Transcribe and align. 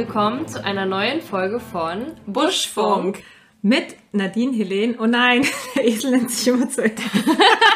willkommen 0.00 0.48
zu 0.48 0.64
einer 0.64 0.86
neuen 0.86 1.20
Folge 1.20 1.60
von 1.60 2.06
Buschfunk. 2.26 3.22
Mit 3.60 3.96
Nadine 4.12 4.56
Helene. 4.56 4.96
Oh 4.98 5.04
nein, 5.04 5.44
der 5.76 5.84
Esel 5.84 6.12
nennt 6.12 6.30
sich 6.30 6.48
immer 6.48 6.70
zu. 6.70 6.90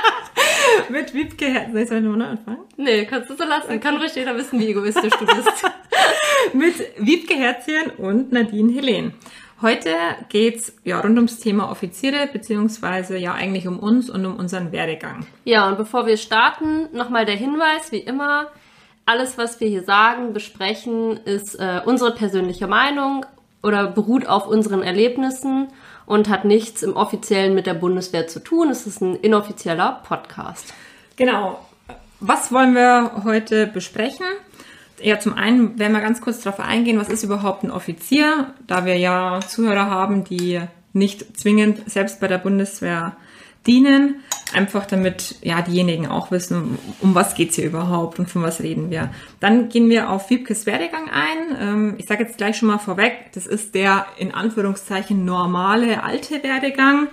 Mit 0.88 1.12
Wiebke 1.12 1.44
Herz. 1.44 1.70
Soll 1.90 1.98
ich 1.98 2.04
noch 2.04 2.16
neu 2.16 2.24
anfangen? 2.24 2.60
Nee, 2.78 3.04
kannst 3.04 3.28
du 3.28 3.36
so 3.36 3.44
lassen. 3.44 3.78
Kann 3.78 3.98
ruhig 3.98 4.14
jeder 4.14 4.34
wissen, 4.38 4.58
wie 4.58 4.68
egoistisch 4.68 5.12
du 5.18 5.26
bist. 5.26 5.70
Mit 6.54 6.76
Wiebke 6.96 7.34
Herzchen 7.34 7.90
und 7.98 8.32
Nadine 8.32 8.72
Helene. 8.72 9.12
Heute 9.60 9.90
geht's 10.30 10.74
ja 10.82 11.00
rund 11.00 11.18
ums 11.18 11.40
Thema 11.40 11.70
Offiziere, 11.70 12.26
beziehungsweise 12.32 13.18
ja 13.18 13.34
eigentlich 13.34 13.68
um 13.68 13.78
uns 13.78 14.08
und 14.08 14.24
um 14.24 14.36
unseren 14.36 14.72
Werdegang. 14.72 15.26
Ja, 15.44 15.68
und 15.68 15.76
bevor 15.76 16.06
wir 16.06 16.16
starten, 16.16 16.88
nochmal 16.96 17.26
der 17.26 17.36
Hinweis, 17.36 17.92
wie 17.92 17.98
immer, 17.98 18.46
alles, 19.06 19.36
was 19.38 19.60
wir 19.60 19.68
hier 19.68 19.84
sagen, 19.84 20.32
besprechen, 20.32 21.18
ist 21.18 21.54
äh, 21.56 21.80
unsere 21.84 22.14
persönliche 22.14 22.66
Meinung 22.66 23.26
oder 23.62 23.86
beruht 23.86 24.26
auf 24.26 24.46
unseren 24.46 24.82
Erlebnissen 24.82 25.68
und 26.06 26.28
hat 26.28 26.44
nichts 26.44 26.82
im 26.82 26.96
offiziellen 26.96 27.54
mit 27.54 27.66
der 27.66 27.74
Bundeswehr 27.74 28.26
zu 28.26 28.40
tun. 28.40 28.70
Es 28.70 28.86
ist 28.86 29.00
ein 29.00 29.16
inoffizieller 29.16 30.02
Podcast. 30.06 30.72
Genau. 31.16 31.58
Was 32.20 32.52
wollen 32.52 32.74
wir 32.74 33.22
heute 33.24 33.66
besprechen? 33.66 34.26
Ja, 35.02 35.18
zum 35.18 35.34
einen 35.34 35.78
werden 35.78 35.92
wir 35.92 36.00
ganz 36.00 36.20
kurz 36.20 36.40
darauf 36.42 36.60
eingehen, 36.60 36.98
was 36.98 37.08
ist 37.08 37.24
überhaupt 37.24 37.64
ein 37.64 37.70
Offizier, 37.70 38.54
da 38.66 38.86
wir 38.86 38.96
ja 38.96 39.40
Zuhörer 39.46 39.90
haben, 39.90 40.24
die 40.24 40.60
nicht 40.92 41.38
zwingend 41.38 41.90
selbst 41.90 42.20
bei 42.20 42.28
der 42.28 42.38
Bundeswehr 42.38 43.16
dienen, 43.66 44.22
einfach 44.54 44.86
damit 44.86 45.36
ja 45.42 45.62
diejenigen 45.62 46.06
auch 46.06 46.30
wissen, 46.30 46.78
um 47.00 47.14
was 47.14 47.34
geht's 47.34 47.56
hier 47.56 47.66
überhaupt 47.66 48.18
und 48.18 48.30
von 48.30 48.42
was 48.42 48.60
reden 48.60 48.90
wir. 48.90 49.10
Dann 49.40 49.68
gehen 49.68 49.88
wir 49.90 50.10
auf 50.10 50.30
Wiebkes 50.30 50.66
Werdegang 50.66 51.10
ein. 51.10 51.56
Ähm, 51.60 51.94
ich 51.98 52.06
sage 52.06 52.24
jetzt 52.24 52.38
gleich 52.38 52.56
schon 52.56 52.68
mal 52.68 52.78
vorweg, 52.78 53.30
das 53.34 53.46
ist 53.46 53.74
der 53.74 54.06
in 54.18 54.32
Anführungszeichen 54.32 55.24
normale 55.24 56.02
alte 56.02 56.42
Werdegang, 56.42 57.08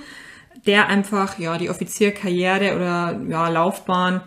der 0.65 0.87
einfach 0.87 1.39
ja 1.39 1.57
die 1.57 1.69
Offizierkarriere 1.69 2.75
oder 2.75 3.19
ja 3.27 3.49
Laufbahn 3.49 4.21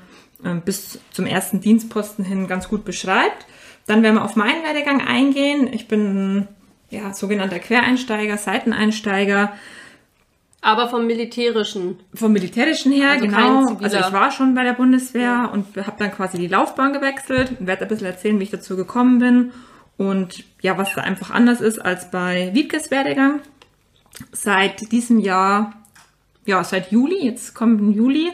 ähm, 0.45 0.63
bis 0.63 0.99
zum 1.11 1.27
ersten 1.27 1.61
Dienstposten 1.61 2.25
hin 2.25 2.49
ganz 2.49 2.69
gut 2.69 2.85
beschreibt. 2.85 3.47
Dann 3.87 4.03
werden 4.03 4.17
wir 4.17 4.25
auf 4.25 4.37
meinen 4.37 4.63
Werdegang 4.63 5.07
eingehen. 5.07 5.69
Ich 5.73 5.89
bin 5.89 6.49
ja 6.91 7.13
sogenannter 7.13 7.59
Quereinsteiger, 7.59 8.37
Seiteneinsteiger. 8.39 9.53
Aber 10.65 10.89
vom 10.89 11.07
militärischen. 11.07 11.99
Vom 12.15 12.33
militärischen 12.33 12.91
her, 12.91 13.11
also 13.11 13.27
genau. 13.27 13.77
Also 13.83 13.99
ich 13.99 14.13
war 14.15 14.31
schon 14.31 14.55
bei 14.55 14.65
der 14.65 14.73
Bundeswehr 14.73 15.23
ja. 15.23 15.45
und 15.45 15.77
habe 15.77 15.97
dann 15.99 16.11
quasi 16.11 16.39
die 16.39 16.47
Laufbahn 16.47 16.95
gewechselt 16.95 17.53
und 17.61 17.67
werde 17.67 17.83
ein 17.83 17.89
bisschen 17.89 18.07
erzählen, 18.07 18.41
wie 18.41 18.45
ich 18.45 18.51
dazu 18.51 18.75
gekommen 18.75 19.19
bin 19.19 19.53
und 19.99 20.43
ja, 20.63 20.79
was 20.79 20.95
da 20.95 21.03
einfach 21.03 21.31
anders 21.31 21.61
ist 21.61 21.79
als 21.79 22.11
bei 22.11 22.51
Wiedkes 22.55 22.91
Werdegang. 22.91 23.41
Seit 24.33 24.91
diesem 24.91 25.19
Jahr, 25.19 25.75
ja, 26.47 26.65
seit 26.65 26.91
Juli, 26.91 27.27
jetzt 27.27 27.55
kommt 27.55 27.79
im 27.79 27.93
Juli, 27.93 28.31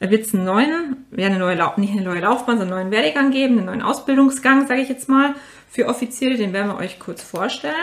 wird 0.00 0.24
es 0.24 0.34
einen 0.34 0.44
neuen, 0.44 1.04
ja, 1.14 1.26
eine 1.26 1.38
neue, 1.38 1.56
nicht 1.76 1.92
eine 1.92 2.02
neue 2.02 2.20
Laufbahn, 2.20 2.56
sondern 2.56 2.78
einen 2.78 2.88
neuen 2.88 3.02
Werdegang 3.02 3.30
geben, 3.30 3.58
einen 3.58 3.66
neuen 3.66 3.82
Ausbildungsgang, 3.82 4.66
sage 4.66 4.80
ich 4.80 4.88
jetzt 4.88 5.10
mal, 5.10 5.34
für 5.68 5.86
Offiziere. 5.86 6.38
Den 6.38 6.54
werden 6.54 6.68
wir 6.68 6.78
euch 6.78 6.98
kurz 6.98 7.22
vorstellen. 7.22 7.74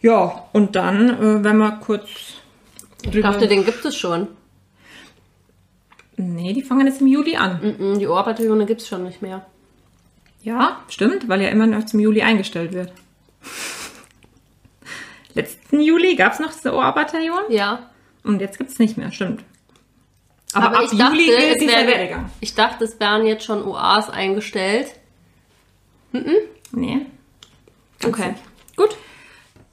Ja, 0.00 0.44
und 0.52 0.76
dann 0.76 1.08
äh, 1.08 1.42
werden 1.42 1.56
wir 1.56 1.80
kurz. 1.80 2.10
Ich 3.02 3.20
dachte, 3.20 3.46
den 3.46 3.64
gibt 3.64 3.84
es 3.84 3.96
schon. 3.96 4.28
Nee, 6.16 6.52
die 6.52 6.62
fangen 6.62 6.86
jetzt 6.86 7.00
im 7.00 7.06
Juli 7.06 7.36
an. 7.36 7.60
Mm 7.60 7.82
-mm, 7.82 7.98
die 7.98 8.08
Ohrbataillone 8.08 8.66
gibt 8.66 8.80
es 8.80 8.88
schon 8.88 9.04
nicht 9.04 9.22
mehr. 9.22 9.46
Ja, 10.42 10.82
stimmt, 10.88 11.28
weil 11.28 11.42
ja 11.42 11.48
immer 11.48 11.66
noch 11.66 11.86
zum 11.86 12.00
Juli 12.00 12.22
eingestellt 12.22 12.72
wird. 12.72 12.92
Letzten 15.34 15.80
Juli 15.80 16.16
gab 16.16 16.32
es 16.32 16.40
noch 16.40 16.52
das 16.52 16.66
Ohrbataillon. 16.66 17.50
Ja. 17.50 17.90
Und 18.24 18.40
jetzt 18.40 18.58
gibt 18.58 18.70
es 18.70 18.78
nicht 18.78 18.96
mehr, 18.96 19.12
stimmt. 19.12 19.44
Aber, 20.52 20.66
Aber 20.66 20.78
ab 20.78 20.84
ich 20.84 20.92
Juli 20.92 21.26
dachte, 21.26 21.46
gilt 21.46 21.60
dieser 21.60 21.86
Werdegang. 21.86 22.30
Ich 22.40 22.54
dachte, 22.54 22.84
es 22.84 22.98
wären 22.98 23.26
jetzt 23.26 23.44
schon 23.44 23.62
OAs 23.62 24.10
eingestellt. 24.10 24.88
Mhm. 26.12 26.34
Nee. 26.72 27.06
Okay. 28.04 28.34
Gut. 28.76 28.96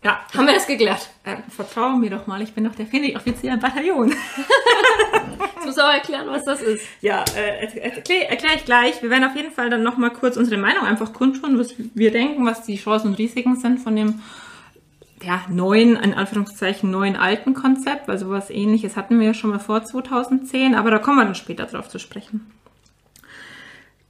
Ja. 0.06 0.20
Haben 0.38 0.46
wir 0.46 0.54
das 0.54 0.68
geklärt? 0.68 1.10
Äh, 1.24 1.38
vertraue 1.50 1.98
mir 1.98 2.12
doch 2.12 2.28
mal, 2.28 2.40
ich 2.44 2.54
bin 2.54 2.64
doch 2.64 2.76
der 2.76 2.86
Offizier 3.16 3.54
im 3.54 3.60
Bataillon. 3.60 4.10
Jetzt 4.10 5.66
muss 5.66 5.80
aber 5.80 5.96
erklären, 5.96 6.28
was 6.28 6.46
das 6.46 6.62
ist. 6.62 6.86
Ja, 7.02 7.26
äh, 7.36 7.80
erkläre 7.80 8.30
erklär 8.30 8.52
ich 8.56 8.66
gleich. 8.66 9.02
Wir 9.02 9.10
werden 9.10 9.24
auf 9.24 9.36
jeden 9.36 9.52
Fall 9.52 9.72
dann 9.72 9.82
nochmal 9.82 10.12
kurz 10.12 10.38
unsere 10.38 10.62
Meinung 10.62 10.84
einfach 10.84 11.12
kundtun, 11.12 11.58
was 11.58 11.74
wir 11.78 12.12
denken, 12.12 12.46
was 12.46 12.62
die 12.62 12.78
Chancen 12.78 13.08
und 13.08 13.18
Risiken 13.18 13.56
sind 13.56 13.80
von 13.80 13.96
dem 13.96 14.22
ja, 15.24 15.42
neuen, 15.50 15.96
in 15.96 16.14
Anführungszeichen, 16.14 16.92
neuen 16.92 17.16
alten 17.16 17.56
Konzept, 17.56 18.08
weil 18.08 18.20
sowas 18.20 18.52
ähnliches 18.52 18.96
hatten 18.96 19.20
wir 19.20 19.26
ja 19.26 19.34
schon 19.34 19.50
mal 19.50 19.60
vor 19.60 19.84
2010, 19.84 20.76
aber 20.76 20.92
da 20.92 21.00
kommen 21.00 21.18
wir 21.18 21.26
dann 21.26 21.34
später 21.34 21.66
drauf 21.66 21.90
zu 21.90 21.98
sprechen. 21.98 22.46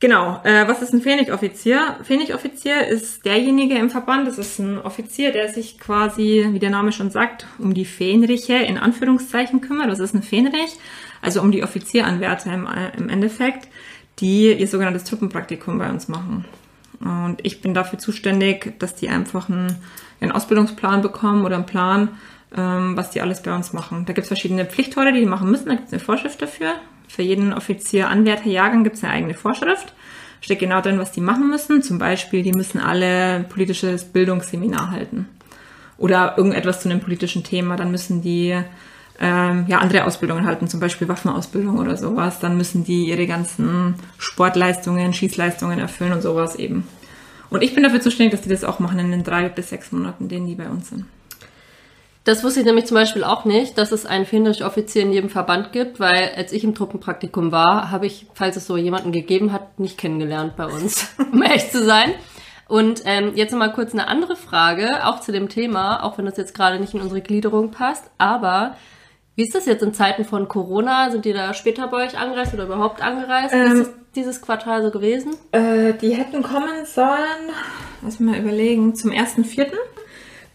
Genau, 0.01 0.41
äh, 0.43 0.67
was 0.67 0.81
ist 0.81 0.93
ein 0.93 1.01
Pfennigoffizier? 1.01 1.97
Pfennigoffizier 2.03 2.85
ist 2.87 3.25
derjenige 3.25 3.77
im 3.77 3.89
Verband, 3.89 4.27
das 4.27 4.37
ist 4.37 4.59
ein 4.59 4.77
Offizier, 4.77 5.31
der 5.31 5.47
sich 5.47 5.79
quasi, 5.79 6.47
wie 6.51 6.59
der 6.59 6.69
Name 6.69 6.91
schon 6.91 7.11
sagt, 7.11 7.47
um 7.59 7.73
die 7.73 7.85
Fähnriche 7.85 8.55
in 8.55 8.77
Anführungszeichen 8.77 9.61
kümmert. 9.61 9.89
Das 9.89 9.99
ist 9.99 10.13
ein 10.13 10.21
Fähnrich, 10.21 10.77
also 11.21 11.41
um 11.41 11.51
die 11.51 11.63
Offizieranwärter 11.63 12.53
im, 12.53 12.67
im 12.97 13.09
Endeffekt, 13.09 13.69
die 14.19 14.53
ihr 14.53 14.67
sogenanntes 14.67 15.05
Truppenpraktikum 15.05 15.77
bei 15.77 15.89
uns 15.89 16.09
machen. 16.09 16.45
Und 16.99 17.37
ich 17.43 17.61
bin 17.61 17.73
dafür 17.73 17.97
zuständig, 17.97 18.77
dass 18.79 18.95
die 18.95 19.09
einfach 19.09 19.49
einen, 19.49 19.77
einen 20.19 20.31
Ausbildungsplan 20.31 21.01
bekommen 21.01 21.45
oder 21.45 21.55
einen 21.55 21.65
Plan, 21.65 22.09
ähm, 22.55 22.97
was 22.97 23.11
die 23.11 23.21
alles 23.21 23.43
bei 23.43 23.55
uns 23.55 23.73
machen. 23.73 24.05
Da 24.05 24.13
gibt 24.13 24.23
es 24.23 24.27
verschiedene 24.27 24.65
Pflichthäuser, 24.65 25.13
die 25.13 25.21
die 25.21 25.25
machen 25.25 25.49
müssen. 25.49 25.67
Da 25.67 25.75
gibt 25.75 25.87
es 25.87 25.93
eine 25.93 26.01
Vorschrift 26.01 26.41
dafür. 26.41 26.73
Für 27.07 27.21
jeden 27.21 27.53
Offizier 27.53 28.09
Anwärterjahrgang 28.09 28.83
gibt 28.83 28.97
es 28.97 29.03
eine 29.03 29.13
eigene 29.13 29.33
Vorschrift. 29.33 29.93
Steht 30.41 30.59
genau 30.59 30.81
drin, 30.81 30.99
was 30.99 31.11
die 31.11 31.21
machen 31.21 31.49
müssen. 31.49 31.81
Zum 31.81 31.97
Beispiel, 31.97 32.43
die 32.43 32.51
müssen 32.51 32.79
alle 32.79 33.45
politisches 33.49 34.05
Bildungsseminar 34.05 34.91
halten. 34.91 35.27
Oder 35.97 36.35
irgendetwas 36.37 36.81
zu 36.81 36.89
einem 36.89 36.99
politischen 36.99 37.43
Thema. 37.43 37.77
Dann 37.77 37.91
müssen 37.91 38.21
die 38.21 38.55
ähm, 39.19 39.65
ja, 39.67 39.79
andere 39.79 40.05
Ausbildungen 40.05 40.45
halten, 40.45 40.67
zum 40.67 40.79
Beispiel 40.79 41.07
Waffenausbildung 41.07 41.77
oder 41.77 41.95
sowas, 41.97 42.39
dann 42.39 42.57
müssen 42.57 42.83
die 42.83 43.05
ihre 43.05 43.27
ganzen 43.27 43.95
Sportleistungen, 44.17 45.13
Schießleistungen 45.13 45.79
erfüllen 45.79 46.13
und 46.13 46.21
sowas 46.21 46.55
eben. 46.55 46.87
Und 47.49 47.63
ich 47.63 47.73
bin 47.73 47.83
dafür 47.83 48.01
zuständig, 48.01 48.31
dass 48.31 48.41
die 48.41 48.49
das 48.49 48.63
auch 48.63 48.79
machen 48.79 48.99
in 48.99 49.11
den 49.11 49.23
drei 49.23 49.47
bis 49.49 49.69
sechs 49.69 49.91
Monaten, 49.91 50.27
denen 50.27 50.47
die 50.47 50.55
bei 50.55 50.67
uns 50.67 50.89
sind. 50.89 51.05
Das 52.25 52.43
wusste 52.43 52.61
ich 52.61 52.65
nämlich 52.65 52.87
zum 52.87 52.95
Beispiel 52.95 53.23
auch 53.23 53.45
nicht, 53.45 53.77
dass 53.77 53.91
es 53.91 54.07
einen 54.07 54.25
Fähnrich-Offizier 54.25 55.03
in 55.03 55.11
jedem 55.11 55.29
Verband 55.29 55.71
gibt, 55.71 55.99
weil 55.99 56.31
als 56.35 56.51
ich 56.53 56.63
im 56.63 56.73
Truppenpraktikum 56.73 57.51
war, 57.51 57.91
habe 57.91 58.07
ich, 58.07 58.25
falls 58.33 58.57
es 58.57 58.65
so 58.65 58.77
jemanden 58.77 59.11
gegeben 59.11 59.51
hat, 59.51 59.79
nicht 59.79 59.99
kennengelernt 59.99 60.55
bei 60.55 60.65
uns, 60.65 61.13
um 61.31 61.43
ehrlich 61.43 61.69
zu 61.69 61.85
sein. 61.85 62.13
Und 62.67 63.03
ähm, 63.05 63.33
jetzt 63.35 63.51
nochmal 63.51 63.73
kurz 63.73 63.93
eine 63.93 64.07
andere 64.07 64.35
Frage, 64.35 65.05
auch 65.05 65.19
zu 65.19 65.31
dem 65.31 65.49
Thema, 65.49 66.03
auch 66.03 66.17
wenn 66.17 66.25
das 66.25 66.35
jetzt 66.35 66.55
gerade 66.55 66.79
nicht 66.79 66.95
in 66.95 67.01
unsere 67.01 67.21
Gliederung 67.21 67.69
passt, 67.69 68.09
aber 68.17 68.75
wie 69.35 69.43
ist 69.43 69.53
das 69.53 69.67
jetzt 69.67 69.83
in 69.83 69.93
Zeiten 69.93 70.25
von 70.25 70.47
Corona? 70.47 71.11
Sind 71.11 71.25
die 71.25 71.33
da 71.33 71.53
später 71.53 71.87
bei 71.89 72.07
euch 72.07 72.17
angereist 72.17 72.55
oder 72.55 72.63
überhaupt 72.63 73.03
angereist? 73.03 73.53
Ähm, 73.53 73.61
Wie 73.61 73.79
ist 73.81 73.87
das 73.87 73.95
dieses 74.15 74.41
Quartal 74.41 74.81
so 74.81 74.89
gewesen? 74.89 75.35
Äh, 75.51 75.93
die 75.93 76.15
hätten 76.15 76.41
kommen 76.41 76.85
sollen, 76.85 77.51
lass 78.01 78.19
mich 78.19 78.31
mal 78.31 78.39
überlegen, 78.39 78.95
zum 78.95 79.11
1.4. 79.11 79.67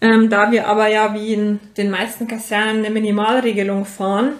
Ähm, 0.00 0.31
da 0.31 0.50
wir 0.50 0.66
aber 0.66 0.88
ja 0.88 1.15
wie 1.15 1.34
in 1.34 1.61
den 1.77 1.91
meisten 1.91 2.26
Kasernen 2.26 2.79
eine 2.79 2.91
Minimalregelung 2.91 3.85
fahren, 3.85 4.32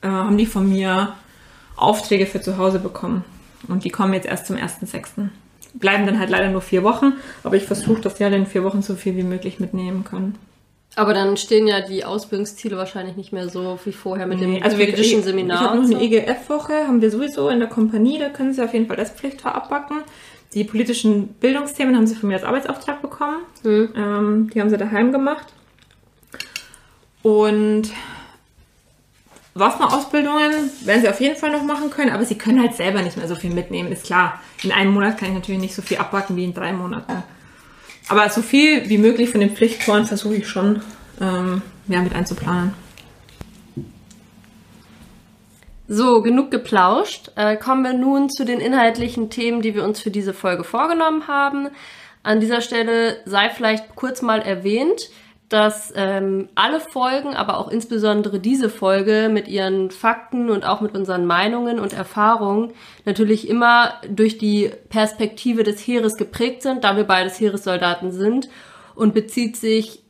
äh, 0.00 0.06
haben 0.06 0.38
die 0.38 0.46
von 0.46 0.68
mir 0.68 1.14
Aufträge 1.76 2.26
für 2.26 2.40
zu 2.40 2.56
Hause 2.56 2.78
bekommen. 2.78 3.24
Und 3.68 3.84
die 3.84 3.90
kommen 3.90 4.12
jetzt 4.12 4.26
erst 4.26 4.46
zum 4.46 4.56
1.6. 4.56 5.28
Bleiben 5.74 6.06
dann 6.06 6.20
halt 6.20 6.30
leider 6.30 6.50
nur 6.50 6.60
vier 6.60 6.84
Wochen, 6.84 7.14
aber 7.42 7.56
ich 7.56 7.64
versuche, 7.64 8.00
dass 8.00 8.14
die 8.14 8.24
halt 8.24 8.34
in 8.34 8.46
vier 8.46 8.62
Wochen 8.62 8.82
so 8.82 8.94
viel 8.94 9.16
wie 9.16 9.24
möglich 9.24 9.58
mitnehmen 9.58 10.04
können. 10.04 10.38
Aber 10.96 11.12
dann 11.12 11.36
stehen 11.36 11.66
ja 11.66 11.80
die 11.80 12.04
Ausbildungsziele 12.04 12.76
wahrscheinlich 12.76 13.16
nicht 13.16 13.32
mehr 13.32 13.48
so 13.48 13.80
wie 13.84 13.92
vorher 13.92 14.26
mit 14.26 14.38
nee, 14.38 14.56
dem 14.56 14.62
also 14.62 14.76
politischen 14.76 15.24
Seminar. 15.24 15.62
Ich 15.62 15.68
habe 15.68 15.80
noch 15.80 15.90
eine 15.90 16.00
EGF-Woche, 16.00 16.86
haben 16.86 17.02
wir 17.02 17.10
sowieso 17.10 17.48
in 17.48 17.58
der 17.58 17.68
Kompanie, 17.68 18.18
da 18.18 18.28
können 18.28 18.52
Sie 18.54 18.62
auf 18.62 18.72
jeden 18.72 18.86
Fall 18.86 18.96
das 18.96 19.10
Pflichtfach 19.10 19.54
abbacken. 19.54 20.02
Die 20.54 20.64
politischen 20.64 21.28
Bildungsthemen 21.34 21.96
haben 21.96 22.06
Sie 22.06 22.14
von 22.14 22.28
mir 22.28 22.36
als 22.36 22.44
Arbeitsauftrag 22.44 23.02
bekommen. 23.02 23.38
Mhm. 23.64 23.88
Ähm, 23.96 24.50
die 24.54 24.60
haben 24.60 24.70
Sie 24.70 24.78
daheim 24.78 25.12
gemacht. 25.12 25.46
Und 27.22 27.90
Waffenausbildungen 29.54 30.70
werden 30.84 31.02
Sie 31.02 31.08
auf 31.08 31.20
jeden 31.20 31.36
Fall 31.36 31.50
noch 31.50 31.62
machen 31.64 31.90
können, 31.90 32.10
aber 32.10 32.24
Sie 32.24 32.36
können 32.36 32.60
halt 32.60 32.74
selber 32.74 33.02
nicht 33.02 33.16
mehr 33.16 33.28
so 33.28 33.34
viel 33.34 33.50
mitnehmen, 33.50 33.90
ist 33.90 34.04
klar. 34.04 34.40
In 34.62 34.72
einem 34.72 34.92
Monat 34.92 35.18
kann 35.18 35.28
ich 35.28 35.34
natürlich 35.34 35.60
nicht 35.60 35.74
so 35.74 35.82
viel 35.82 35.98
abbacken 35.98 36.36
wie 36.36 36.44
in 36.44 36.54
drei 36.54 36.72
Monaten. 36.72 37.22
Aber 38.08 38.28
so 38.28 38.42
viel 38.42 38.88
wie 38.88 38.98
möglich 38.98 39.30
von 39.30 39.40
den 39.40 39.56
Pflichttoren 39.56 40.06
versuche 40.06 40.36
ich 40.36 40.48
schon 40.48 40.82
ähm, 41.20 41.62
ja, 41.88 42.00
mit 42.02 42.14
einzuplanen. 42.14 42.74
So, 45.86 46.22
genug 46.22 46.50
geplauscht. 46.50 47.30
Äh, 47.36 47.56
kommen 47.56 47.84
wir 47.84 47.92
nun 47.92 48.30
zu 48.30 48.44
den 48.44 48.60
inhaltlichen 48.60 49.28
Themen, 49.28 49.60
die 49.60 49.74
wir 49.74 49.84
uns 49.84 50.00
für 50.00 50.10
diese 50.10 50.32
Folge 50.32 50.64
vorgenommen 50.64 51.28
haben. 51.28 51.68
An 52.22 52.40
dieser 52.40 52.62
Stelle 52.62 53.18
sei 53.26 53.50
vielleicht 53.50 53.94
kurz 53.94 54.22
mal 54.22 54.40
erwähnt, 54.40 55.10
dass 55.50 55.92
ähm, 55.94 56.48
alle 56.54 56.80
Folgen, 56.80 57.36
aber 57.36 57.58
auch 57.58 57.68
insbesondere 57.68 58.40
diese 58.40 58.70
Folge 58.70 59.28
mit 59.30 59.46
ihren 59.46 59.90
Fakten 59.90 60.48
und 60.48 60.64
auch 60.64 60.80
mit 60.80 60.94
unseren 60.94 61.26
Meinungen 61.26 61.78
und 61.78 61.92
Erfahrungen 61.92 62.72
natürlich 63.04 63.46
immer 63.46 63.92
durch 64.08 64.38
die 64.38 64.70
Perspektive 64.88 65.64
des 65.64 65.86
Heeres 65.86 66.16
geprägt 66.16 66.62
sind, 66.62 66.82
da 66.82 66.96
wir 66.96 67.04
beides 67.04 67.38
Heeressoldaten 67.38 68.10
sind 68.10 68.48
und 68.94 69.12
bezieht 69.12 69.58
sich 69.58 70.03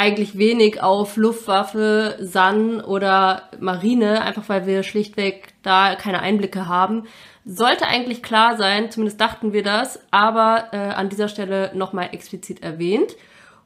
eigentlich 0.00 0.38
wenig 0.38 0.82
auf 0.82 1.18
Luftwaffe, 1.18 2.16
San 2.20 2.80
oder 2.80 3.50
Marine, 3.60 4.22
einfach 4.22 4.48
weil 4.48 4.64
wir 4.64 4.82
schlichtweg 4.82 5.52
da 5.62 5.94
keine 5.94 6.20
Einblicke 6.20 6.66
haben. 6.66 7.04
Sollte 7.44 7.86
eigentlich 7.86 8.22
klar 8.22 8.56
sein, 8.56 8.90
zumindest 8.90 9.20
dachten 9.20 9.52
wir 9.52 9.62
das, 9.62 10.00
aber 10.10 10.68
äh, 10.72 10.78
an 10.78 11.10
dieser 11.10 11.28
Stelle 11.28 11.72
nochmal 11.74 12.08
explizit 12.12 12.62
erwähnt. 12.62 13.14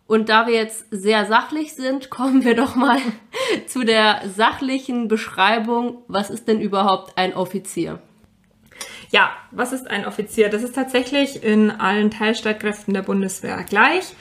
Und 0.09 0.29
da 0.29 0.49
wir 0.49 0.55
jetzt 0.55 0.87
sehr 0.91 1.25
sachlich 1.27 1.75
sind, 1.75 2.11
kommen 2.11 2.45
wir 2.45 2.57
doch 2.57 2.75
mal 2.75 2.99
zu 3.69 3.85
der 3.85 4.23
sachlichen 4.27 5.07
Beschreibung, 5.07 5.99
was 6.09 6.31
ist 6.31 6.49
denn 6.49 6.61
überhaupt 6.61 7.17
ein 7.17 7.35
Offizier? 7.35 8.01
Ja, 9.13 9.31
was 9.53 9.73
ist 9.73 9.89
ein 9.89 10.05
Offizier? 10.05 10.49
Das 10.49 10.65
ist 10.65 10.75
tatsächlich 10.75 11.45
in 11.45 11.71
allen 11.71 12.11
Teilstreitkräften 12.11 12.93
der 12.93 13.03
Bundeswehr 13.03 13.63
gleich. 13.63 14.15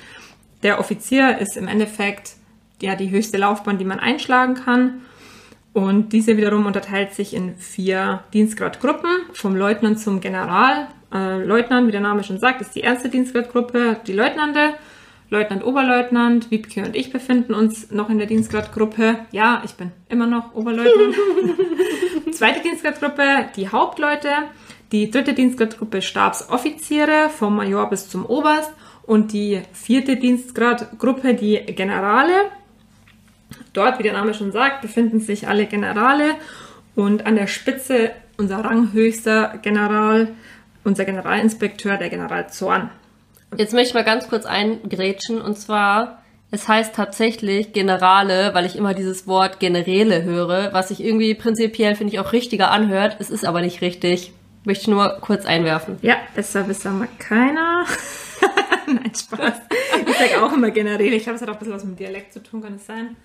Der 0.64 0.80
Offizier 0.80 1.38
ist 1.38 1.58
im 1.58 1.68
Endeffekt 1.68 2.34
ja 2.82 2.96
die 2.96 3.12
höchste 3.12 3.38
Laufbahn, 3.38 3.78
die 3.78 3.86
man 3.86 4.00
einschlagen 4.00 4.56
kann. 4.56 5.02
Und 5.74 6.14
diese 6.14 6.38
wiederum 6.38 6.66
unterteilt 6.66 7.14
sich 7.14 7.34
in 7.34 7.56
vier 7.56 8.24
Dienstgradgruppen, 8.34 9.10
vom 9.34 9.56
Leutnant 9.56 10.00
zum 10.00 10.22
General. 10.22 10.88
Äh, 11.12 11.44
Leutnant, 11.44 11.88
wie 11.88 11.92
der 11.92 12.02
Name 12.02 12.24
schon 12.24 12.40
sagt, 12.40 12.62
ist 12.62 12.76
die 12.76 12.82
erste 12.82 13.10
Dienstgradgruppe, 13.10 13.98
die 14.08 14.14
Leutnante. 14.14 14.76
Leutnant, 15.30 15.66
Oberleutnant, 15.66 16.52
Wiebke 16.52 16.84
und 16.86 16.96
ich 16.96 17.12
befinden 17.12 17.56
uns 17.56 17.90
noch 17.90 18.10
in 18.10 18.20
der 18.20 18.28
Dienstgradgruppe. 18.28 19.18
Ja, 19.32 19.64
ich 19.66 19.74
bin 19.74 19.92
immer 20.08 20.28
noch 20.28 20.54
Oberleutnant. 20.54 21.16
Zweite 22.32 22.62
Dienstgradgruppe, 22.62 23.48
die 23.56 23.70
Hauptleute. 23.70 24.30
Die 24.92 25.10
dritte 25.10 25.34
Dienstgradgruppe 25.34 26.04
Stabsoffiziere, 26.04 27.32
vom 27.36 27.56
Major 27.56 27.90
bis 27.90 28.10
zum 28.10 28.28
Oberst. 28.28 28.72
Und 29.06 29.34
die 29.34 29.62
vierte 29.74 30.16
Dienstgradgruppe, 30.16 31.34
die 31.34 31.58
Generale. 31.58 32.34
Dort, 33.74 34.00
wie 34.00 34.04
der 34.04 34.14
Name 34.14 34.34
schon 34.34 34.52
sagt, 34.52 34.82
befinden 34.82 35.20
sich 35.20 35.48
alle 35.48 35.66
Generale. 35.66 36.36
Und 36.96 37.26
an 37.26 37.36
der 37.36 37.48
Spitze 37.48 38.12
unser 38.38 38.64
ranghöchster 38.64 39.60
General, 39.62 40.30
unser 40.84 41.06
Generalinspekteur, 41.06 41.98
der 41.98 42.10
General 42.10 42.50
Zorn. 42.50 42.90
Jetzt 43.58 43.74
möchte 43.74 43.90
ich 43.90 43.94
mal 43.94 44.04
ganz 44.04 44.28
kurz 44.28 44.46
eingrätschen 44.46 45.40
und 45.40 45.58
zwar, 45.58 46.24
es 46.50 46.68
heißt 46.68 46.96
tatsächlich 46.96 47.74
Generale, 47.74 48.54
weil 48.54 48.66
ich 48.66 48.76
immer 48.76 48.94
dieses 48.94 49.28
Wort 49.28 49.60
Generäle 49.60 50.24
höre, 50.24 50.74
was 50.74 50.90
sich 50.90 51.04
irgendwie 51.04 51.36
prinzipiell, 51.36 51.96
finde 51.96 52.14
ich, 52.14 52.20
auch 52.20 52.34
richtiger 52.34 52.72
anhört. 52.72 53.18
Es 53.20 53.30
ist 53.30 53.46
aber 53.46 53.62
nicht 53.62 53.82
richtig. 53.82 54.34
Möchte 54.66 54.84
ich 54.84 54.88
nur 54.88 55.18
kurz 55.22 55.46
einwerfen. 55.46 55.98
Ja, 56.02 56.16
besser 56.36 56.68
wisst 56.68 56.86
mal 56.86 57.08
keiner. 57.20 57.86
Nein, 59.04 59.14
Spaß. 59.16 59.62
Ich 60.08 60.18
sage 60.18 60.44
auch 60.44 60.54
immer 60.54 60.72
Generäle. 60.72 61.16
Ich 61.16 61.24
glaube, 61.24 61.36
es 61.36 61.42
hat 61.42 61.50
auch 61.50 61.54
ein 61.54 61.60
bisschen 61.60 61.74
was 61.74 61.84
mit 61.84 62.00
Dialekt 62.00 62.34
zu 62.34 62.42
tun, 62.42 62.62
kann 62.62 62.76
es 62.76 62.86
sein? 62.86 63.16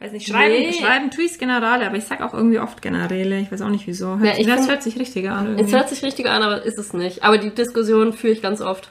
Weiß 0.00 0.12
nicht, 0.12 0.28
schreiben, 0.28 0.54
nee. 0.54 0.72
schreiben 0.72 1.10
tue 1.10 1.24
ich 1.24 1.38
Generale, 1.38 1.84
aber 1.84 1.96
ich 1.96 2.04
sage 2.04 2.24
auch 2.24 2.32
irgendwie 2.32 2.60
oft 2.60 2.80
Generäle. 2.82 3.40
Ich 3.40 3.50
weiß 3.50 3.62
auch 3.62 3.68
nicht 3.68 3.86
wieso. 3.88 4.18
Hört, 4.18 4.38
ja, 4.38 4.46
das 4.46 4.60
find, 4.60 4.70
hört 4.70 4.82
sich 4.84 4.98
richtiger 4.98 5.32
an. 5.32 5.46
Irgendwie. 5.46 5.64
Es 5.64 5.72
hört 5.72 5.88
sich 5.88 6.04
richtiger 6.04 6.30
an, 6.30 6.42
aber 6.42 6.62
ist 6.62 6.78
es 6.78 6.92
nicht. 6.92 7.24
Aber 7.24 7.38
die 7.38 7.50
Diskussion 7.50 8.12
führe 8.12 8.32
ich 8.32 8.40
ganz 8.40 8.60
oft. 8.60 8.90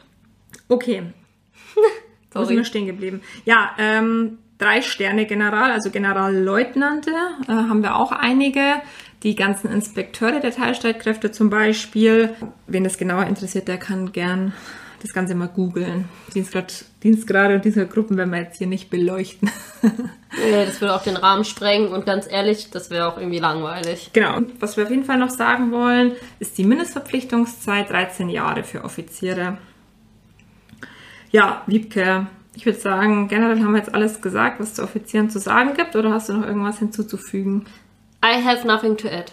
Okay. 0.68 1.04
Wo 2.34 2.44
sind 2.44 2.58
wir 2.58 2.66
stehen 2.66 2.86
geblieben? 2.86 3.22
Ja, 3.46 3.72
ähm, 3.80 4.40
drei 4.58 4.82
Sterne 4.82 5.26
General, 5.26 5.72
also 5.72 5.92
Generalleutnante, 5.92 7.12
äh, 7.48 7.52
haben 7.52 7.82
wir 7.82 7.96
auch 7.96 8.12
einige. 8.12 8.82
Die 9.24 9.36
ganzen 9.36 9.72
Inspekteure 9.72 10.40
der 10.42 10.52
Teilstreitkräfte 10.52 11.32
zum 11.32 11.50
Beispiel. 11.50 12.36
Wen 12.68 12.84
das 12.84 12.98
genauer 12.98 13.26
interessiert, 13.26 13.68
der 13.68 13.78
kann 13.78 14.12
gern 14.12 14.54
das 15.02 15.14
Ganze 15.14 15.36
mal 15.36 15.48
googeln. 15.48 16.06
Dienstgrad, 16.34 16.86
Dienstgrade 17.04 17.56
und 17.56 17.66
Dienstgradgruppen 17.66 18.18
werden 18.18 18.32
wir 18.32 18.40
jetzt 18.40 18.58
hier 18.58 18.68
nicht 18.68 18.90
beleuchten. 18.90 19.50
nee, 19.82 20.66
das 20.66 20.82
würde 20.82 20.96
auch 20.96 21.04
den 21.04 21.16
Rahmen 21.16 21.44
sprengen 21.44 21.90
und 21.90 22.06
ganz 22.06 22.28
ehrlich, 22.30 22.70
das 22.72 22.90
wäre 22.90 23.08
auch 23.08 23.18
irgendwie 23.18 23.40
langweilig. 23.40 24.12
Genau. 24.14 24.40
Was 24.60 24.78
wir 24.78 24.86
auf 24.86 24.90
jeden 24.90 25.06
Fall 25.06 25.18
noch 25.18 25.30
sagen 25.30 25.72
wollen, 25.72 26.14
ist 26.40 26.58
die 26.58 26.64
Mindestverpflichtungszeit 26.64 27.90
13 27.90 28.30
Jahre 28.30 28.64
für 28.64 28.84
Offiziere. 28.84 29.58
Ja, 31.32 31.64
Wiebke, 31.68 32.28
ich 32.56 32.66
würde 32.66 32.80
sagen, 32.80 33.28
generell 33.28 33.60
haben 33.60 33.74
wir 33.74 33.80
jetzt 33.80 33.94
alles 33.94 34.22
gesagt, 34.22 34.60
was 34.60 34.74
zu 34.74 34.84
Offizieren 34.84 35.30
zu 35.30 35.40
sagen 35.40 35.76
gibt, 35.76 35.96
oder 35.96 36.12
hast 36.12 36.30
du 36.30 36.34
noch 36.34 36.48
irgendwas 36.48 36.80
hinzuzufügen? 36.80 37.66
I 38.26 38.44
have 38.44 38.66
nothing 38.66 38.98
to 38.98 39.08
add. 39.08 39.32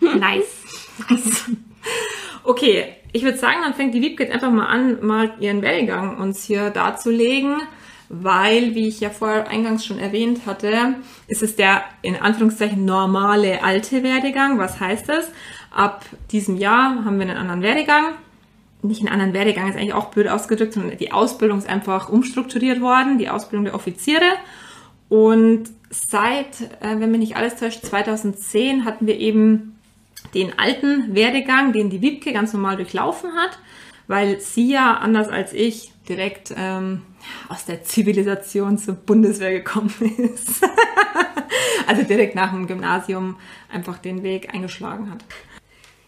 nice. 0.18 0.62
nice. 1.08 1.50
Okay, 2.42 2.96
ich 3.14 3.22
würde 3.22 3.38
sagen, 3.38 3.58
dann 3.62 3.74
fängt 3.74 3.94
die 3.94 4.02
Wiebke 4.02 4.30
einfach 4.30 4.50
mal 4.50 4.66
an, 4.66 4.98
mal 5.06 5.32
ihren 5.38 5.62
Werdegang 5.62 6.18
uns 6.18 6.44
hier 6.44 6.70
darzulegen, 6.70 7.62
weil, 8.08 8.74
wie 8.74 8.88
ich 8.88 9.00
ja 9.00 9.08
vorher 9.08 9.48
eingangs 9.48 9.86
schon 9.86 9.98
erwähnt 9.98 10.46
hatte, 10.46 10.96
ist 11.28 11.42
es 11.42 11.56
der 11.56 11.84
in 12.02 12.16
Anführungszeichen 12.16 12.84
normale 12.84 13.62
alte 13.62 14.02
Werdegang. 14.02 14.58
Was 14.58 14.80
heißt 14.80 15.08
das? 15.08 15.30
Ab 15.70 16.04
diesem 16.32 16.56
Jahr 16.56 17.04
haben 17.04 17.18
wir 17.18 17.26
einen 17.26 17.38
anderen 17.38 17.62
Werdegang 17.62 18.14
nicht 18.84 19.00
einen 19.00 19.08
anderen 19.08 19.32
Werdegang, 19.32 19.68
ist 19.68 19.76
eigentlich 19.76 19.94
auch 19.94 20.10
blöd 20.10 20.28
ausgedrückt, 20.28 20.74
sondern 20.74 20.98
die 20.98 21.10
Ausbildung 21.10 21.58
ist 21.58 21.68
einfach 21.68 22.10
umstrukturiert 22.10 22.80
worden, 22.80 23.18
die 23.18 23.30
Ausbildung 23.30 23.64
der 23.64 23.74
Offiziere. 23.74 24.26
Und 25.08 25.70
seit, 25.88 26.60
äh, 26.80 26.98
wenn 26.98 27.10
mich 27.10 27.20
nicht 27.20 27.36
alles 27.36 27.56
täuscht, 27.56 27.84
2010 27.84 28.84
hatten 28.84 29.06
wir 29.06 29.18
eben 29.18 29.73
den 30.32 30.58
alten 30.58 31.14
Werdegang, 31.14 31.72
den 31.72 31.90
die 31.90 32.00
Wiebke 32.00 32.32
ganz 32.32 32.52
normal 32.52 32.76
durchlaufen 32.76 33.32
hat, 33.34 33.58
weil 34.06 34.40
sie 34.40 34.70
ja 34.70 34.94
anders 34.94 35.28
als 35.28 35.52
ich 35.52 35.92
direkt 36.08 36.54
ähm, 36.56 37.02
aus 37.48 37.64
der 37.64 37.82
Zivilisation 37.82 38.78
zur 38.78 38.94
Bundeswehr 38.94 39.52
gekommen 39.52 39.94
ist. 40.34 40.62
also 41.86 42.02
direkt 42.02 42.34
nach 42.34 42.52
dem 42.52 42.66
Gymnasium 42.66 43.36
einfach 43.72 43.98
den 43.98 44.22
Weg 44.22 44.52
eingeschlagen 44.54 45.10
hat. 45.10 45.24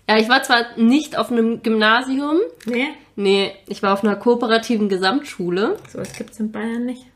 Ja, 0.08 0.18
ich 0.18 0.28
war 0.28 0.42
zwar 0.42 0.76
nicht 0.76 1.18
auf 1.18 1.32
einem 1.32 1.62
Gymnasium. 1.62 2.38
Nee? 2.64 2.88
Nee, 3.16 3.52
ich 3.66 3.82
war 3.82 3.92
auf 3.92 4.04
einer 4.04 4.14
kooperativen 4.14 4.88
Gesamtschule. 4.88 5.78
So 5.90 5.98
was 5.98 6.12
gibt's 6.12 6.38
in 6.38 6.52
Bayern 6.52 6.84
nicht. 6.84 7.06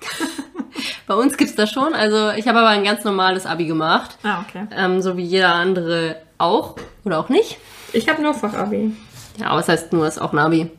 Bei 1.06 1.14
uns 1.14 1.36
gibt's 1.36 1.54
das 1.54 1.70
schon. 1.70 1.94
Also 1.94 2.30
ich 2.30 2.48
habe 2.48 2.60
aber 2.60 2.68
ein 2.68 2.84
ganz 2.84 3.04
normales 3.04 3.46
Abi 3.46 3.66
gemacht. 3.66 4.16
Ah, 4.22 4.42
okay. 4.46 4.66
Ähm, 4.74 5.02
so 5.02 5.16
wie 5.16 5.24
jeder 5.24 5.54
andere 5.54 6.16
auch. 6.38 6.76
Oder 7.04 7.18
auch 7.18 7.28
nicht. 7.28 7.58
Ich 7.92 8.08
habe 8.08 8.22
nur 8.22 8.34
Fachabi. 8.34 8.92
Ja, 9.38 9.48
aber 9.48 9.58
was 9.58 9.68
heißt 9.68 9.92
nur, 9.92 10.06
ist 10.06 10.20
auch 10.20 10.32
ein 10.32 10.38
Abi. 10.38 10.70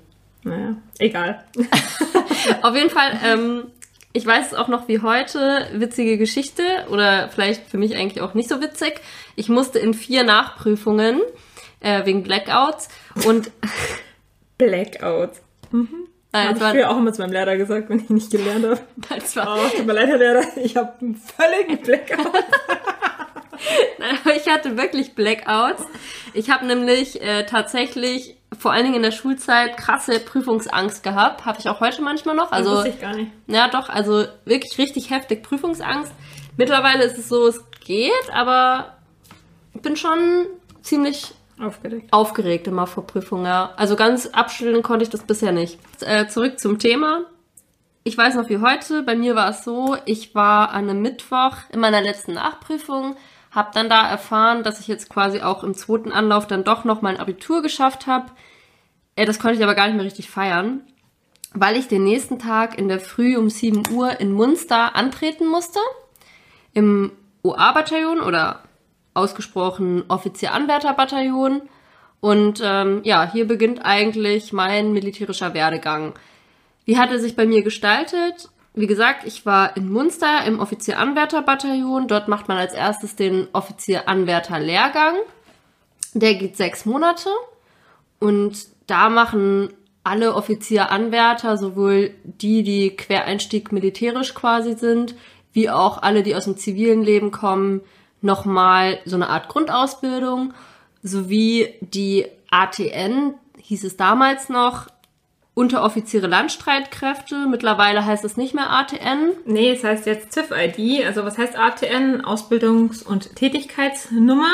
Naja, 0.44 0.76
egal. 1.00 1.44
auf 2.62 2.76
jeden 2.76 2.90
Fall, 2.90 3.20
ähm, 3.24 3.64
ich 4.14 4.26
weiß 4.26 4.48
es 4.48 4.54
auch 4.54 4.68
noch 4.68 4.88
wie 4.88 5.02
heute, 5.02 5.68
witzige 5.74 6.18
Geschichte 6.18 6.64
oder 6.90 7.30
vielleicht 7.30 7.68
für 7.68 7.78
mich 7.78 7.96
eigentlich 7.96 8.22
auch 8.22 8.34
nicht 8.34 8.50
so 8.50 8.62
witzig. 8.62 9.02
Ich 9.36 9.50
musste 9.50 9.80
in 9.80 9.94
vier 9.94 10.24
Nachprüfungen 10.24 11.22
äh, 11.80 12.06
wegen 12.06 12.24
Blackouts 12.24 12.90
und 13.26 13.52
Blackouts. 14.58 15.42
Mhm. 15.72 16.05
Äh, 16.36 16.48
habe 16.48 16.58
ich 16.58 16.64
früher 16.64 16.90
auch 16.90 16.98
immer 16.98 17.14
zu 17.14 17.22
meinem 17.22 17.34
Lehrer 17.34 17.56
gesagt, 17.56 17.90
wenn 17.90 18.00
ich 18.00 18.10
nicht 18.10 18.32
gelernt 18.32 18.66
habe. 18.66 18.80
Das 19.10 19.36
war 19.36 19.58
oh, 19.58 19.70
tut 19.76 19.86
mir 19.86 19.94
leid, 19.94 20.08
Herr 20.08 20.18
Lehrer, 20.18 20.44
ich 20.58 20.76
habe 20.76 20.94
einen 21.02 21.16
völligen 21.16 21.82
Blackout. 21.82 22.34
Nein, 24.00 24.18
aber 24.24 24.36
ich 24.36 24.48
hatte 24.48 24.78
wirklich 24.78 25.16
Blackouts. 25.16 25.84
Ich 26.34 26.50
habe 26.50 26.66
nämlich 26.66 27.22
äh, 27.22 27.46
tatsächlich 27.46 28.38
vor 28.58 28.72
allen 28.72 28.84
Dingen 28.84 28.96
in 28.96 29.04
der 29.04 29.12
Schulzeit 29.12 29.78
krasse 29.78 30.20
Prüfungsangst 30.20 31.04
gehabt. 31.04 31.46
Habe 31.46 31.60
ich 31.60 31.70
auch 31.70 31.80
heute 31.80 32.02
manchmal 32.02 32.36
noch. 32.36 32.52
Also, 32.52 32.70
das 32.72 32.78
wusste 32.80 32.90
ich 32.90 33.02
gar 33.02 33.16
nicht. 33.16 33.32
Ja, 33.48 33.70
doch, 33.70 33.90
also 33.90 34.26
wirklich 34.46 34.78
richtig 34.78 35.10
heftig 35.10 35.44
Prüfungsangst. 35.44 36.12
Mittlerweile 36.58 37.04
ist 37.04 37.18
es 37.18 37.30
so, 37.30 37.48
es 37.48 37.62
geht, 37.80 38.12
aber 38.34 38.96
ich 39.74 39.82
bin 39.82 39.96
schon 39.96 40.48
ziemlich 40.82 41.34
aufgeregt. 41.60 42.12
Aufgeregt 42.12 42.68
immer 42.68 42.88
vor 42.88 43.08
Prüfungen, 43.08 43.46
ja. 43.46 43.74
Also 43.78 43.96
ganz 43.96 44.28
abstellen 44.28 44.84
konnte 44.84 45.04
ich 45.04 45.10
das 45.10 45.24
bisher 45.24 45.52
nicht. 45.52 45.80
Äh, 46.02 46.28
zurück 46.28 46.60
zum 46.60 46.80
Thema. 46.80 47.26
Ich 48.04 48.18
weiß 48.18 48.36
noch 48.36 48.50
wie 48.50 48.60
heute, 48.60 49.02
bei 49.02 49.16
mir 49.16 49.36
war 49.36 49.50
es 49.50 49.64
so, 49.64 49.98
ich 50.06 50.36
war 50.36 50.70
an 50.70 50.90
einem 50.90 51.02
Mittwoch 51.02 51.58
in 51.72 51.80
meiner 51.80 52.02
letzten 52.02 52.34
Nachprüfung, 52.34 53.16
habe 53.50 53.72
dann 53.74 53.90
da 53.90 54.08
erfahren, 54.08 54.62
dass 54.62 54.80
ich 54.80 54.88
jetzt 54.88 55.10
quasi 55.10 55.42
auch 55.42 55.64
im 55.64 55.74
zweiten 55.74 56.12
Anlauf 56.12 56.46
dann 56.46 56.64
doch 56.64 56.84
noch 56.84 57.02
mein 57.02 57.18
Abitur 57.18 57.64
geschafft 57.64 58.06
habe. 58.06 58.30
Äh, 59.16 59.26
das 59.26 59.40
konnte 59.40 59.58
ich 59.58 59.64
aber 59.64 59.74
gar 59.74 59.88
nicht 59.88 59.96
mehr 59.96 60.06
richtig 60.06 60.30
feiern, 60.30 60.82
weil 61.54 61.78
ich 61.78 61.88
den 61.88 62.04
nächsten 62.04 62.38
Tag 62.38 62.78
in 62.78 62.90
der 62.90 63.00
Früh 63.00 63.38
um 63.38 63.50
7 63.50 63.82
Uhr 63.92 64.20
in 64.20 64.32
Munster 64.34 64.96
antreten 64.96 65.48
musste. 65.48 65.80
Im 66.74 67.12
OA-Bataillon 67.42 68.20
oder 68.20 68.64
ausgesprochen 69.16 70.04
Offizieranwärterbataillon. 70.08 71.64
Und 72.20 72.62
ähm, 72.64 73.02
ja, 73.04 73.32
hier 73.32 73.48
beginnt 73.48 73.84
eigentlich 73.84 74.54
mein 74.54 74.94
militärischer 74.94 75.54
Werdegang. 75.54 76.14
Wie 76.86 76.98
hat 76.98 77.12
er 77.12 77.20
sich 77.20 77.36
bei 77.36 77.46
mir 77.46 77.64
gestaltet? 77.64 78.50
Wie 78.74 78.88
gesagt, 78.88 79.26
ich 79.26 79.46
war 79.46 79.76
in 79.78 79.92
Munster 79.92 80.46
im 80.46 80.60
Offizier-Anwärter-Bataillon. 80.60 82.08
Dort 82.08 82.28
macht 82.28 82.48
man 82.48 82.58
als 82.58 82.74
erstes 82.74 83.16
den 83.16 83.48
Offizier-Anwärter-Lehrgang. 83.54 85.16
Der 86.14 86.36
geht 86.36 86.58
sechs 86.58 86.86
Monate. 86.86 87.30
Und 88.20 88.68
da 88.88 89.10
machen 89.10 89.70
alle 90.04 90.36
Offizier-Anwärter, 90.36 91.58
sowohl 91.58 92.12
die, 92.24 92.64
die 92.64 92.96
Quereinstieg 92.96 93.72
militärisch 93.72 94.34
quasi 94.36 94.74
sind, 94.74 95.16
wie 95.52 95.70
auch 95.70 96.02
alle, 96.02 96.22
die 96.22 96.36
aus 96.36 96.44
dem 96.44 96.58
zivilen 96.58 97.02
Leben 97.02 97.32
kommen, 97.32 97.82
nochmal 98.26 99.00
so 99.06 99.16
eine 99.16 99.30
Art 99.30 99.48
Grundausbildung, 99.48 100.54
sowie 101.02 101.76
die 101.82 102.26
ATN, 102.50 103.36
hieß 103.58 103.84
es 103.86 103.96
damals 103.96 104.50
noch, 104.50 104.88
Unteroffiziere 105.56 106.28
Landstreitkräfte. 106.28 107.48
Mittlerweile 107.48 108.06
heißt 108.06 108.26
es 108.26 108.36
nicht 108.36 108.54
mehr 108.54 108.70
ATN. 108.72 109.32
Nee, 109.46 109.72
es 109.72 109.86
heißt 109.86 110.06
jetzt 110.06 110.32
TIF-ID. 110.32 111.06
Also 111.06 111.24
was 111.24 111.38
heißt 111.38 111.58
ATN? 111.58 112.26
Ausbildungs- 112.26 113.06
und 113.06 113.38
Tätigkeitsnummer. 113.38 114.52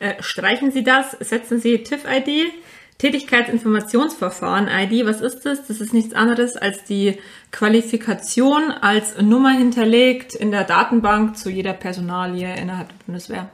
Äh, 0.00 0.20
streichen 0.20 0.72
Sie 0.72 0.82
das, 0.82 1.12
setzen 1.12 1.60
Sie 1.60 1.84
TIF-ID. 1.84 2.52
Tätigkeitsinformationsverfahren 3.00 4.68
ID, 4.68 5.06
was 5.06 5.22
ist 5.22 5.46
das? 5.46 5.66
Das 5.66 5.80
ist 5.80 5.94
nichts 5.94 6.12
anderes 6.12 6.58
als 6.58 6.84
die 6.84 7.18
Qualifikation 7.50 8.70
als 8.70 9.18
Nummer 9.18 9.52
hinterlegt 9.52 10.34
in 10.34 10.50
der 10.50 10.64
Datenbank 10.64 11.38
zu 11.38 11.48
jeder 11.48 11.72
Personalie 11.72 12.54
innerhalb 12.54 12.90
der 12.90 13.06
Bundeswehr. 13.06 13.48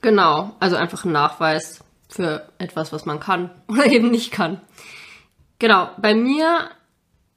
Genau, 0.00 0.52
also 0.60 0.76
einfach 0.76 1.04
ein 1.04 1.10
Nachweis 1.10 1.80
für 2.08 2.48
etwas, 2.58 2.92
was 2.92 3.04
man 3.04 3.18
kann 3.18 3.50
oder 3.66 3.86
eben 3.86 4.12
nicht 4.12 4.30
kann. 4.30 4.60
Genau, 5.58 5.90
bei 6.00 6.14
mir 6.14 6.70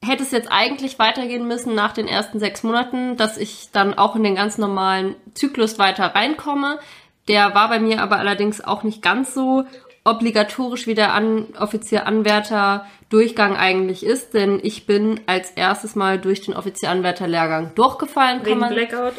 hätte 0.00 0.22
es 0.22 0.30
jetzt 0.30 0.48
eigentlich 0.48 1.00
weitergehen 1.00 1.48
müssen 1.48 1.74
nach 1.74 1.92
den 1.92 2.06
ersten 2.06 2.38
sechs 2.38 2.62
Monaten, 2.62 3.16
dass 3.16 3.36
ich 3.36 3.70
dann 3.72 3.94
auch 3.94 4.14
in 4.14 4.22
den 4.22 4.36
ganz 4.36 4.58
normalen 4.58 5.16
Zyklus 5.34 5.80
weiter 5.80 6.14
reinkomme. 6.14 6.78
Der 7.26 7.52
war 7.54 7.68
bei 7.68 7.80
mir 7.80 8.00
aber 8.00 8.18
allerdings 8.18 8.60
auch 8.60 8.84
nicht 8.84 9.02
ganz 9.02 9.34
so 9.34 9.64
obligatorisch 10.04 10.86
wie 10.86 10.94
der 10.94 11.14
An 11.14 11.46
Offizier-Anwärter-Durchgang 11.58 13.56
eigentlich 13.56 14.04
ist, 14.04 14.34
denn 14.34 14.60
ich 14.62 14.86
bin 14.86 15.20
als 15.26 15.50
erstes 15.52 15.94
mal 15.94 16.18
durch 16.18 16.40
den 16.40 16.54
Offizier-Anwärter-Lehrgang 16.54 17.74
durchgefallen. 17.74 18.44
Wegen 18.44 18.60
man... 18.60 18.74
Blackout? 18.74 19.14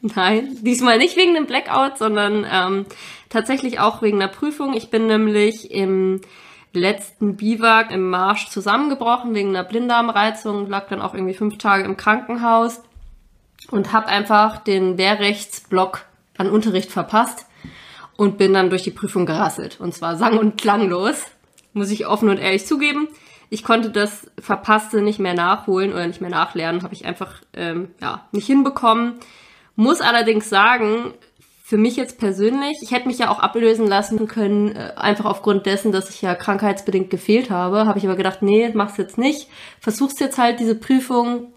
Nein, 0.00 0.56
diesmal 0.60 0.98
nicht 0.98 1.16
wegen 1.16 1.34
dem 1.34 1.46
Blackout, 1.46 1.98
sondern 1.98 2.46
ähm, 2.48 2.86
tatsächlich 3.30 3.80
auch 3.80 4.00
wegen 4.00 4.20
der 4.20 4.28
Prüfung. 4.28 4.74
Ich 4.74 4.90
bin 4.90 5.08
nämlich 5.08 5.72
im 5.72 6.20
letzten 6.72 7.36
Biwak 7.36 7.90
im 7.90 8.08
Marsch 8.08 8.48
zusammengebrochen 8.48 9.34
wegen 9.34 9.48
einer 9.48 9.64
Blinddarmreizung, 9.64 10.68
lag 10.68 10.86
dann 10.88 11.02
auch 11.02 11.14
irgendwie 11.14 11.34
fünf 11.34 11.58
Tage 11.58 11.82
im 11.82 11.96
Krankenhaus 11.96 12.80
und 13.72 13.92
habe 13.92 14.06
einfach 14.06 14.58
den 14.58 14.98
Wehrrechtsblock 14.98 16.04
an 16.36 16.48
Unterricht 16.48 16.92
verpasst 16.92 17.47
und 18.18 18.36
bin 18.36 18.52
dann 18.52 18.68
durch 18.68 18.82
die 18.82 18.90
Prüfung 18.90 19.26
gerasselt. 19.26 19.80
Und 19.80 19.94
zwar 19.94 20.16
sang- 20.16 20.38
und 20.38 20.60
klanglos, 20.60 21.22
muss 21.72 21.90
ich 21.90 22.08
offen 22.08 22.28
und 22.28 22.38
ehrlich 22.38 22.66
zugeben. 22.66 23.06
Ich 23.48 23.62
konnte 23.62 23.90
das 23.90 24.28
Verpasste 24.40 25.00
nicht 25.00 25.20
mehr 25.20 25.34
nachholen 25.34 25.92
oder 25.92 26.06
nicht 26.06 26.20
mehr 26.20 26.28
nachlernen, 26.28 26.82
habe 26.82 26.92
ich 26.92 27.06
einfach 27.06 27.40
ähm, 27.54 27.92
ja, 28.02 28.26
nicht 28.32 28.46
hinbekommen. 28.46 29.14
Muss 29.76 30.00
allerdings 30.00 30.50
sagen, 30.50 31.14
für 31.62 31.76
mich 31.76 31.94
jetzt 31.94 32.18
persönlich, 32.18 32.78
ich 32.82 32.90
hätte 32.90 33.06
mich 33.06 33.18
ja 33.18 33.30
auch 33.30 33.38
ablösen 33.38 33.86
lassen 33.86 34.26
können, 34.26 34.74
äh, 34.74 34.94
einfach 34.96 35.24
aufgrund 35.24 35.66
dessen, 35.66 35.92
dass 35.92 36.10
ich 36.10 36.20
ja 36.20 36.34
krankheitsbedingt 36.34 37.10
gefehlt 37.10 37.50
habe. 37.50 37.86
Habe 37.86 38.00
ich 38.00 38.04
aber 38.04 38.16
gedacht, 38.16 38.42
nee, 38.42 38.68
mach's 38.74 38.96
jetzt 38.96 39.16
nicht. 39.16 39.48
Versuch's 39.78 40.18
jetzt 40.18 40.38
halt 40.38 40.58
diese 40.58 40.74
Prüfung. 40.74 41.52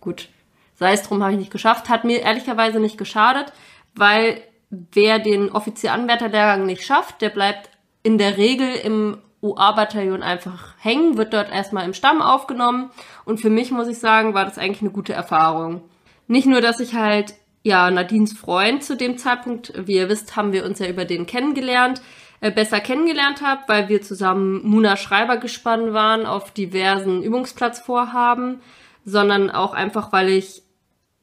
Gut, 0.00 0.30
sei 0.76 0.94
es 0.94 1.02
drum, 1.02 1.22
habe 1.22 1.32
ich 1.32 1.38
nicht 1.38 1.52
geschafft. 1.52 1.90
Hat 1.90 2.04
mir 2.04 2.22
ehrlicherweise 2.22 2.80
nicht 2.80 2.96
geschadet, 2.96 3.52
weil 3.94 4.40
wer 4.70 5.18
den 5.18 5.50
Offizieranwärterlehrgang 5.50 6.66
nicht 6.66 6.84
schafft, 6.84 7.22
der 7.22 7.30
bleibt 7.30 7.70
in 8.02 8.18
der 8.18 8.36
Regel 8.36 8.74
im 8.74 9.18
UA-Bataillon 9.42 10.22
einfach 10.22 10.74
hängen, 10.78 11.16
wird 11.16 11.32
dort 11.32 11.50
erstmal 11.50 11.84
im 11.84 11.94
Stamm 11.94 12.22
aufgenommen. 12.22 12.90
Und 13.24 13.40
für 13.40 13.50
mich 13.50 13.70
muss 13.70 13.88
ich 13.88 13.98
sagen, 13.98 14.34
war 14.34 14.44
das 14.44 14.58
eigentlich 14.58 14.82
eine 14.82 14.90
gute 14.90 15.12
Erfahrung. 15.12 15.82
Nicht 16.26 16.46
nur, 16.46 16.60
dass 16.60 16.80
ich 16.80 16.94
halt, 16.94 17.34
ja, 17.62 17.90
Nadines 17.90 18.32
Freund 18.32 18.82
zu 18.82 18.96
dem 18.96 19.18
Zeitpunkt, 19.18 19.72
wie 19.76 19.96
ihr 19.96 20.08
wisst, 20.08 20.36
haben 20.36 20.52
wir 20.52 20.64
uns 20.64 20.78
ja 20.78 20.88
über 20.88 21.04
den 21.04 21.26
kennengelernt, 21.26 22.00
äh, 22.40 22.50
besser 22.50 22.80
kennengelernt 22.80 23.42
habe, 23.42 23.62
weil 23.66 23.88
wir 23.88 24.02
zusammen 24.02 24.60
Muna 24.64 24.96
Schreiber 24.96 25.36
gespannt 25.36 25.92
waren 25.92 26.26
auf 26.26 26.50
diversen 26.52 27.22
Übungsplatzvorhaben, 27.22 28.60
sondern 29.04 29.50
auch 29.50 29.72
einfach, 29.72 30.12
weil 30.12 30.28
ich 30.30 30.62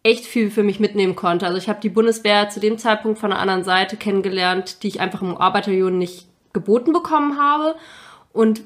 echt 0.04 0.26
viel 0.26 0.52
für 0.52 0.64
mich 0.64 0.80
mitnehmen 0.80 1.16
konnte. 1.16 1.46
Also 1.46 1.58
ich 1.58 1.70
habe 1.70 1.80
die 1.80 1.90
Bundeswehr 1.90 2.50
zu 2.50 2.60
dem 2.60 2.78
Zeitpunkt 2.78 3.20
von 3.20 3.32
einer 3.32 3.42
anderen 3.42 3.64
Seite 3.64 3.96
kennengelernt, 3.96 4.84
die 4.84 4.90
ich 4.90 5.00
einfach 5.00 5.22
im 5.22 5.38
Arbeiterjungen 5.38 5.98
nicht 5.98 6.28
geboten 6.52 6.92
bekommen 6.92 7.40
habe. 7.40 7.76
Und 8.34 8.62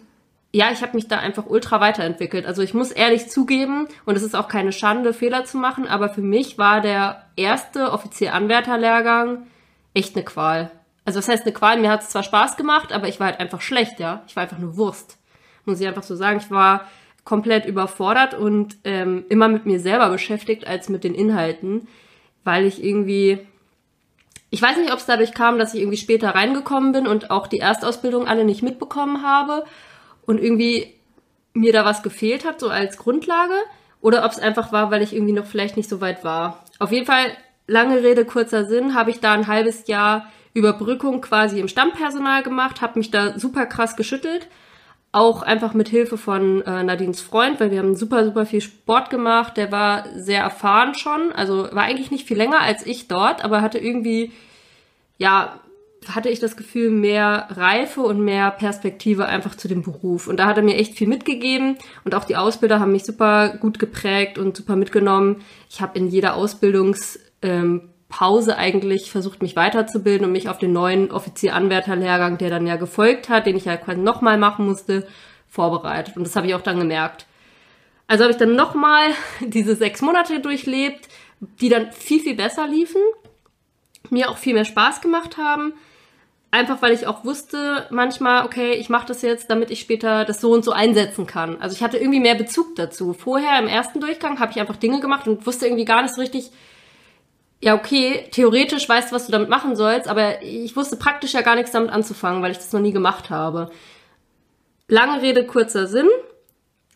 ja, 0.52 0.72
ich 0.72 0.82
habe 0.82 0.96
mich 0.96 1.08
da 1.08 1.20
einfach 1.20 1.46
ultra 1.46 1.80
weiterentwickelt. 1.80 2.46
Also 2.46 2.64
ich 2.64 2.74
muss 2.74 2.92
ehrlich 2.92 3.30
zugeben, 3.30 3.88
und 4.06 4.16
es 4.16 4.24
ist 4.24 4.36
auch 4.36 4.48
keine 4.48 4.72
Schande, 4.72 5.14
Fehler 5.14 5.46
zu 5.46 5.58
machen, 5.58 5.88
aber 5.88 6.10
für 6.10 6.22
mich 6.22 6.58
war 6.58 6.82
der 6.82 7.24
erste 7.36 7.92
Offizier-Anwärter-Lehrgang 7.92 9.46
echt 9.94 10.16
eine 10.16 10.26
Qual. 10.26 10.72
Also 11.06 11.20
was 11.20 11.28
heißt 11.28 11.44
eine 11.44 11.54
Qual? 11.54 11.80
Mir 11.80 11.92
hat 11.92 12.02
es 12.02 12.10
zwar 12.10 12.24
Spaß 12.24 12.58
gemacht, 12.58 12.92
aber 12.92 13.08
ich 13.08 13.20
war 13.20 13.28
halt 13.28 13.40
einfach 13.40 13.62
schlecht, 13.62 14.00
ja. 14.00 14.24
Ich 14.28 14.36
war 14.36 14.44
einfach 14.44 14.58
nur 14.58 14.76
Wurst. 14.78 15.18
Muss 15.66 15.80
ich 15.80 15.88
einfach 15.88 16.04
so 16.04 16.16
sagen. 16.16 16.40
Ich 16.40 16.50
war 16.50 16.88
komplett 17.28 17.66
überfordert 17.66 18.36
und 18.36 18.78
ähm, 18.86 19.26
immer 19.28 19.50
mit 19.50 19.66
mir 19.66 19.82
selber 19.82 20.10
beschäftigt 20.10 20.66
als 20.66 20.88
mit 20.88 21.04
den 21.04 21.14
Inhalten, 21.14 21.90
weil 22.46 22.66
ich 22.66 22.82
irgendwie, 22.82 23.40
ich 24.50 24.62
weiß 24.62 24.78
nicht, 24.78 24.94
ob 24.94 25.00
es 25.00 25.08
dadurch 25.08 25.34
kam, 25.34 25.60
dass 25.60 25.74
ich 25.74 25.82
irgendwie 25.82 25.98
später 25.98 26.30
reingekommen 26.30 26.94
bin 26.94 27.06
und 27.06 27.30
auch 27.30 27.48
die 27.48 27.60
Erstausbildung 27.60 28.30
alle 28.30 28.46
nicht 28.46 28.64
mitbekommen 28.64 29.24
habe 29.24 29.66
und 30.26 30.42
irgendwie 30.42 30.94
mir 31.52 31.74
da 31.74 31.84
was 31.84 32.02
gefehlt 32.02 32.46
hat, 32.46 32.62
so 32.62 32.70
als 32.70 32.98
Grundlage, 32.98 33.56
oder 34.00 34.24
ob 34.24 34.32
es 34.32 34.40
einfach 34.40 34.72
war, 34.72 34.90
weil 34.90 35.02
ich 35.02 35.14
irgendwie 35.14 35.34
noch 35.34 35.48
vielleicht 35.48 35.76
nicht 35.76 35.90
so 35.90 36.00
weit 36.00 36.24
war. 36.24 36.64
Auf 36.80 36.94
jeden 36.94 37.08
Fall, 37.08 37.26
lange 37.68 38.04
Rede, 38.04 38.24
kurzer 38.24 38.64
Sinn, 38.64 38.96
habe 38.96 39.12
ich 39.12 39.20
da 39.20 39.34
ein 39.34 39.48
halbes 39.48 39.88
Jahr 39.88 40.32
Überbrückung 40.54 41.20
quasi 41.20 41.60
im 41.60 41.68
Stammpersonal 41.68 42.42
gemacht, 42.42 42.80
habe 42.80 43.00
mich 43.00 43.12
da 43.12 43.38
super 43.38 43.66
krass 43.66 43.98
geschüttelt 43.98 44.48
auch 45.12 45.42
einfach 45.42 45.74
mit 45.74 45.90
Hilfe 45.90 46.18
von 46.18 46.62
äh, 46.62 46.84
Nadines 46.84 47.22
Freund, 47.22 47.60
weil 47.60 47.72
wir 47.72 47.80
haben 47.80 47.96
super, 47.96 48.26
super 48.26 48.46
viel 48.46 48.62
Sport 48.62 49.10
gemacht. 49.10 49.58
Der 49.58 49.72
war 49.72 50.06
sehr 50.16 50.42
erfahren 50.42 50.96
schon, 50.96 51.32
also 51.32 51.70
war 51.72 51.84
eigentlich 51.84 52.12
nicht 52.12 52.28
viel 52.28 52.38
länger 52.38 52.62
als 52.62 52.86
ich 52.86 53.08
dort, 53.08 53.44
aber 53.44 53.62
hatte 53.62 53.80
irgendwie, 53.80 54.32
ja, 55.18 55.60
hatte 56.08 56.30
ich 56.30 56.40
das 56.40 56.56
Gefühl, 56.56 56.92
mehr 56.92 57.48
Reife 57.52 58.02
und 58.02 58.22
mehr 58.22 58.52
Perspektive 58.52 59.26
einfach 59.26 59.56
zu 59.56 59.68
dem 59.68 59.82
Beruf. 59.82 60.28
Und 60.28 60.38
da 60.38 60.46
hat 60.46 60.58
er 60.58 60.64
mir 60.64 60.76
echt 60.76 60.94
viel 60.96 61.08
mitgegeben 61.08 61.78
und 62.06 62.16
auch 62.16 62.24
die 62.24 62.36
Ausbilder 62.36 62.80
haben 62.80 62.92
mich 62.92 63.06
super 63.06 63.58
gut 63.60 63.80
geprägt 63.80 64.38
und 64.38 64.56
super 64.56 64.76
mitgenommen. 64.76 65.42
Ich 65.70 65.82
habe 65.82 65.98
in 65.98 66.08
jeder 66.08 66.38
Ausbildungs- 66.38 67.20
ähm, 67.42 67.90
Pause 68.10 68.58
eigentlich 68.58 69.12
versucht, 69.12 69.42
mich 69.42 69.56
weiterzubilden 69.56 70.26
und 70.26 70.32
mich 70.32 70.50
auf 70.50 70.58
den 70.58 70.72
neuen 70.72 71.12
Offizieranwärterlehrgang, 71.12 72.38
der 72.38 72.50
dann 72.50 72.66
ja 72.66 72.78
gefolgt 72.78 73.30
hat, 73.30 73.46
den 73.46 73.58
ich 73.58 73.66
ja 73.66 73.76
quasi 73.76 74.00
nochmal 74.00 74.38
machen 74.38 74.66
musste, 74.66 75.08
vorbereitet. 75.50 76.16
Und 76.16 76.26
das 76.26 76.36
habe 76.36 76.48
ich 76.48 76.56
auch 76.56 76.62
dann 76.62 76.80
gemerkt. 76.80 77.26
Also 78.08 78.24
habe 78.24 78.32
ich 78.32 78.38
dann 78.38 78.56
nochmal 78.56 79.10
diese 79.42 79.76
sechs 79.76 80.02
Monate 80.02 80.40
durchlebt, 80.40 81.10
die 81.40 81.70
dann 81.70 81.92
viel, 81.92 82.22
viel 82.22 82.36
besser 82.36 82.68
liefen, 82.68 83.02
mir 84.10 84.30
auch 84.30 84.38
viel 84.38 84.54
mehr 84.54 84.66
Spaß 84.66 85.02
gemacht 85.02 85.38
haben. 85.38 85.74
Einfach 86.50 86.82
weil 86.82 86.94
ich 86.94 87.06
auch 87.08 87.26
wusste 87.26 87.88
manchmal, 87.92 88.46
okay, 88.46 88.72
ich 88.72 88.88
mache 88.90 89.08
das 89.08 89.22
jetzt, 89.22 89.50
damit 89.50 89.70
ich 89.70 89.82
später 89.82 90.24
das 90.24 90.40
so 90.40 90.54
und 90.54 90.64
so 90.64 90.72
einsetzen 90.72 91.28
kann. 91.28 91.62
Also 91.62 91.76
ich 91.76 91.84
hatte 91.84 91.98
irgendwie 91.98 92.22
mehr 92.22 92.36
Bezug 92.36 92.78
dazu. 92.78 93.12
Vorher 93.12 93.60
im 93.60 93.68
ersten 93.68 94.00
Durchgang 94.00 94.40
habe 94.40 94.54
ich 94.54 94.60
einfach 94.62 94.78
Dinge 94.78 95.02
gemacht 95.02 95.28
und 95.28 95.46
wusste 95.46 95.66
irgendwie 95.66 95.84
gar 95.84 96.02
nicht 96.02 96.16
so 96.16 96.22
richtig, 96.22 96.52
ja, 97.60 97.74
okay, 97.74 98.28
theoretisch 98.32 98.88
weißt 98.88 99.12
du, 99.12 99.16
was 99.16 99.26
du 99.26 99.32
damit 99.32 99.50
machen 99.50 99.76
sollst, 99.76 100.08
aber 100.08 100.42
ich 100.44 100.76
wusste 100.76 100.96
praktisch 100.96 101.34
ja 101.34 101.42
gar 101.42 101.56
nichts 101.56 101.72
damit 101.72 101.92
anzufangen, 101.92 102.42
weil 102.44 102.52
ich 102.52 102.58
das 102.58 102.74
noch 102.74 102.82
nie 102.82 102.92
gemacht 102.92 103.30
habe. 103.30 103.72
Lange 104.88 105.22
Rede, 105.22 105.46
kurzer 105.46 105.88
Sinn. 105.88 106.08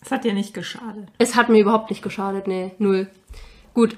Es 0.03 0.11
hat 0.11 0.23
dir 0.23 0.33
nicht 0.33 0.53
geschadet. 0.53 1.09
Es 1.17 1.35
hat 1.35 1.49
mir 1.49 1.59
überhaupt 1.59 1.89
nicht 1.89 2.01
geschadet, 2.01 2.47
nee, 2.47 2.71
null. 2.77 3.07
Gut. 3.73 3.97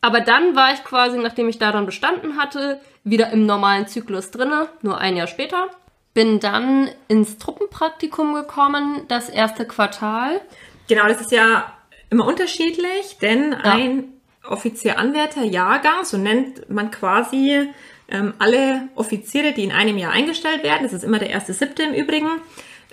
Aber 0.00 0.20
dann 0.20 0.56
war 0.56 0.72
ich 0.72 0.84
quasi, 0.84 1.18
nachdem 1.18 1.48
ich 1.48 1.58
daran 1.58 1.86
bestanden 1.86 2.36
hatte, 2.36 2.80
wieder 3.04 3.30
im 3.30 3.46
normalen 3.46 3.86
Zyklus 3.86 4.30
drinne, 4.30 4.68
nur 4.82 4.98
ein 4.98 5.16
Jahr 5.16 5.26
später. 5.26 5.68
Bin 6.12 6.40
dann 6.40 6.90
ins 7.08 7.38
Truppenpraktikum 7.38 8.34
gekommen, 8.34 9.02
das 9.08 9.28
erste 9.28 9.66
Quartal. 9.66 10.40
Genau, 10.88 11.06
das 11.06 11.20
ist 11.20 11.32
ja 11.32 11.72
immer 12.10 12.26
unterschiedlich, 12.26 13.16
denn 13.22 13.52
ja. 13.52 13.58
ein 13.62 14.11
Offizier-Anwärter-Jahrgang, 14.48 16.04
so 16.04 16.16
nennt 16.16 16.68
man 16.68 16.90
quasi 16.90 17.68
ähm, 18.08 18.34
alle 18.38 18.88
Offiziere, 18.94 19.52
die 19.52 19.64
in 19.64 19.72
einem 19.72 19.98
Jahr 19.98 20.12
eingestellt 20.12 20.62
werden, 20.62 20.82
das 20.82 20.92
ist 20.92 21.04
immer 21.04 21.18
der 21.18 21.30
erste 21.30 21.52
siebte 21.52 21.82
im 21.82 21.94
Übrigen, 21.94 22.28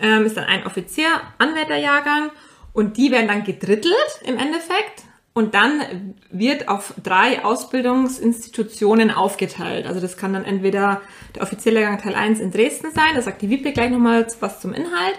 ähm, 0.01 0.25
ist 0.25 0.37
dann 0.37 0.45
ein 0.45 0.65
Offizier-Anwärterjahrgang 0.65 2.31
und 2.73 2.97
die 2.97 3.11
werden 3.11 3.27
dann 3.27 3.43
gedrittelt 3.43 4.21
im 4.23 4.37
Endeffekt 4.37 5.03
und 5.33 5.53
dann 5.53 6.15
wird 6.31 6.67
auf 6.67 6.93
drei 7.01 7.43
Ausbildungsinstitutionen 7.43 9.11
aufgeteilt. 9.11 9.87
Also 9.87 9.99
das 9.99 10.17
kann 10.17 10.33
dann 10.33 10.45
entweder 10.45 11.01
der 11.35 11.43
offizielle 11.43 11.79
Lehrgang 11.79 12.01
Teil 12.01 12.15
1 12.15 12.39
in 12.39 12.51
Dresden 12.51 12.91
sein, 12.91 13.15
da 13.15 13.21
sagt 13.21 13.41
die 13.41 13.49
Wiebke 13.49 13.71
gleich 13.71 13.91
nochmal 13.91 14.27
was 14.39 14.61
zum 14.61 14.73
Inhalt. 14.73 15.15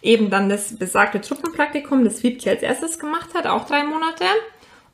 Eben 0.00 0.30
dann 0.30 0.48
das 0.48 0.78
besagte 0.78 1.20
Truppenpraktikum, 1.20 2.04
das 2.04 2.22
Wiebke 2.22 2.50
als 2.50 2.62
erstes 2.62 3.00
gemacht 3.00 3.34
hat, 3.34 3.46
auch 3.46 3.66
drei 3.66 3.82
Monate. 3.82 4.24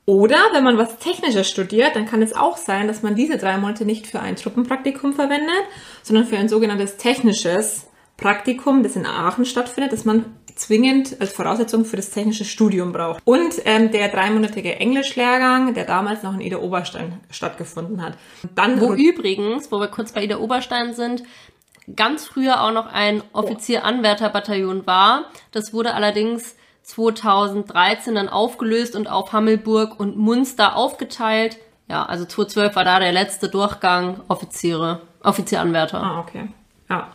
Oder 0.06 0.36
wenn 0.52 0.64
man 0.64 0.76
was 0.76 0.98
Technisches 0.98 1.48
studiert, 1.48 1.96
dann 1.96 2.06
kann 2.06 2.20
es 2.20 2.34
auch 2.34 2.58
sein, 2.58 2.88
dass 2.88 3.02
man 3.02 3.14
diese 3.14 3.38
drei 3.38 3.56
Monate 3.56 3.86
nicht 3.86 4.06
für 4.06 4.20
ein 4.20 4.36
Truppenpraktikum 4.36 5.14
verwendet, 5.14 5.64
sondern 6.02 6.26
für 6.26 6.36
ein 6.36 6.48
sogenanntes 6.48 6.98
technisches 6.98 7.86
Praktikum, 8.16 8.82
das 8.82 8.96
in 8.96 9.06
Aachen 9.06 9.44
stattfindet, 9.44 9.92
das 9.92 10.04
man 10.04 10.26
zwingend 10.54 11.20
als 11.20 11.32
Voraussetzung 11.32 11.84
für 11.84 11.96
das 11.96 12.10
technische 12.10 12.44
Studium 12.44 12.92
braucht. 12.92 13.22
Und 13.24 13.54
ähm, 13.64 13.90
der 13.90 14.08
dreimonatige 14.08 14.76
Englischlehrgang, 14.76 15.74
der 15.74 15.84
damals 15.84 16.22
noch 16.22 16.34
in 16.34 16.40
Ida 16.40 16.58
Oberstein 16.58 17.20
stattgefunden 17.30 18.02
hat. 18.02 18.16
Dann 18.54 18.80
wo 18.80 18.92
übrigens, 18.94 19.72
wo 19.72 19.80
wir 19.80 19.88
kurz 19.88 20.12
bei 20.12 20.22
Ida 20.22 20.38
Oberstein 20.38 20.94
sind, 20.94 21.24
ganz 21.96 22.26
früher 22.26 22.62
auch 22.62 22.72
noch 22.72 22.86
ein 22.86 23.22
Offizier-Anwärter-Bataillon 23.32 24.86
war. 24.86 25.26
Das 25.50 25.72
wurde 25.72 25.94
allerdings 25.94 26.56
2013 26.84 28.14
dann 28.14 28.28
aufgelöst 28.28 28.94
und 28.94 29.08
auf 29.08 29.32
Hammelburg 29.32 29.98
und 29.98 30.16
Munster 30.16 30.76
aufgeteilt. 30.76 31.58
Ja, 31.88 32.04
also 32.06 32.24
2012 32.24 32.76
war 32.76 32.84
da 32.84 33.00
der 33.00 33.12
letzte 33.12 33.48
Durchgang 33.48 34.20
Offiziere, 34.28 35.00
Offizieranwärter. 35.22 36.02
Ah, 36.02 36.20
okay. 36.20 36.48
Ja. 36.88 37.08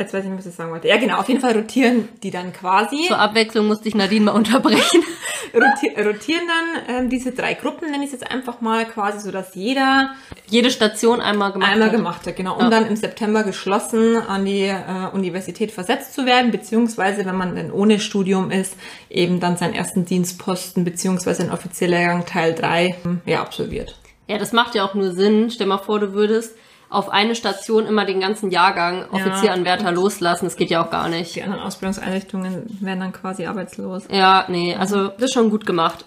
Jetzt 0.00 0.14
weiß 0.14 0.24
ich 0.24 0.30
nicht, 0.30 0.38
was 0.38 0.46
ich 0.46 0.54
sagen 0.54 0.70
wollte. 0.70 0.88
Ja, 0.88 0.96
genau. 0.96 1.18
Auf 1.18 1.28
jeden 1.28 1.40
Fall 1.40 1.54
rotieren 1.56 2.08
die 2.22 2.30
dann 2.30 2.52
quasi. 2.52 3.04
Zur 3.06 3.18
Abwechslung 3.18 3.66
musste 3.66 3.88
ich 3.88 3.94
Nadine 3.94 4.24
mal 4.24 4.32
unterbrechen. 4.32 5.02
Rotier, 5.54 6.06
rotieren 6.06 6.42
dann 6.46 6.96
ähm, 6.96 7.10
diese 7.10 7.32
drei 7.32 7.54
Gruppen, 7.54 7.90
nenne 7.90 8.04
ich 8.04 8.12
es 8.12 8.20
jetzt 8.20 8.30
einfach 8.30 8.60
mal, 8.60 8.84
quasi 8.86 9.20
so, 9.20 9.32
dass 9.32 9.54
jeder 9.54 10.14
jede 10.46 10.70
Station 10.70 11.20
einmal 11.20 11.52
gemacht 11.52 11.72
einmal 11.72 11.88
hat. 11.88 11.96
gemacht 11.96 12.26
hat, 12.26 12.36
genau, 12.36 12.54
um 12.54 12.62
ja. 12.62 12.70
dann 12.70 12.86
im 12.86 12.96
September 12.96 13.42
geschlossen 13.42 14.16
an 14.16 14.44
die 14.44 14.66
äh, 14.66 14.76
Universität 15.12 15.72
versetzt 15.72 16.14
zu 16.14 16.24
werden, 16.24 16.50
beziehungsweise 16.50 17.24
wenn 17.24 17.36
man 17.36 17.56
dann 17.56 17.72
ohne 17.72 17.98
Studium 18.00 18.50
ist, 18.50 18.76
eben 19.08 19.40
dann 19.40 19.56
seinen 19.56 19.74
ersten 19.74 20.04
Dienstposten 20.04 20.84
beziehungsweise 20.84 21.42
ein 21.42 21.50
offizieller 21.50 21.98
Lehrgang 21.98 22.26
Teil 22.26 22.54
3 22.54 22.96
ja, 23.26 23.42
absolviert. 23.42 23.96
Ja, 24.28 24.38
das 24.38 24.52
macht 24.52 24.76
ja 24.76 24.84
auch 24.84 24.94
nur 24.94 25.10
Sinn. 25.10 25.50
Stell 25.50 25.66
mal 25.66 25.78
vor, 25.78 25.98
du 25.98 26.12
würdest 26.12 26.54
auf 26.90 27.08
eine 27.08 27.36
Station 27.36 27.86
immer 27.86 28.04
den 28.04 28.20
ganzen 28.20 28.50
Jahrgang 28.50 29.08
Offizieranwärter 29.10 29.84
ja, 29.84 29.90
loslassen. 29.90 30.46
Das 30.46 30.56
geht 30.56 30.70
ja 30.70 30.84
auch 30.84 30.90
gar 30.90 31.08
nicht. 31.08 31.36
Die 31.36 31.42
anderen 31.42 31.62
Ausbildungseinrichtungen 31.62 32.78
werden 32.80 33.00
dann 33.00 33.12
quasi 33.12 33.46
arbeitslos. 33.46 34.04
Ja, 34.10 34.44
nee, 34.48 34.74
also 34.74 35.08
das 35.08 35.24
ist 35.24 35.34
schon 35.34 35.50
gut 35.50 35.64
gemacht. 35.64 36.04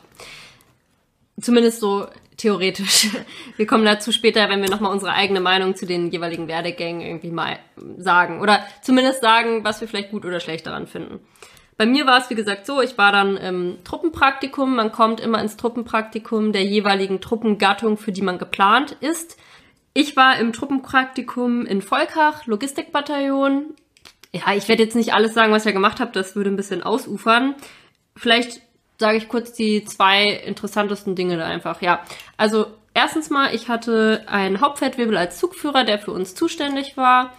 Zumindest 1.39 1.79
so 1.79 2.07
theoretisch. 2.35 3.07
Wir 3.57 3.65
kommen 3.65 3.85
dazu 3.85 4.11
später, 4.11 4.49
wenn 4.49 4.61
wir 4.61 4.69
nochmal 4.69 4.91
unsere 4.91 5.13
eigene 5.13 5.39
Meinung 5.39 5.75
zu 5.75 5.85
den 5.85 6.11
jeweiligen 6.11 6.47
Werdegängen 6.47 7.01
irgendwie 7.01 7.31
mal 7.31 7.59
sagen. 7.97 8.41
Oder 8.41 8.59
zumindest 8.81 9.21
sagen, 9.21 9.63
was 9.63 9.79
wir 9.79 9.87
vielleicht 9.87 10.11
gut 10.11 10.25
oder 10.25 10.39
schlecht 10.39 10.65
daran 10.67 10.87
finden. 10.87 11.19
Bei 11.77 11.85
mir 11.85 12.05
war 12.05 12.19
es, 12.19 12.29
wie 12.29 12.35
gesagt, 12.35 12.65
so, 12.65 12.81
ich 12.81 12.97
war 12.97 13.11
dann 13.11 13.37
im 13.37 13.77
Truppenpraktikum. 13.83 14.75
Man 14.75 14.91
kommt 14.91 15.19
immer 15.19 15.41
ins 15.41 15.57
Truppenpraktikum 15.57 16.51
der 16.51 16.63
jeweiligen 16.63 17.21
Truppengattung, 17.21 17.97
für 17.97 18.11
die 18.11 18.21
man 18.21 18.37
geplant 18.37 18.97
ist. 18.99 19.37
Ich 19.93 20.15
war 20.15 20.38
im 20.39 20.53
Truppenpraktikum 20.53 21.65
in 21.65 21.82
Volkach, 21.82 22.47
Logistikbataillon. 22.47 23.75
Ja, 24.32 24.56
ich 24.56 24.67
werde 24.67 24.84
jetzt 24.84 24.95
nicht 24.95 25.13
alles 25.13 25.36
sagen, 25.36 25.51
was 25.51 25.65
ich 25.65 25.73
gemacht 25.73 25.99
habe, 25.99 26.12
das 26.12 26.36
würde 26.36 26.49
ein 26.49 26.56
bisschen 26.56 26.82
ausufern. 26.82 27.53
Vielleicht 28.15 28.62
sage 28.97 29.17
ich 29.17 29.29
kurz 29.29 29.53
die 29.53 29.86
zwei 29.86 30.25
interessantesten 30.25 31.15
Dinge 31.15 31.38
da 31.38 31.45
einfach. 31.45 31.82
Ja, 31.84 32.01
also 32.38 32.65
erstens 32.95 33.29
mal, 33.29 33.53
ich 33.53 33.69
hatte 33.69 34.23
einen 34.27 34.62
Hauptfeldwebel 34.62 35.15
als 35.15 35.38
Zugführer, 35.38 35.84
der 35.84 35.99
für 35.99 36.12
uns 36.12 36.34
zuständig 36.34 36.97
war. 36.97 37.34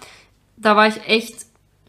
Da 0.56 0.76
war 0.76 0.86
ich 0.86 1.08
echt, 1.08 1.46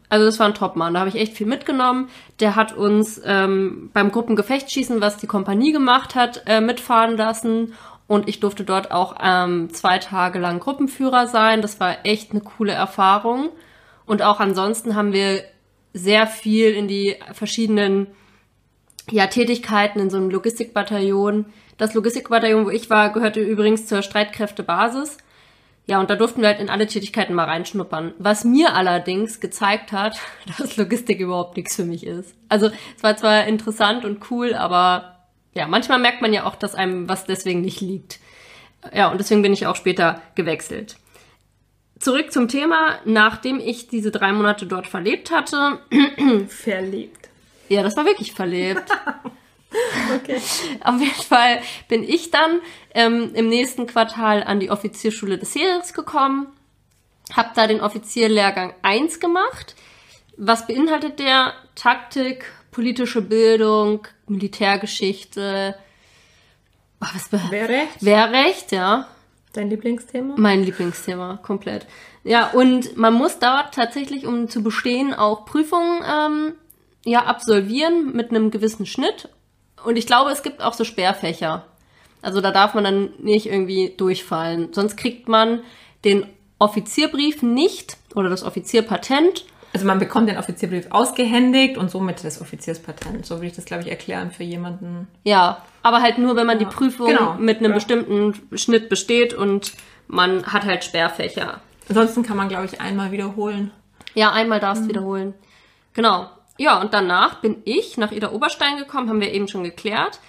also 0.08 0.26
das 0.26 0.40
war 0.40 0.46
ein 0.46 0.54
Topmann, 0.54 0.94
da 0.94 1.00
habe 1.00 1.10
ich 1.10 1.16
echt 1.16 1.34
viel 1.34 1.46
mitgenommen. 1.46 2.08
Der 2.40 2.56
hat 2.56 2.76
uns 2.76 3.20
ähm, 3.24 3.90
beim 3.92 4.10
Gruppengefechtsschießen, 4.10 5.00
was 5.00 5.18
die 5.18 5.28
Kompanie 5.28 5.70
gemacht 5.70 6.16
hat, 6.16 6.42
äh, 6.46 6.60
mitfahren 6.60 7.16
lassen 7.16 7.74
und 8.08 8.28
ich 8.28 8.40
durfte 8.40 8.64
dort 8.64 8.92
auch 8.92 9.16
ähm, 9.20 9.70
zwei 9.72 9.98
Tage 9.98 10.38
lang 10.38 10.60
Gruppenführer 10.60 11.26
sein. 11.26 11.62
Das 11.62 11.80
war 11.80 12.04
echt 12.04 12.30
eine 12.30 12.40
coole 12.40 12.72
Erfahrung. 12.72 13.50
Und 14.04 14.22
auch 14.22 14.38
ansonsten 14.38 14.94
haben 14.94 15.12
wir 15.12 15.42
sehr 15.92 16.26
viel 16.26 16.70
in 16.70 16.86
die 16.86 17.16
verschiedenen 17.32 18.06
ja, 19.10 19.26
Tätigkeiten 19.26 19.98
in 19.98 20.10
so 20.10 20.18
einem 20.18 20.30
Logistikbataillon. 20.30 21.46
Das 21.78 21.94
Logistikbataillon, 21.94 22.66
wo 22.66 22.70
ich 22.70 22.90
war, 22.90 23.12
gehörte 23.12 23.40
übrigens 23.40 23.86
zur 23.86 24.02
Streitkräftebasis. 24.02 25.18
Ja, 25.88 26.00
und 26.00 26.10
da 26.10 26.16
durften 26.16 26.40
wir 26.40 26.48
halt 26.48 26.60
in 26.60 26.68
alle 26.68 26.86
Tätigkeiten 26.86 27.34
mal 27.34 27.44
reinschnuppern. 27.44 28.14
Was 28.18 28.44
mir 28.44 28.74
allerdings 28.74 29.40
gezeigt 29.40 29.92
hat, 29.92 30.18
dass 30.58 30.76
Logistik 30.76 31.20
überhaupt 31.20 31.56
nichts 31.56 31.74
für 31.74 31.84
mich 31.84 32.06
ist. 32.06 32.34
Also 32.48 32.70
es 32.96 33.02
war 33.02 33.16
zwar 33.16 33.46
interessant 33.46 34.04
und 34.04 34.30
cool, 34.30 34.54
aber 34.54 35.15
ja, 35.56 35.66
manchmal 35.66 35.98
merkt 35.98 36.20
man 36.20 36.34
ja 36.34 36.44
auch, 36.44 36.54
dass 36.54 36.74
einem 36.74 37.08
was 37.08 37.24
deswegen 37.24 37.62
nicht 37.62 37.80
liegt. 37.80 38.20
Ja, 38.94 39.10
und 39.10 39.18
deswegen 39.18 39.40
bin 39.42 39.54
ich 39.54 39.66
auch 39.66 39.74
später 39.74 40.20
gewechselt. 40.34 40.96
Zurück 41.98 42.30
zum 42.30 42.48
Thema, 42.48 42.98
nachdem 43.06 43.58
ich 43.58 43.88
diese 43.88 44.10
drei 44.10 44.32
Monate 44.32 44.66
dort 44.66 44.86
verlebt 44.86 45.30
hatte. 45.30 45.80
verlebt. 46.48 47.30
Ja, 47.70 47.82
das 47.82 47.96
war 47.96 48.04
wirklich 48.04 48.32
verlebt. 48.32 48.84
okay. 50.14 50.40
Auf 50.84 51.00
jeden 51.00 51.22
Fall 51.22 51.62
bin 51.88 52.04
ich 52.04 52.30
dann 52.30 52.60
ähm, 52.94 53.30
im 53.34 53.48
nächsten 53.48 53.86
Quartal 53.86 54.44
an 54.44 54.60
die 54.60 54.70
Offizierschule 54.70 55.38
des 55.38 55.54
Heeres 55.54 55.94
gekommen, 55.94 56.48
habe 57.32 57.50
da 57.54 57.66
den 57.66 57.80
Offizierlehrgang 57.80 58.74
1 58.82 59.20
gemacht. 59.20 59.74
Was 60.36 60.66
beinhaltet 60.66 61.18
der? 61.18 61.54
Taktik, 61.74 62.44
politische 62.76 63.22
Bildung, 63.22 64.06
Militärgeschichte. 64.28 65.74
Oh, 67.00 67.06
was 67.14 67.32
Wehrrecht? 67.50 68.04
Wehrrecht, 68.04 68.70
ja. 68.70 69.08
Dein 69.54 69.70
Lieblingsthema? 69.70 70.34
Mein 70.36 70.62
Lieblingsthema, 70.62 71.38
komplett. 71.42 71.86
Ja, 72.22 72.50
und 72.50 72.94
man 72.98 73.14
muss 73.14 73.38
dort 73.38 73.74
tatsächlich, 73.74 74.26
um 74.26 74.50
zu 74.50 74.62
bestehen, 74.62 75.14
auch 75.14 75.46
Prüfungen 75.46 76.02
ähm, 76.06 76.52
ja, 77.06 77.24
absolvieren 77.24 78.12
mit 78.14 78.28
einem 78.28 78.50
gewissen 78.50 78.84
Schnitt. 78.84 79.30
Und 79.82 79.96
ich 79.96 80.06
glaube, 80.06 80.30
es 80.30 80.42
gibt 80.42 80.60
auch 80.60 80.74
so 80.74 80.84
Sperrfächer. 80.84 81.64
Also 82.20 82.42
da 82.42 82.50
darf 82.50 82.74
man 82.74 82.84
dann 82.84 83.08
nicht 83.18 83.46
irgendwie 83.46 83.94
durchfallen. 83.96 84.74
Sonst 84.74 84.98
kriegt 84.98 85.28
man 85.28 85.62
den 86.04 86.26
Offizierbrief 86.58 87.40
nicht 87.40 87.96
oder 88.14 88.28
das 88.28 88.42
Offizierpatent 88.42 89.46
also 89.76 89.86
man 89.86 89.98
bekommt 89.98 90.26
den 90.26 90.38
Offizierbrief 90.38 90.86
ausgehändigt 90.88 91.76
und 91.76 91.90
somit 91.90 92.24
das 92.24 92.40
Offizierspatent. 92.40 93.26
So 93.26 93.34
würde 93.34 93.48
ich 93.48 93.52
das, 93.52 93.66
glaube 93.66 93.82
ich, 93.82 93.90
erklären 93.90 94.30
für 94.30 94.42
jemanden. 94.42 95.06
Ja, 95.22 95.62
aber 95.82 96.00
halt 96.00 96.16
nur, 96.16 96.34
wenn 96.34 96.46
man 96.46 96.58
die 96.58 96.64
Prüfung 96.64 97.08
genau. 97.08 97.34
mit 97.34 97.58
einem 97.58 97.72
ja. 97.72 97.74
bestimmten 97.74 98.56
Schnitt 98.56 98.88
besteht 98.88 99.34
und 99.34 99.74
man 100.08 100.46
hat 100.46 100.64
halt 100.64 100.82
Sperrfächer. 100.82 101.60
Ansonsten 101.90 102.22
kann 102.22 102.38
man, 102.38 102.48
glaube 102.48 102.64
ich, 102.64 102.80
einmal 102.80 103.12
wiederholen. 103.12 103.70
Ja, 104.14 104.32
einmal 104.32 104.60
darfst 104.60 104.84
mhm. 104.84 104.88
wiederholen. 104.88 105.34
Genau. 105.92 106.30
Ja, 106.56 106.80
und 106.80 106.94
danach 106.94 107.42
bin 107.42 107.58
ich 107.66 107.98
nach 107.98 108.12
Ida 108.12 108.32
Oberstein 108.32 108.78
gekommen, 108.78 109.10
haben 109.10 109.20
wir 109.20 109.30
eben 109.30 109.46
schon 109.46 109.62
geklärt. 109.62 110.20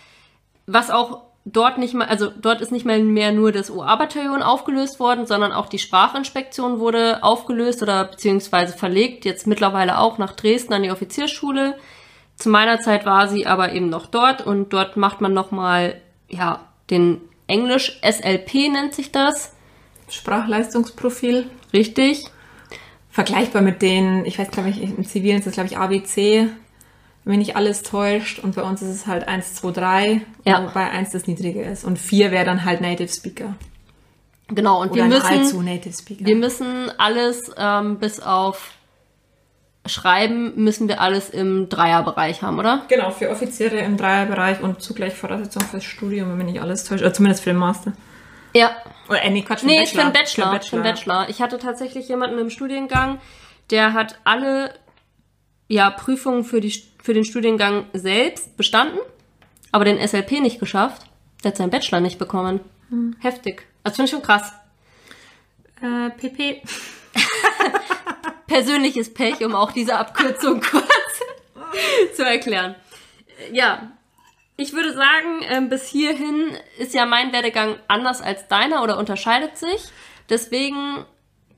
Was 0.65 0.91
auch 0.91 1.21
dort 1.53 1.77
nicht 1.77 1.93
mal, 1.93 2.07
also 2.07 2.29
dort 2.29 2.62
ist 2.62 2.71
nicht 2.71 2.86
mal 2.86 3.01
mehr 3.01 3.31
nur 3.31 3.51
das 3.51 3.71
OA-Bataillon 3.71 4.41
aufgelöst 4.41 4.99
worden, 4.99 5.25
sondern 5.25 5.53
auch 5.53 5.67
die 5.67 5.79
Sprachinspektion 5.79 6.79
wurde 6.79 7.23
aufgelöst 7.23 7.81
oder 7.81 8.05
beziehungsweise 8.05 8.77
verlegt, 8.77 9.25
jetzt 9.25 9.47
mittlerweile 9.47 9.99
auch 9.99 10.17
nach 10.17 10.33
Dresden 10.33 10.73
an 10.73 10.83
die 10.83 10.91
Offizierschule. 10.91 11.77
Zu 12.36 12.49
meiner 12.49 12.79
Zeit 12.79 13.05
war 13.05 13.27
sie 13.27 13.47
aber 13.47 13.71
eben 13.71 13.89
noch 13.89 14.07
dort 14.07 14.45
und 14.45 14.73
dort 14.73 14.97
macht 14.97 15.21
man 15.21 15.33
nochmal, 15.33 16.01
ja, 16.29 16.67
den 16.89 17.21
Englisch 17.47 17.99
SLP 18.01 18.69
nennt 18.69 18.93
sich 18.93 19.12
das. 19.12 19.53
Sprachleistungsprofil. 20.10 21.49
Richtig. 21.73 22.25
Vergleichbar 23.10 23.62
mit 23.62 23.81
den, 23.81 24.25
ich 24.25 24.38
weiß, 24.38 24.51
glaube 24.51 24.69
ich, 24.69 24.81
im 24.81 25.05
Zivilen 25.05 25.39
ist 25.39 25.47
das, 25.47 25.53
glaube 25.53 25.69
ich, 25.69 25.77
ABC 25.77 26.49
wenn 27.28 27.40
nicht 27.40 27.56
alles 27.56 27.84
täuscht. 27.84 28.40
Und 28.40 28.56
bei 28.56 28.63
uns 28.63 28.82
ist 28.82 28.90
es 28.90 29.08
halt 29.08 29.28
1, 29.28 29.56
2, 29.56 29.72
3, 29.72 30.22
ja. 30.46 30.63
wobei 30.63 30.90
1 30.90 31.12
das 31.12 31.28
niedrige 31.28 31.62
ist. 31.62 31.84
Und 31.84 32.00
4 32.00 32.32
wäre 32.32 32.46
dann 32.46 32.63
halt 32.66 32.82
Native 32.82 33.10
Speaker. 33.10 33.56
Genau, 34.50 34.82
und 34.82 34.92
Oder 34.92 35.04
wir 35.04 35.06
müssen, 35.10 35.68
wir 36.20 36.36
müssen 36.36 36.92
alles 36.98 37.52
ähm, 37.58 38.00
bis 38.00 38.22
auf 38.22 38.72
Schreiben 39.86 40.54
müssen 40.56 40.88
wir 40.88 41.02
alles 41.02 41.30
im 41.30 41.70
Dreierbereich 41.70 42.42
haben, 42.42 42.60
oder? 42.60 42.84
Genau, 42.90 43.12
für 43.12 43.30
Offiziere 43.30 43.78
im 43.78 43.98
Dreierbereich 43.98 44.62
und 44.62 44.82
zugleich 44.82 45.13
Voraussetzung 45.13 45.63
fürs 45.63 45.84
Studium, 45.84 46.30
wenn 46.30 46.38
mich 46.38 46.48
nicht 46.48 46.62
alles 46.62 46.84
täuscht, 46.84 47.02
oder 47.04 47.13
zumindest 47.13 47.44
für 47.44 47.52
den 47.52 47.58
Master. 47.58 47.94
Ja. 48.54 48.72
Oder, 49.08 49.24
äh, 49.24 49.30
nee, 49.30 49.44
Quatsch, 49.44 49.63
nee, 49.63 49.80
Bachelor. 49.80 49.88
für 49.88 50.10
den 50.10 50.13
Bachelor. 50.13 50.62
Für 50.62 50.76
den 50.76 50.84
Bachelor. 50.84 51.30
Ich 51.30 51.42
hatte 51.42 51.58
tatsächlich 51.58 52.08
jemanden 52.10 52.38
im 52.38 52.50
Studiengang, 52.50 53.20
der 53.70 53.94
hat 53.94 54.20
alle 54.24 54.74
ja, 55.68 55.90
Prüfungen 55.90 56.44
für, 56.44 56.62
die, 56.62 56.74
für 57.08 57.13
den 57.13 57.24
Studiengang 57.24 57.86
selbst 57.93 58.58
bestanden, 58.58 59.00
aber 59.72 59.86
den 59.86 60.06
SLP 60.06 60.41
nicht 60.41 60.60
geschafft. 60.60 61.04
Der 61.41 61.52
hat 61.52 61.58
seinen 61.58 61.70
Bachelor 61.70 62.02
nicht 62.02 62.20
bekommen. 62.20 62.60
Hm. 62.89 63.15
Heftig. 63.22 63.65
Das 63.86 63.96
finde 63.96 64.08
ich 64.08 64.12
schon 64.12 64.22
krass. 64.22 64.52
Äh, 65.82 66.10
PP. 66.10 66.62
Persönliches 68.48 69.13
Pech, 69.13 69.39
um 69.46 69.56
auch 69.56 69.72
diese 69.72 69.98
Abkürzung 69.98 70.60
kurz 70.70 70.84
zu 72.13 72.26
erklären. 72.26 72.76
Ja, 73.54 73.93
ich 74.58 74.74
würde 74.74 74.91
sagen, 74.91 75.43
ähm, 75.48 75.70
bis 75.70 75.88
hierhin 75.88 76.58
ist 76.78 76.93
ja 76.93 77.06
mein 77.06 77.32
Werdegang 77.32 77.78
anders 77.88 78.20
als 78.22 78.50
deiner 78.50 78.84
oder 78.84 78.98
unterscheidet 78.98 79.58
sich. 79.58 79.82
Deswegen. 80.30 81.06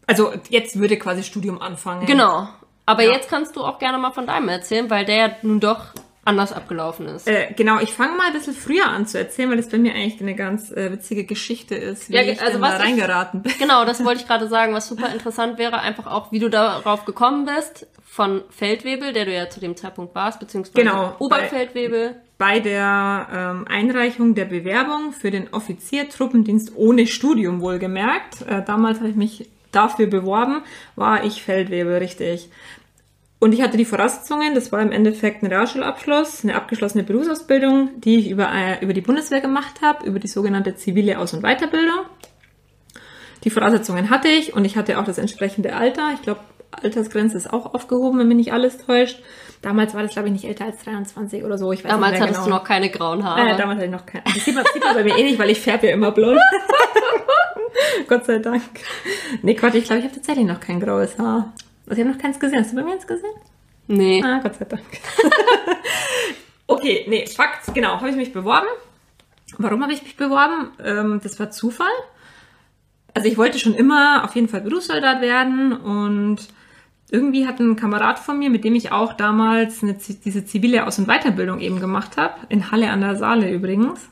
Also 0.05 0.31
jetzt 0.49 0.77
würde 0.77 0.99
quasi 0.99 1.23
Studium 1.23 1.59
anfangen. 1.59 2.05
Genau. 2.05 2.49
Aber 2.89 3.03
ja. 3.03 3.11
jetzt 3.11 3.29
kannst 3.29 3.55
du 3.55 3.63
auch 3.63 3.77
gerne 3.77 3.99
mal 3.99 4.11
von 4.11 4.25
deinem 4.25 4.49
erzählen, 4.49 4.89
weil 4.89 5.05
der 5.05 5.15
ja 5.15 5.31
nun 5.43 5.59
doch 5.59 5.93
anders 6.25 6.51
abgelaufen 6.51 7.07
ist. 7.07 7.27
Äh, 7.27 7.53
genau, 7.55 7.79
ich 7.79 7.93
fange 7.93 8.15
mal 8.17 8.27
ein 8.27 8.33
bisschen 8.33 8.55
früher 8.55 8.87
an 8.87 9.05
zu 9.05 9.19
erzählen, 9.19 9.49
weil 9.49 9.57
das 9.57 9.69
bei 9.69 9.77
mir 9.77 9.93
eigentlich 9.93 10.19
eine 10.19 10.35
ganz 10.35 10.71
äh, 10.71 10.91
witzige 10.91 11.23
Geschichte 11.23 11.75
ist, 11.75 12.09
wie 12.09 12.15
ja, 12.15 12.23
ich 12.23 12.41
also 12.41 12.59
was 12.61 12.77
da 12.77 12.83
reingeraten 12.83 13.43
bin. 13.43 13.53
Genau, 13.59 13.85
das 13.85 14.03
wollte 14.03 14.21
ich 14.21 14.27
gerade 14.27 14.47
sagen, 14.47 14.73
was 14.73 14.87
super 14.87 15.13
interessant 15.13 15.59
wäre, 15.59 15.79
einfach 15.79 16.07
auch, 16.07 16.31
wie 16.31 16.39
du 16.39 16.49
darauf 16.49 17.05
gekommen 17.05 17.45
bist, 17.45 17.85
von 18.03 18.41
Feldwebel, 18.49 19.13
der 19.13 19.25
du 19.25 19.33
ja 19.33 19.49
zu 19.49 19.59
dem 19.59 19.77
Zeitpunkt 19.77 20.15
warst, 20.15 20.39
beziehungsweise 20.39 20.83
genau, 20.83 21.15
Oberfeldwebel. 21.19 22.15
Bei, 22.39 22.55
bei 22.55 22.59
der 22.59 23.27
ähm, 23.31 23.65
Einreichung 23.69 24.33
der 24.33 24.45
Bewerbung 24.45 25.13
für 25.13 25.29
den 25.29 25.53
Offiziertruppendienst 25.53 26.73
ohne 26.75 27.05
Studium 27.05 27.61
wohlgemerkt, 27.61 28.41
äh, 28.47 28.63
damals 28.65 28.97
habe 28.97 29.09
ich 29.09 29.15
mich 29.15 29.47
dafür 29.71 30.07
beworben, 30.07 30.63
war 30.95 31.23
ich 31.23 31.43
Feldwebel, 31.43 31.97
richtig. 31.97 32.49
Und 33.39 33.53
ich 33.53 33.61
hatte 33.61 33.77
die 33.77 33.85
Voraussetzungen, 33.85 34.53
das 34.53 34.71
war 34.73 34.81
im 34.81 34.91
Endeffekt 34.91 35.43
ein 35.43 35.47
Realschulabschluss, 35.47 36.43
eine 36.43 36.55
abgeschlossene 36.55 37.03
Berufsausbildung, 37.05 38.01
die 38.01 38.19
ich 38.19 38.29
über, 38.29 38.49
äh, 38.51 38.83
über 38.83 38.93
die 38.93 39.01
Bundeswehr 39.01 39.39
gemacht 39.39 39.81
habe, 39.81 40.05
über 40.05 40.19
die 40.19 40.27
sogenannte 40.27 40.75
zivile 40.75 41.17
Aus- 41.17 41.33
und 41.33 41.41
Weiterbildung. 41.41 42.01
Die 43.45 43.49
Voraussetzungen 43.49 44.09
hatte 44.09 44.27
ich 44.27 44.53
und 44.53 44.65
ich 44.65 44.75
hatte 44.75 44.99
auch 44.99 45.05
das 45.05 45.17
entsprechende 45.17 45.73
Alter. 45.73 46.11
Ich 46.13 46.21
glaube, 46.21 46.41
Altersgrenze 46.71 47.37
ist 47.37 47.51
auch 47.51 47.73
aufgehoben, 47.73 48.19
wenn 48.19 48.27
mich 48.27 48.37
nicht 48.37 48.53
alles 48.53 48.77
täuscht. 48.85 49.21
Damals 49.61 49.93
war 49.93 50.03
das, 50.03 50.11
glaube 50.11 50.27
ich, 50.27 50.33
nicht 50.33 50.45
älter 50.45 50.65
als 50.65 50.83
23 50.83 51.43
oder 51.43 51.57
so. 51.57 51.71
Ich 51.71 51.83
weiß 51.83 51.91
damals 51.91 52.13
nicht 52.13 52.21
hattest 52.21 52.43
genau. 52.43 52.57
du 52.57 52.61
noch 52.61 52.63
keine 52.63 52.89
grauen 52.89 53.23
Haare. 53.23 53.51
Äh, 53.51 53.57
damals 53.57 53.77
hatte 53.77 53.85
ich 53.85 53.91
noch 53.91 54.05
keine. 54.05 54.23
Das 54.25 54.43
sieht 54.43 54.55
man, 54.55 54.65
sieht 54.73 54.83
man 54.83 54.95
bei 54.95 55.03
mir 55.03 55.17
eh 55.17 55.23
nicht, 55.23 55.39
weil 55.39 55.49
ich 55.49 55.59
färbe 55.59 55.87
ja 55.87 55.93
immer 55.93 56.11
blond. 56.11 56.39
Gott 58.07 58.25
sei 58.25 58.39
Dank. 58.39 58.63
Nee, 59.41 59.55
Quatsch, 59.55 59.75
ich 59.75 59.85
glaube, 59.85 59.99
ich 59.99 60.05
habe 60.05 60.15
tatsächlich 60.15 60.45
noch 60.45 60.59
kein 60.59 60.79
graues 60.79 61.17
Haar. 61.17 61.53
Also 61.89 62.01
ich 62.01 62.07
habe 62.07 62.15
noch 62.15 62.21
keins 62.21 62.39
gesehen. 62.39 62.59
Hast 62.59 62.71
du 62.71 62.75
bei 62.75 62.83
mir 62.83 62.93
eins 62.93 63.07
gesehen? 63.07 63.33
Nee. 63.87 64.23
Ah, 64.23 64.39
Gott 64.41 64.55
sei 64.55 64.65
Dank. 64.65 64.83
okay, 66.67 67.05
nee, 67.09 67.25
Fakt, 67.25 67.73
genau, 67.73 67.95
habe 67.95 68.11
ich 68.11 68.15
mich 68.15 68.31
beworben. 68.31 68.67
Warum 69.57 69.81
habe 69.81 69.91
ich 69.91 70.03
mich 70.03 70.15
beworben? 70.15 70.71
Ähm, 70.83 71.19
das 71.23 71.39
war 71.39 71.49
Zufall. 71.49 71.87
Also 73.15 73.27
ich 73.27 73.37
wollte 73.37 73.57
schon 73.57 73.73
immer 73.73 74.23
auf 74.23 74.35
jeden 74.35 74.47
Fall 74.47 74.61
Berufssoldat 74.61 75.21
werden 75.21 75.73
und 75.73 76.47
irgendwie 77.09 77.47
hat 77.47 77.59
ein 77.59 77.75
Kamerad 77.75 78.19
von 78.19 78.37
mir, 78.37 78.51
mit 78.51 78.63
dem 78.63 78.75
ich 78.75 78.91
auch 78.91 79.13
damals 79.13 79.81
eine, 79.81 79.95
diese 79.95 80.45
zivile 80.45 80.85
Aus- 80.85 80.99
und 80.99 81.07
Weiterbildung 81.07 81.59
eben 81.59 81.79
gemacht 81.79 82.17
habe, 82.17 82.35
in 82.49 82.69
Halle 82.69 82.91
an 82.91 83.01
der 83.01 83.15
Saale 83.15 83.51
übrigens. 83.51 84.07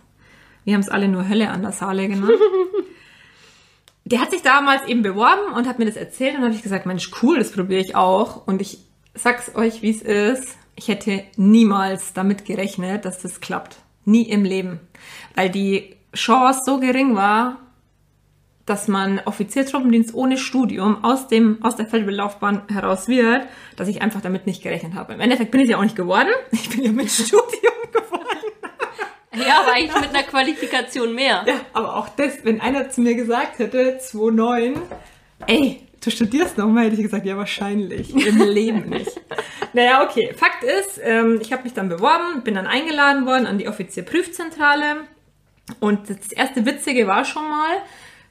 Wir 0.65 0.73
haben 0.73 0.81
es 0.81 0.89
alle 0.89 1.07
nur 1.07 1.29
Hölle 1.29 1.49
an 1.51 1.61
der 1.61 1.71
Saale 1.73 2.07
genannt. 2.07 2.31
der 4.09 4.21
hat 4.21 4.31
sich 4.31 4.41
damals 4.41 4.87
eben 4.87 5.01
beworben 5.01 5.53
und 5.53 5.67
hat 5.67 5.79
mir 5.79 5.85
das 5.85 5.97
erzählt 5.97 6.35
und 6.35 6.43
habe 6.43 6.53
ich 6.53 6.63
gesagt, 6.63 6.85
Mensch, 6.85 7.11
cool, 7.21 7.37
das 7.37 7.51
probiere 7.51 7.81
ich 7.81 7.95
auch. 7.95 8.47
Und 8.47 8.61
ich 8.61 8.79
sag's 9.13 9.53
euch, 9.55 9.81
wie 9.81 9.89
es 9.89 10.01
ist. 10.01 10.57
Ich 10.75 10.87
hätte 10.87 11.23
niemals 11.35 12.13
damit 12.13 12.45
gerechnet, 12.45 13.03
dass 13.03 13.21
das 13.21 13.41
klappt. 13.41 13.77
Nie 14.05 14.23
im 14.23 14.45
Leben. 14.45 14.79
Weil 15.35 15.49
die 15.49 15.95
Chance 16.15 16.61
so 16.65 16.79
gering 16.79 17.15
war, 17.15 17.59
dass 18.65 18.87
man 18.87 19.19
Offiziertruppendienst 19.25 20.13
ohne 20.13 20.37
Studium 20.37 21.03
aus 21.03 21.27
dem 21.27 21.63
aus 21.63 21.75
der 21.75 21.87
Feldbellaufbahn 21.87 22.63
heraus 22.69 23.07
wird, 23.07 23.47
dass 23.75 23.87
ich 23.87 24.01
einfach 24.01 24.21
damit 24.21 24.45
nicht 24.45 24.61
gerechnet 24.61 24.93
habe. 24.93 25.13
Im 25.13 25.19
Endeffekt 25.19 25.51
bin 25.51 25.61
ich 25.61 25.69
ja 25.69 25.77
auch 25.77 25.83
nicht 25.83 25.95
geworden. 25.95 26.29
Ich 26.51 26.69
bin 26.69 26.83
ja 26.83 26.91
mit 26.91 27.09
Studium. 27.09 27.66
Ja, 29.39 29.61
aber 29.61 29.73
eigentlich 29.73 30.01
mit 30.01 30.09
einer 30.09 30.23
Qualifikation 30.23 31.13
mehr. 31.13 31.43
Ja, 31.45 31.61
aber 31.73 31.95
auch 31.95 32.09
das, 32.09 32.43
wenn 32.43 32.61
einer 32.61 32.89
zu 32.89 33.01
mir 33.01 33.15
gesagt 33.15 33.59
hätte, 33.59 33.99
2,9, 34.01 34.77
ey, 35.47 35.81
du 36.03 36.11
studierst 36.11 36.57
nochmal, 36.57 36.85
hätte 36.85 36.95
ich 36.95 37.03
gesagt, 37.03 37.25
ja, 37.25 37.37
wahrscheinlich. 37.37 38.13
Im 38.15 38.37
Leben 38.39 38.89
nicht. 38.89 39.11
Naja, 39.73 40.03
okay. 40.03 40.33
Fakt 40.33 40.63
ist, 40.63 40.99
ähm, 41.03 41.39
ich 41.41 41.51
habe 41.51 41.63
mich 41.63 41.73
dann 41.73 41.89
beworben, 41.89 42.41
bin 42.43 42.55
dann 42.55 42.65
eingeladen 42.65 43.27
worden 43.27 43.45
an 43.45 43.59
die 43.59 43.67
Offizierprüfzentrale. 43.67 45.07
Und 45.79 46.09
das 46.09 46.31
erste 46.31 46.65
Witzige 46.65 47.05
war 47.05 47.25
schon 47.25 47.47
mal, 47.47 47.77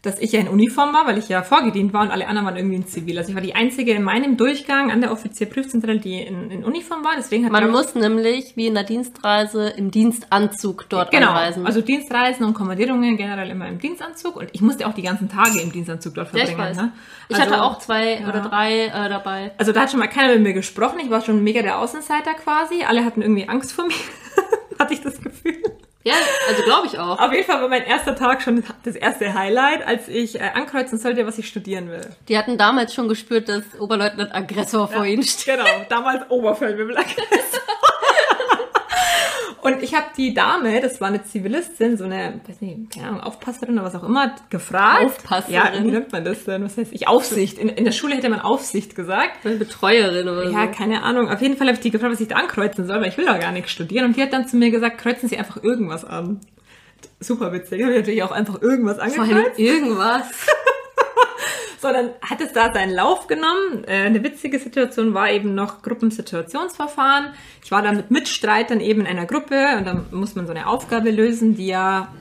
dass 0.06 0.20
ich 0.20 0.32
ja 0.32 0.40
in 0.40 0.48
Uniform 0.48 0.94
war, 0.94 1.06
weil 1.06 1.18
ich 1.18 1.28
ja 1.28 1.42
vorgedient 1.42 1.92
war 1.92 2.02
und 2.02 2.10
alle 2.10 2.28
anderen 2.28 2.46
waren 2.46 2.56
irgendwie 2.56 2.76
in 2.76 2.86
Zivil. 2.86 3.18
Also 3.18 3.30
ich 3.30 3.34
war 3.34 3.42
die 3.42 3.54
Einzige 3.54 3.92
in 3.92 4.02
meinem 4.02 4.36
Durchgang 4.36 4.92
an 4.92 5.00
der 5.00 5.10
Offizierprüfzentrale, 5.10 5.98
die 5.98 6.20
in, 6.20 6.50
in 6.50 6.64
Uniform 6.64 7.04
war. 7.04 7.12
Deswegen 7.16 7.44
hat 7.44 7.52
Man 7.52 7.70
muss 7.70 7.94
nämlich 7.94 8.56
wie 8.56 8.68
in 8.68 8.74
der 8.74 8.84
Dienstreise 8.84 9.68
im 9.70 9.90
Dienstanzug 9.90 10.88
dort 10.88 11.10
genau, 11.10 11.30
anreisen. 11.30 11.66
Also 11.66 11.80
Dienstreisen 11.80 12.46
und 12.46 12.54
Kommandierungen 12.54 13.16
generell 13.16 13.50
immer 13.50 13.66
im 13.66 13.78
Dienstanzug 13.78 14.36
und 14.36 14.48
ich 14.52 14.60
musste 14.60 14.86
auch 14.86 14.94
die 14.94 15.02
ganzen 15.02 15.28
Tage 15.28 15.60
im 15.60 15.72
Dienstanzug 15.72 16.14
dort 16.14 16.28
verbringen. 16.28 16.58
Ja, 16.58 16.70
ich, 16.70 16.76
ne? 16.76 16.92
ich 17.28 17.36
hatte 17.36 17.54
also, 17.54 17.64
auch 17.64 17.78
zwei 17.78 18.20
ja. 18.20 18.28
oder 18.28 18.40
drei 18.40 18.86
äh, 18.86 19.08
dabei. 19.08 19.52
Also 19.58 19.72
da 19.72 19.80
hat 19.80 19.90
schon 19.90 20.00
mal 20.00 20.06
keiner 20.06 20.34
mit 20.34 20.42
mir 20.42 20.52
gesprochen. 20.52 21.00
Ich 21.02 21.10
war 21.10 21.20
schon 21.22 21.42
mega 21.42 21.62
der 21.62 21.78
Außenseiter 21.78 22.34
quasi. 22.34 22.84
Alle 22.86 23.04
hatten 23.04 23.22
irgendwie 23.22 23.48
Angst 23.48 23.72
vor 23.72 23.86
mir. 23.86 23.94
hatte 24.78 24.94
ich 24.94 25.02
das 25.02 25.20
Gefühl. 25.20 25.62
Ja, 26.06 26.14
also 26.48 26.62
glaube 26.62 26.86
ich 26.86 26.96
auch. 27.00 27.18
Auf 27.18 27.32
jeden 27.32 27.44
Fall 27.44 27.60
war 27.60 27.68
mein 27.68 27.82
erster 27.82 28.14
Tag 28.14 28.40
schon 28.40 28.62
das 28.84 28.94
erste 28.94 29.34
Highlight, 29.34 29.84
als 29.84 30.06
ich 30.06 30.36
äh, 30.38 30.50
ankreuzen 30.54 30.98
sollte, 30.98 31.26
was 31.26 31.36
ich 31.36 31.48
studieren 31.48 31.90
will. 31.90 32.08
Die 32.28 32.38
hatten 32.38 32.56
damals 32.56 32.94
schon 32.94 33.08
gespürt, 33.08 33.48
dass 33.48 33.64
Oberleutnant 33.80 34.32
Aggressor 34.32 34.88
ja, 34.88 34.98
vor 34.98 35.04
ihnen 35.04 35.24
steht. 35.24 35.56
Genau, 35.56 35.66
damals 35.88 36.30
Oberfeldwebel 36.30 36.96
Aggressor. 36.96 37.60
Und 39.66 39.82
ich 39.82 39.96
habe 39.96 40.06
die 40.16 40.32
Dame, 40.32 40.80
das 40.80 41.00
war 41.00 41.08
eine 41.08 41.24
Zivilistin, 41.24 41.96
so 41.96 42.04
eine, 42.04 42.40
weiß 42.46 42.60
nicht, 42.60 42.92
keine 42.94 43.08
Ahnung, 43.08 43.20
Aufpasserin 43.22 43.74
oder 43.74 43.84
was 43.84 43.96
auch 43.96 44.04
immer, 44.04 44.36
gefragt. 44.48 45.06
Aufpasserin? 45.06 45.54
Ja, 45.54 45.72
wie 45.74 45.90
nennt 45.90 46.12
man 46.12 46.24
das 46.24 46.44
denn? 46.44 46.62
Was 46.62 46.76
heißt 46.76 46.92
ich? 46.92 47.08
Aufsicht. 47.08 47.58
In, 47.58 47.68
in 47.70 47.84
der 47.84 47.90
Schule 47.90 48.14
hätte 48.14 48.28
man 48.28 48.38
Aufsicht 48.38 48.94
gesagt. 48.94 49.44
Eine 49.44 49.56
Betreuerin 49.56 50.28
oder 50.28 50.44
ja, 50.44 50.50
so. 50.50 50.56
Ja, 50.56 50.66
keine 50.68 51.02
Ahnung. 51.02 51.28
Auf 51.28 51.42
jeden 51.42 51.56
Fall 51.56 51.66
habe 51.66 51.74
ich 51.74 51.82
die 51.82 51.90
gefragt, 51.90 52.12
was 52.12 52.20
ich 52.20 52.28
da 52.28 52.36
ankreuzen 52.36 52.86
soll, 52.86 53.00
weil 53.00 53.08
ich 53.08 53.18
will 53.18 53.26
doch 53.26 53.40
gar 53.40 53.50
nichts 53.50 53.72
studieren. 53.72 54.04
Und 54.04 54.16
die 54.16 54.22
hat 54.22 54.32
dann 54.32 54.46
zu 54.46 54.56
mir 54.56 54.70
gesagt, 54.70 54.98
kreuzen 54.98 55.28
Sie 55.28 55.36
einfach 55.36 55.60
irgendwas 55.60 56.04
an. 56.04 56.38
Super 57.18 57.52
witzig. 57.52 57.82
Habe 57.82 57.94
ich 57.94 57.98
natürlich 57.98 58.22
auch 58.22 58.30
einfach 58.30 58.62
irgendwas 58.62 59.00
angekreuzt. 59.00 59.32
Vor 59.32 59.36
allem 59.36 59.52
irgendwas. 59.56 60.46
So, 61.86 61.92
dann 61.92 62.10
hat 62.20 62.40
es 62.40 62.52
da 62.52 62.72
seinen 62.72 62.92
Lauf 62.92 63.28
genommen. 63.28 63.84
Äh, 63.86 64.06
eine 64.06 64.24
witzige 64.24 64.58
Situation 64.58 65.14
war 65.14 65.30
eben 65.30 65.54
noch 65.54 65.82
Gruppensituationsverfahren. 65.82 67.32
Ich 67.62 67.70
war 67.70 67.80
da 67.80 67.92
mit 67.92 68.10
Mitstreitern 68.10 68.80
eben 68.80 69.02
in 69.02 69.06
einer 69.06 69.24
Gruppe 69.24 69.76
und 69.78 69.86
dann 69.86 70.06
muss 70.10 70.34
man 70.34 70.46
so 70.46 70.52
eine 70.52 70.66
Aufgabe 70.66 71.10
lösen, 71.10 71.54
die 71.54 71.68
ja 71.68 72.12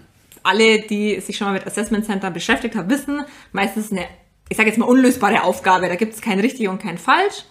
alle, 0.44 0.82
die 0.82 1.20
sich 1.20 1.38
schon 1.38 1.48
mal 1.48 1.54
mit 1.54 1.66
Assessment 1.66 2.06
Center 2.06 2.30
beschäftigt 2.30 2.76
haben, 2.76 2.92
wissen, 2.92 3.22
meistens 3.54 3.92
eine, 3.92 4.06
ich 4.50 4.58
sage 4.58 4.70
jetzt 4.70 4.78
mal, 4.78 4.86
unlösbare 4.86 5.42
Aufgabe. 5.42 5.88
Da 5.88 5.96
gibt 5.96 6.14
es 6.14 6.22
kein 6.22 6.40
richtig 6.40 6.68
und 6.68 6.80
kein 6.80 7.00
falsch. 7.00 7.46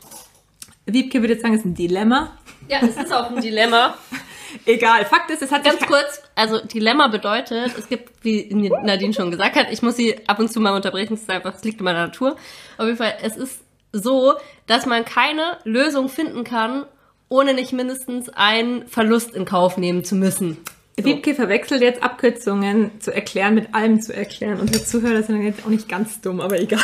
Wiebke 0.87 1.21
würde 1.21 1.35
jetzt 1.35 1.43
sagen, 1.43 1.55
es 1.55 1.61
ist 1.61 1.67
ein 1.67 1.75
Dilemma. 1.75 2.37
Ja, 2.69 2.79
es 2.83 2.97
ist 2.97 3.13
auch 3.13 3.31
ein 3.31 3.41
Dilemma. 3.41 3.97
Egal, 4.67 5.05
Fakt 5.05 5.31
ist, 5.31 5.43
es 5.43 5.51
hat 5.51 5.65
Ganz 5.65 5.81
kurz, 5.81 6.23
also 6.35 6.65
Dilemma 6.65 7.09
bedeutet, 7.09 7.73
es 7.77 7.89
gibt, 7.89 8.25
wie 8.25 8.49
Nadine 8.53 9.13
schon 9.13 9.31
gesagt 9.31 9.57
hat, 9.57 9.67
ich 9.73 9.83
muss 9.83 9.97
sie 9.97 10.17
ab 10.29 10.39
und 10.39 10.51
zu 10.51 10.61
mal 10.61 10.75
unterbrechen, 10.75 11.15
es 11.15 11.23
ist 11.23 11.31
einfach, 11.31 11.55
es 11.55 11.65
liegt 11.65 11.81
in 11.81 11.85
meiner 11.85 12.07
Natur. 12.07 12.37
Auf 12.79 12.87
jeden 12.87 12.97
Fall, 12.97 13.15
es 13.23 13.37
ist 13.37 13.61
so, 13.93 14.35
dass 14.67 14.87
man 14.87 15.05
keine 15.05 15.59
Lösung 15.65 16.09
finden 16.09 16.45
kann, 16.45 16.85
ohne 17.29 17.55
nicht 17.55 17.73
mindestens 17.73 18.29
einen 18.29 18.87
Verlust 18.87 19.35
in 19.35 19.45
Kauf 19.45 19.77
nehmen 19.77 20.05
zu 20.05 20.15
müssen. 20.15 20.59
So. 20.97 21.05
Wiebke 21.05 21.35
verwechselt 21.35 21.83
jetzt 21.83 22.03
Abkürzungen 22.03 23.01
zu 23.01 23.13
erklären 23.13 23.55
mit 23.55 23.75
allem 23.75 24.01
zu 24.01 24.15
erklären. 24.15 24.61
Und 24.61 24.73
die 24.75 24.85
Zuhörer 24.85 25.23
sind 25.25 25.43
jetzt 25.43 25.65
auch 25.65 25.71
nicht 25.71 25.89
ganz 25.89 26.21
dumm, 26.21 26.41
aber 26.41 26.61
egal. 26.61 26.81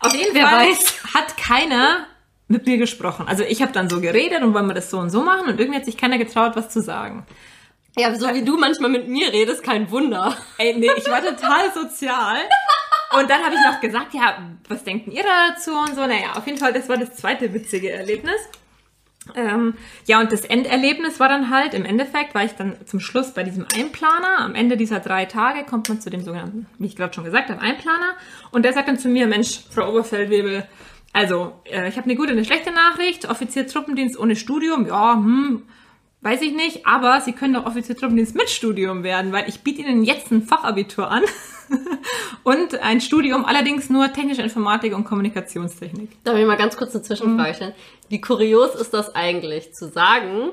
Auf 0.00 0.14
jeden 0.14 0.34
Wer 0.34 0.46
Fall 0.46 0.68
weiß. 0.68 1.14
hat 1.14 1.36
keiner 1.36 2.06
mit 2.48 2.66
mir 2.66 2.76
gesprochen. 2.76 3.26
Also 3.28 3.42
ich 3.42 3.62
habe 3.62 3.72
dann 3.72 3.88
so 3.90 4.00
geredet 4.00 4.42
und 4.42 4.54
wollen 4.54 4.66
wir 4.66 4.74
das 4.74 4.90
so 4.90 4.98
und 4.98 5.10
so 5.10 5.22
machen 5.22 5.48
und 5.48 5.58
irgendwie 5.58 5.78
hat 5.78 5.84
sich 5.84 5.96
keiner 5.96 6.18
getraut, 6.18 6.52
was 6.54 6.68
zu 6.68 6.80
sagen. 6.80 7.26
Ja, 7.98 8.14
so 8.14 8.32
wie 8.34 8.44
du 8.44 8.58
manchmal 8.58 8.90
mit 8.90 9.08
mir 9.08 9.32
redest, 9.32 9.62
kein 9.62 9.90
Wunder. 9.90 10.36
Ey, 10.58 10.74
nee, 10.74 10.90
ich 10.96 11.08
war 11.10 11.22
total 11.22 11.72
sozial. 11.72 12.36
Und 13.18 13.30
dann 13.30 13.42
habe 13.42 13.54
ich 13.54 13.60
noch 13.60 13.80
gesagt, 13.80 14.12
ja, 14.12 14.36
was 14.68 14.84
denken 14.84 15.12
ihr 15.12 15.22
dazu 15.22 15.72
und 15.72 15.94
so. 15.94 16.06
Naja, 16.06 16.32
auf 16.34 16.46
jeden 16.46 16.58
Fall, 16.58 16.72
das 16.72 16.88
war 16.88 16.98
das 16.98 17.14
zweite 17.14 17.54
witzige 17.54 17.90
Erlebnis. 17.90 18.36
Ähm, 19.34 19.74
ja, 20.06 20.20
und 20.20 20.32
das 20.32 20.44
Enderlebnis 20.44 21.18
war 21.20 21.28
dann 21.28 21.50
halt, 21.50 21.74
im 21.74 21.84
Endeffekt 21.84 22.34
war 22.34 22.44
ich 22.44 22.52
dann 22.52 22.76
zum 22.86 23.00
Schluss 23.00 23.32
bei 23.32 23.42
diesem 23.42 23.66
Einplaner. 23.76 24.38
Am 24.38 24.54
Ende 24.54 24.76
dieser 24.76 25.00
drei 25.00 25.24
Tage 25.24 25.64
kommt 25.64 25.88
man 25.88 26.00
zu 26.00 26.10
dem 26.10 26.22
sogenannten, 26.22 26.66
wie 26.78 26.86
ich 26.86 26.96
gerade 26.96 27.12
schon 27.12 27.24
gesagt 27.24 27.50
habe, 27.50 27.60
Einplaner. 27.60 28.16
Und 28.52 28.64
der 28.64 28.72
sagt 28.72 28.88
dann 28.88 28.98
zu 28.98 29.08
mir, 29.08 29.26
Mensch, 29.26 29.60
Frau 29.70 29.88
Oberfeldwebel, 29.90 30.66
also, 31.16 31.54
äh, 31.64 31.88
ich 31.88 31.96
habe 31.96 32.04
eine 32.04 32.14
gute 32.14 32.32
und 32.32 32.36
eine 32.36 32.44
schlechte 32.44 32.72
Nachricht. 32.72 33.28
Offizier 33.30 33.66
Truppendienst 33.66 34.18
ohne 34.18 34.36
Studium, 34.36 34.86
ja, 34.86 35.14
hm, 35.14 35.62
weiß 36.20 36.42
ich 36.42 36.54
nicht. 36.54 36.86
Aber 36.86 37.22
Sie 37.22 37.32
können 37.32 37.54
doch 37.54 37.64
Offizier 37.64 37.96
Truppendienst 37.96 38.34
mit 38.34 38.50
Studium 38.50 39.02
werden, 39.02 39.32
weil 39.32 39.48
ich 39.48 39.60
biete 39.60 39.80
Ihnen 39.80 40.04
jetzt 40.04 40.30
ein 40.30 40.42
Fachabitur 40.42 41.10
an. 41.10 41.22
und 42.44 42.80
ein 42.80 43.00
Studium, 43.00 43.44
allerdings 43.44 43.90
nur 43.90 44.12
technische 44.12 44.42
Informatik 44.42 44.94
und 44.94 45.04
Kommunikationstechnik. 45.04 46.22
Darf 46.24 46.36
ich 46.36 46.46
mal 46.46 46.56
ganz 46.56 46.76
kurz 46.76 46.94
eine 46.94 47.02
Zwischenfrage 47.02 47.54
stellen? 47.54 47.74
Wie 48.08 48.20
kurios 48.20 48.74
ist 48.74 48.94
das 48.94 49.14
eigentlich, 49.14 49.74
zu 49.74 49.88
sagen, 49.88 50.50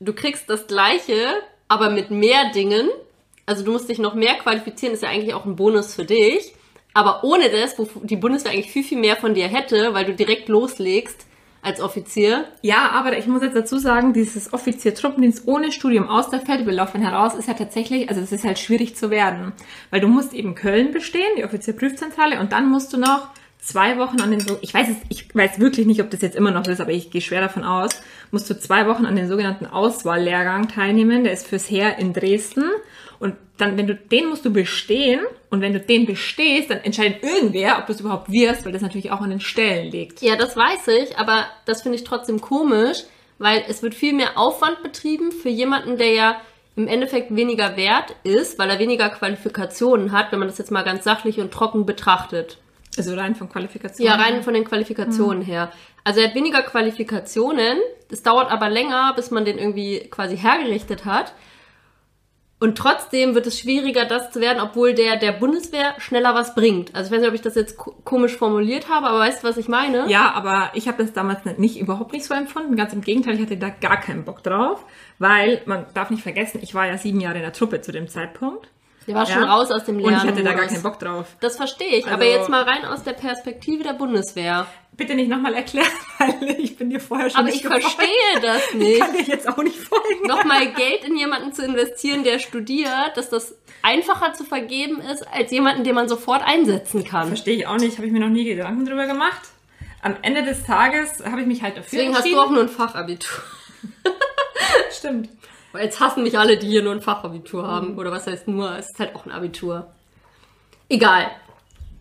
du 0.00 0.12
kriegst 0.12 0.48
das 0.48 0.66
Gleiche, 0.66 1.34
aber 1.68 1.90
mit 1.90 2.10
mehr 2.10 2.50
Dingen, 2.54 2.88
also 3.44 3.64
du 3.64 3.72
musst 3.72 3.88
dich 3.88 3.98
noch 3.98 4.14
mehr 4.14 4.34
qualifizieren, 4.36 4.94
ist 4.94 5.02
ja 5.02 5.10
eigentlich 5.10 5.34
auch 5.34 5.44
ein 5.44 5.56
Bonus 5.56 5.94
für 5.94 6.04
dich, 6.04 6.54
aber 6.94 7.24
ohne 7.24 7.50
das, 7.50 7.78
wo 7.78 7.86
die 8.02 8.16
Bundeswehr 8.16 8.52
eigentlich 8.52 8.70
viel, 8.70 8.84
viel 8.84 8.98
mehr 8.98 9.16
von 9.16 9.34
dir 9.34 9.48
hätte, 9.48 9.92
weil 9.92 10.06
du 10.06 10.14
direkt 10.14 10.48
loslegst 10.48 11.26
als 11.62 11.80
Offizier. 11.80 12.44
Ja, 12.62 12.90
aber 12.90 13.18
ich 13.18 13.26
muss 13.26 13.42
jetzt 13.42 13.56
dazu 13.56 13.78
sagen, 13.78 14.12
dieses 14.12 14.52
Offizier 14.52 14.94
Truppendienst 14.94 15.46
ohne 15.46 15.72
Studium 15.72 16.08
aus 16.08 16.30
der 16.30 16.40
Feldbelaufbahn 16.40 17.02
heraus 17.02 17.34
ist 17.34 17.48
ja 17.48 17.54
tatsächlich, 17.54 18.08
also 18.08 18.20
es 18.20 18.32
ist 18.32 18.44
halt 18.44 18.58
schwierig 18.58 18.96
zu 18.96 19.10
werden, 19.10 19.52
weil 19.90 20.00
du 20.00 20.08
musst 20.08 20.32
eben 20.32 20.54
Köln 20.54 20.92
bestehen, 20.92 21.36
die 21.36 21.44
Offizierprüfzentrale, 21.44 22.38
und 22.40 22.52
dann 22.52 22.68
musst 22.70 22.92
du 22.92 22.98
noch 22.98 23.28
zwei 23.58 23.98
Wochen 23.98 24.20
an 24.20 24.30
den, 24.30 24.44
ich 24.60 24.72
weiß 24.72 24.88
es, 24.88 24.96
ich 25.08 25.34
weiß 25.34 25.58
wirklich 25.58 25.86
nicht, 25.86 26.00
ob 26.00 26.10
das 26.10 26.22
jetzt 26.22 26.36
immer 26.36 26.52
noch 26.52 26.66
ist, 26.68 26.80
aber 26.80 26.92
ich 26.92 27.10
gehe 27.10 27.20
schwer 27.20 27.40
davon 27.40 27.64
aus, 27.64 27.90
musst 28.30 28.48
du 28.48 28.58
zwei 28.58 28.86
Wochen 28.86 29.06
an 29.06 29.16
den 29.16 29.28
sogenannten 29.28 29.66
Auswahllehrgang 29.66 30.68
teilnehmen, 30.68 31.24
der 31.24 31.32
ist 31.32 31.48
fürs 31.48 31.68
Heer 31.68 31.98
in 31.98 32.12
Dresden 32.12 32.64
und 33.18 33.36
dann, 33.56 33.76
wenn 33.76 33.86
du, 33.86 33.94
den 33.94 34.28
musst 34.28 34.44
du 34.44 34.52
bestehen 34.52 35.20
und 35.50 35.60
wenn 35.60 35.72
du 35.72 35.80
den 35.80 36.06
bestehst, 36.06 36.70
dann 36.70 36.78
entscheidet 36.78 37.22
irgendwer, 37.22 37.78
ob 37.78 37.86
du 37.86 37.92
es 37.92 38.00
überhaupt 38.00 38.30
wirst, 38.30 38.64
weil 38.64 38.72
das 38.72 38.82
natürlich 38.82 39.10
auch 39.10 39.20
an 39.20 39.30
den 39.30 39.40
Stellen 39.40 39.90
liegt. 39.90 40.20
Ja, 40.20 40.36
das 40.36 40.56
weiß 40.56 40.88
ich, 40.88 41.18
aber 41.18 41.46
das 41.64 41.82
finde 41.82 41.96
ich 41.96 42.04
trotzdem 42.04 42.40
komisch, 42.40 43.04
weil 43.38 43.64
es 43.68 43.82
wird 43.82 43.94
viel 43.94 44.12
mehr 44.12 44.38
Aufwand 44.38 44.82
betrieben 44.82 45.32
für 45.32 45.48
jemanden, 45.48 45.96
der 45.96 46.12
ja 46.12 46.40
im 46.76 46.88
Endeffekt 46.88 47.34
weniger 47.34 47.76
wert 47.76 48.14
ist, 48.22 48.58
weil 48.58 48.68
er 48.68 48.78
weniger 48.78 49.08
Qualifikationen 49.08 50.12
hat, 50.12 50.30
wenn 50.30 50.38
man 50.38 50.48
das 50.48 50.58
jetzt 50.58 50.70
mal 50.70 50.84
ganz 50.84 51.04
sachlich 51.04 51.40
und 51.40 51.50
trocken 51.50 51.86
betrachtet. 51.86 52.58
Also 52.98 53.14
rein 53.14 53.34
von 53.34 53.48
Qualifikationen. 53.48 54.12
Ja, 54.12 54.22
rein 54.22 54.42
von 54.42 54.54
den 54.54 54.64
Qualifikationen 54.64 55.40
mhm. 55.40 55.46
her. 55.46 55.72
Also 56.04 56.20
er 56.20 56.28
hat 56.28 56.34
weniger 56.34 56.62
Qualifikationen, 56.62 57.78
es 58.10 58.22
dauert 58.22 58.50
aber 58.50 58.68
länger, 58.68 59.12
bis 59.16 59.30
man 59.30 59.44
den 59.44 59.58
irgendwie 59.58 60.00
quasi 60.10 60.36
hergerichtet 60.36 61.04
hat. 61.04 61.32
Und 62.58 62.78
trotzdem 62.78 63.34
wird 63.34 63.46
es 63.46 63.58
schwieriger, 63.58 64.06
das 64.06 64.30
zu 64.30 64.40
werden, 64.40 64.62
obwohl 64.62 64.94
der 64.94 65.16
der 65.16 65.32
Bundeswehr 65.32 65.94
schneller 65.98 66.34
was 66.34 66.54
bringt. 66.54 66.94
Also 66.94 67.08
ich 67.08 67.12
weiß 67.12 67.20
nicht, 67.20 67.28
ob 67.28 67.34
ich 67.34 67.42
das 67.42 67.54
jetzt 67.54 67.76
komisch 67.76 68.34
formuliert 68.36 68.88
habe, 68.88 69.08
aber 69.08 69.18
weißt 69.18 69.42
du, 69.42 69.48
was 69.48 69.58
ich 69.58 69.68
meine? 69.68 70.08
Ja, 70.08 70.32
aber 70.32 70.70
ich 70.72 70.88
habe 70.88 71.02
das 71.02 71.12
damals 71.12 71.44
nicht 71.58 71.78
überhaupt 71.78 72.14
nicht 72.14 72.24
so 72.24 72.32
empfunden. 72.32 72.74
Ganz 72.74 72.94
im 72.94 73.02
Gegenteil, 73.02 73.34
ich 73.34 73.42
hatte 73.42 73.58
da 73.58 73.68
gar 73.68 74.00
keinen 74.00 74.24
Bock 74.24 74.42
drauf, 74.42 74.82
weil 75.18 75.60
man 75.66 75.84
darf 75.92 76.08
nicht 76.08 76.22
vergessen, 76.22 76.60
ich 76.62 76.74
war 76.74 76.86
ja 76.86 76.96
sieben 76.96 77.20
Jahre 77.20 77.36
in 77.36 77.42
der 77.42 77.52
Truppe 77.52 77.82
zu 77.82 77.92
dem 77.92 78.08
Zeitpunkt. 78.08 78.68
Der 79.06 79.14
war 79.14 79.26
schon 79.26 79.44
raus 79.44 79.70
aus 79.70 79.84
dem 79.84 79.98
Lernen. 79.98 80.14
Und 80.14 80.22
ich 80.22 80.28
hatte 80.30 80.42
da 80.42 80.52
gar 80.52 80.66
keinen 80.66 80.82
Bock 80.82 80.98
drauf. 80.98 81.26
Das 81.40 81.56
verstehe 81.56 81.98
ich. 81.98 82.04
Also, 82.04 82.14
aber 82.16 82.24
jetzt 82.24 82.48
mal 82.48 82.62
rein 82.62 82.84
aus 82.84 83.02
der 83.04 83.12
Perspektive 83.12 83.84
der 83.84 83.92
Bundeswehr. 83.92 84.66
Bitte 84.96 85.14
nicht 85.14 85.28
nochmal 85.28 85.54
erklären, 85.54 85.86
weil 86.18 86.56
ich 86.58 86.76
bin 86.76 86.90
dir 86.90 87.00
vorher 87.00 87.28
schon 87.28 87.40
Aber 87.40 87.48
ich 87.50 87.62
gefolgt. 87.62 87.84
verstehe 87.84 88.40
das 88.40 88.74
nicht. 88.74 88.92
Ich 88.94 88.98
kann 88.98 89.12
dir 89.12 89.22
jetzt 89.22 89.48
auch 89.48 89.62
nicht 89.62 89.76
folgen. 89.76 90.26
Nochmal 90.26 90.72
Geld 90.72 91.04
in 91.04 91.16
jemanden 91.16 91.52
zu 91.52 91.62
investieren, 91.62 92.24
der 92.24 92.38
studiert, 92.38 93.16
dass 93.16 93.28
das 93.28 93.54
einfacher 93.82 94.32
zu 94.32 94.44
vergeben 94.44 95.00
ist, 95.00 95.22
als 95.28 95.50
jemanden, 95.50 95.84
den 95.84 95.94
man 95.94 96.08
sofort 96.08 96.42
einsetzen 96.42 97.04
kann. 97.04 97.28
Verstehe 97.28 97.56
ich 97.56 97.66
auch 97.66 97.76
nicht. 97.76 97.98
Habe 97.98 98.06
ich 98.06 98.12
mir 98.12 98.20
noch 98.20 98.28
nie 98.30 98.44
Gedanken 98.44 98.86
drüber 98.86 99.06
gemacht. 99.06 99.42
Am 100.02 100.16
Ende 100.22 100.42
des 100.42 100.64
Tages 100.64 101.22
habe 101.24 101.42
ich 101.42 101.46
mich 101.46 101.62
halt 101.62 101.76
dafür 101.76 101.98
Deswegen 101.98 102.14
hast 102.14 102.26
du 102.26 102.40
auch 102.40 102.50
nur 102.50 102.62
ein 102.62 102.68
Fachabitur. 102.68 103.42
Stimmt. 104.90 105.28
Weil 105.76 105.84
jetzt 105.84 106.00
hassen 106.00 106.22
mich 106.22 106.38
alle, 106.38 106.56
die 106.56 106.68
hier 106.68 106.82
nur 106.82 106.94
ein 106.94 107.02
Fachabitur 107.02 107.68
haben. 107.68 107.92
Mhm. 107.92 107.98
Oder 107.98 108.10
was 108.10 108.26
heißt 108.26 108.48
nur? 108.48 108.78
Es 108.78 108.88
ist 108.88 108.98
halt 108.98 109.14
auch 109.14 109.26
ein 109.26 109.30
Abitur. 109.30 109.92
Egal. 110.88 111.30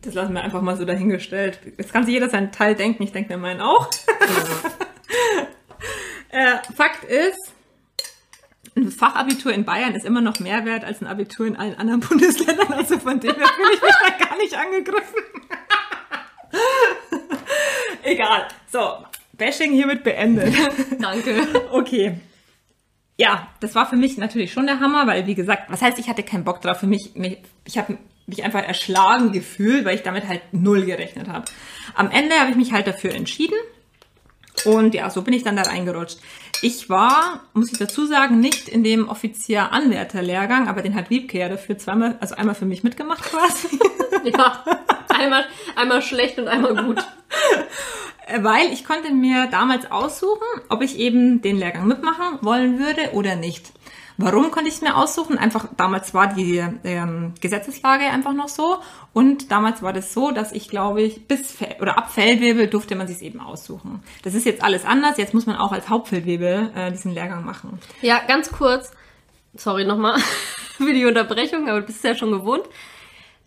Das 0.01 0.13
lassen 0.13 0.33
wir 0.33 0.41
einfach 0.41 0.61
mal 0.61 0.77
so 0.77 0.85
dahingestellt. 0.85 1.59
Jetzt 1.77 1.91
kann 1.91 2.05
sich 2.05 2.13
jeder 2.13 2.29
seinen 2.29 2.53
Teil 2.53 2.75
denken. 2.75 3.03
Ich 3.03 3.11
denke 3.11 3.33
mir 3.33 3.37
meinen 3.37 3.59
auch. 3.59 3.89
äh, 6.29 6.55
Fakt 6.73 7.03
ist, 7.03 7.51
ein 8.77 8.91
Fachabitur 8.91 9.51
in 9.51 9.65
Bayern 9.65 9.93
ist 9.93 10.05
immer 10.05 10.21
noch 10.21 10.39
mehr 10.39 10.63
wert 10.63 10.85
als 10.85 11.01
ein 11.01 11.07
Abitur 11.07 11.45
in 11.45 11.57
allen 11.57 11.75
anderen 11.75 11.99
Bundesländern. 12.07 12.71
Also 12.71 12.97
von 12.97 13.19
dem 13.19 13.35
her 13.35 13.47
fühle 13.57 13.73
ich 13.73 13.81
mich 13.81 13.95
da 14.07 14.25
gar 14.25 14.37
nicht 14.37 14.57
angegriffen. 14.57 15.21
Egal. 18.03 18.47
So, 18.71 19.03
Bashing 19.33 19.73
hiermit 19.73 20.05
beendet. 20.05 20.55
Danke. 20.97 21.45
Okay 21.71 22.21
ja, 23.17 23.47
das 23.59 23.75
war 23.75 23.87
für 23.87 23.95
mich 23.95 24.17
natürlich 24.17 24.51
schon 24.51 24.67
der 24.67 24.79
Hammer, 24.79 25.07
weil 25.07 25.25
wie 25.27 25.35
gesagt, 25.35 25.69
was 25.69 25.81
heißt, 25.81 25.99
ich 25.99 26.09
hatte 26.09 26.23
keinen 26.23 26.43
Bock 26.43 26.61
drauf. 26.61 26.79
Für 26.79 26.87
mich, 26.87 27.15
mich 27.15 27.37
ich 27.63 27.77
habe 27.77 27.97
mich 28.27 28.43
einfach 28.43 28.63
erschlagen 28.63 29.31
gefühlt, 29.31 29.85
weil 29.85 29.95
ich 29.95 30.03
damit 30.03 30.27
halt 30.27 30.41
null 30.51 30.85
gerechnet 30.85 31.27
habe. 31.27 31.45
Am 31.93 32.11
Ende 32.11 32.35
habe 32.35 32.49
ich 32.49 32.57
mich 32.57 32.73
halt 32.73 32.87
dafür 32.87 33.13
entschieden 33.13 33.55
und 34.63 34.95
ja, 34.95 35.09
so 35.09 35.21
bin 35.21 35.33
ich 35.33 35.43
dann 35.43 35.55
da 35.55 35.63
reingerutscht. 35.63 36.19
Ich 36.61 36.89
war, 36.89 37.41
muss 37.53 37.71
ich 37.71 37.77
dazu 37.77 38.05
sagen, 38.05 38.39
nicht 38.39 38.67
in 38.67 38.83
dem 38.83 39.09
Offizier-Anwärter-Lehrgang, 39.09 40.67
aber 40.67 40.81
den 40.81 40.95
hat 40.95 41.09
Wiebke 41.09 41.37
ja 41.37 41.49
dafür 41.49 41.77
zweimal, 41.77 42.17
also 42.19 42.35
einmal 42.35 42.55
für 42.55 42.65
mich 42.65 42.83
mitgemacht 42.83 43.23
quasi. 43.23 43.79
ja, 44.23 44.63
einmal, 45.09 45.45
einmal 45.75 46.01
schlecht 46.01 46.39
und 46.39 46.47
einmal 46.47 46.83
gut. 46.83 46.99
Weil 48.39 48.73
ich 48.73 48.85
konnte 48.85 49.13
mir 49.13 49.47
damals 49.47 49.91
aussuchen, 49.91 50.47
ob 50.69 50.81
ich 50.81 50.97
eben 50.97 51.41
den 51.41 51.57
Lehrgang 51.57 51.87
mitmachen 51.87 52.39
wollen 52.41 52.79
würde 52.79 53.13
oder 53.13 53.35
nicht. 53.35 53.71
Warum 54.17 54.49
konnte 54.49 54.69
ich 54.69 54.75
es 54.75 54.81
mir 54.81 54.95
aussuchen? 54.95 55.37
Einfach 55.37 55.67
damals 55.75 56.13
war 56.13 56.33
die 56.33 56.63
ähm, 56.85 57.33
Gesetzeslage 57.41 58.05
einfach 58.05 58.33
noch 58.33 58.47
so 58.47 58.77
und 59.11 59.51
damals 59.51 59.81
war 59.81 59.91
das 59.91 60.13
so, 60.13 60.31
dass 60.31 60.53
ich 60.53 60.69
glaube 60.69 61.01
ich 61.01 61.27
bis 61.27 61.57
oder 61.81 61.97
ab 61.97 62.11
Feldwebel 62.11 62.67
durfte 62.67 62.95
man 62.95 63.07
sich 63.07 63.21
eben 63.21 63.41
aussuchen. 63.41 64.01
Das 64.23 64.33
ist 64.33 64.45
jetzt 64.45 64.63
alles 64.63 64.85
anders. 64.85 65.17
Jetzt 65.17 65.33
muss 65.33 65.45
man 65.45 65.57
auch 65.57 65.73
als 65.73 65.89
Hauptfeldwebel 65.89 66.71
äh, 66.75 66.91
diesen 66.91 67.13
Lehrgang 67.13 67.43
machen. 67.43 67.79
Ja, 68.01 68.21
ganz 68.25 68.51
kurz. 68.51 68.91
Sorry 69.53 69.85
nochmal 69.85 70.17
für 70.77 70.93
die 70.93 71.05
Unterbrechung, 71.05 71.67
aber 71.67 71.81
du 71.81 71.87
bist 71.87 72.03
ja 72.03 72.15
schon 72.15 72.31
gewohnt. 72.31 72.63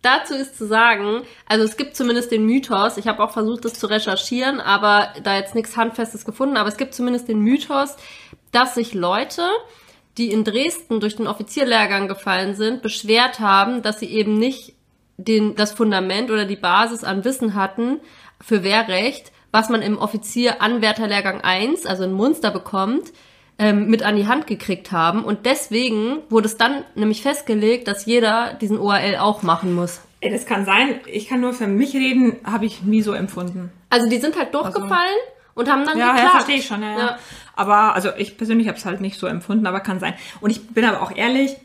Dazu 0.03 0.35
ist 0.35 0.57
zu 0.57 0.67
sagen, 0.67 1.23
also 1.47 1.65
es 1.65 1.77
gibt 1.77 1.97
zumindest 1.97 2.31
den 2.31 2.47
Mythos, 2.47 2.99
ich 2.99 3.09
habe 3.09 3.23
auch 3.23 3.33
versucht, 3.33 3.65
das 3.65 3.75
zu 3.75 3.89
recherchieren, 3.89 4.61
aber 4.61 5.13
da 5.25 5.37
jetzt 5.37 5.57
nichts 5.57 5.77
Handfestes 5.77 6.25
gefunden, 6.25 6.57
aber 6.57 6.69
es 6.69 6.77
gibt 6.77 6.95
zumindest 6.95 7.29
den 7.29 7.41
Mythos, 7.41 7.97
dass 8.53 8.77
sich 8.77 8.95
Leute, 8.95 9.43
die 10.17 10.31
in 10.31 10.45
Dresden 10.45 11.01
durch 11.01 11.17
den 11.17 11.27
Offizierlehrgang 11.27 12.07
gefallen 12.07 12.55
sind, 12.55 12.81
beschwert 12.81 13.41
haben, 13.41 13.83
dass 13.83 13.99
sie 13.99 14.07
eben 14.07 14.39
nicht 14.39 14.75
den, 15.17 15.57
das 15.57 15.73
Fundament 15.73 16.31
oder 16.31 16.45
die 16.45 16.57
Basis 16.57 17.03
an 17.03 17.25
Wissen 17.25 17.55
hatten 17.55 18.01
für 18.41 18.63
Wehrrecht, 18.63 19.33
was 19.51 19.69
man 19.69 19.83
im 19.83 19.99
Offizier-Anwärterlehrgang 19.99 21.41
1, 21.41 21.87
also 21.87 22.05
in 22.05 22.13
Munster 22.13 22.53
bekommt, 22.53 23.13
ähm, 23.59 23.89
mit 23.89 24.03
an 24.03 24.17
die 24.17 24.27
Hand 24.27 24.47
gekriegt 24.47 24.93
haben. 24.93 25.25
Und 25.25 25.47
deswegen 25.47 26.19
wurde 26.31 26.47
es 26.47 26.57
dann 26.57 26.85
nämlich 26.95 27.23
festgelegt, 27.23 27.89
dass 27.89 28.07
jeder 28.07 28.55
diesen 28.55 28.79
ORL 28.79 29.17
auch 29.17 29.43
machen 29.43 29.75
muss. 29.75 30.01
Ey, 30.21 30.31
das 30.31 30.47
kann 30.47 30.65
sein. 30.65 31.01
Ich 31.07 31.29
kann 31.29 31.41
nur 31.41 31.53
für 31.53 31.67
mich 31.67 31.95
reden, 31.95 32.37
habe 32.45 32.67
ich 32.67 32.83
nie 32.83 33.03
so 33.03 33.13
empfunden. 33.13 33.71
Also 33.91 34.09
die 34.09 34.19
sind 34.19 34.37
halt 34.37 34.55
durchgefallen 34.55 34.93
also, 34.93 35.55
und 35.55 35.71
haben 35.71 35.85
dann 35.85 35.99
ja, 35.99 36.13
geklappt. 36.13 36.25
Ja, 36.25 36.31
verstehe 36.31 36.57
ich 36.57 36.67
schon. 36.67 36.83
Ja, 36.83 36.99
ja. 36.99 37.19
Aber 37.55 37.95
also 37.95 38.11
ich 38.17 38.37
persönlich 38.37 38.69
habe 38.69 38.79
es 38.79 38.85
halt 38.85 39.01
nicht 39.01 39.19
so 39.19 39.27
empfunden, 39.27 39.67
aber 39.67 39.81
kann 39.81 40.01
sein. 40.01 40.15
Und 40.41 40.51
ich 40.51 40.69
bin 40.69 40.85
aber 40.85 41.03
auch 41.03 41.15
ehrlich, 41.15 41.57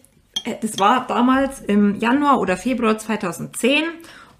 äh, 0.43 0.55
das 0.61 0.79
war 0.79 1.07
damals 1.07 1.61
im 1.61 1.99
Januar 1.99 2.39
oder 2.39 2.57
Februar 2.57 2.97
2010 2.97 3.83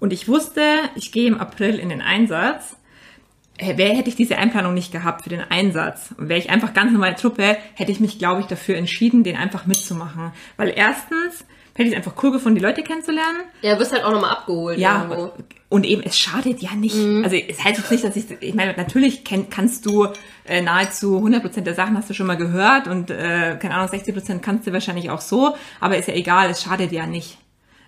und 0.00 0.12
ich 0.12 0.28
wusste, 0.28 0.62
ich 0.94 1.12
gehe 1.12 1.28
im 1.28 1.40
April 1.40 1.78
in 1.78 1.88
den 1.88 2.02
Einsatz 2.02 2.76
wer 3.58 3.94
hätte 3.94 4.08
ich 4.08 4.16
diese 4.16 4.36
Einplanung 4.36 4.74
nicht 4.74 4.92
gehabt 4.92 5.22
für 5.22 5.30
den 5.30 5.40
Einsatz 5.40 6.14
und 6.16 6.28
wäre 6.28 6.38
ich 6.38 6.50
einfach 6.50 6.74
ganz 6.74 6.92
normale 6.92 7.14
Truppe, 7.14 7.56
hätte 7.74 7.92
ich 7.92 8.00
mich, 8.00 8.18
glaube 8.18 8.40
ich, 8.40 8.46
dafür 8.46 8.76
entschieden, 8.76 9.22
den 9.22 9.36
einfach 9.36 9.66
mitzumachen. 9.66 10.32
Weil 10.56 10.72
erstens 10.74 11.44
hätte 11.74 11.88
ich 11.88 11.90
es 11.90 11.96
einfach 11.96 12.22
cool 12.22 12.32
gefunden, 12.32 12.56
die 12.56 12.64
Leute 12.64 12.82
kennenzulernen. 12.82 13.42
Ja, 13.62 13.78
wirst 13.78 13.92
halt 13.92 14.04
auch 14.04 14.12
nochmal 14.12 14.30
abgeholt. 14.30 14.78
Ja, 14.78 15.02
irgendwo. 15.02 15.32
und 15.68 15.84
eben, 15.84 16.02
es 16.02 16.18
schadet 16.18 16.62
ja 16.62 16.74
nicht. 16.74 16.96
Mhm. 16.96 17.24
Also 17.24 17.36
es 17.36 17.62
heißt 17.62 17.78
jetzt 17.78 17.90
nicht, 17.90 18.04
dass 18.04 18.16
ich, 18.16 18.24
ich 18.40 18.54
meine, 18.54 18.74
natürlich 18.76 19.24
kenn, 19.24 19.50
kannst 19.50 19.86
du 19.86 20.08
äh, 20.44 20.60
nahezu 20.60 21.18
100% 21.18 21.62
der 21.62 21.74
Sachen 21.74 21.96
hast 21.96 22.10
du 22.10 22.14
schon 22.14 22.26
mal 22.26 22.36
gehört 22.36 22.88
und, 22.88 23.10
äh, 23.10 23.56
keine 23.60 23.74
Ahnung, 23.74 23.88
60% 23.88 24.38
kannst 24.40 24.66
du 24.66 24.72
wahrscheinlich 24.72 25.10
auch 25.10 25.20
so, 25.20 25.56
aber 25.80 25.96
ist 25.96 26.08
ja 26.08 26.14
egal, 26.14 26.50
es 26.50 26.62
schadet 26.62 26.92
ja 26.92 27.06
nicht. 27.06 27.38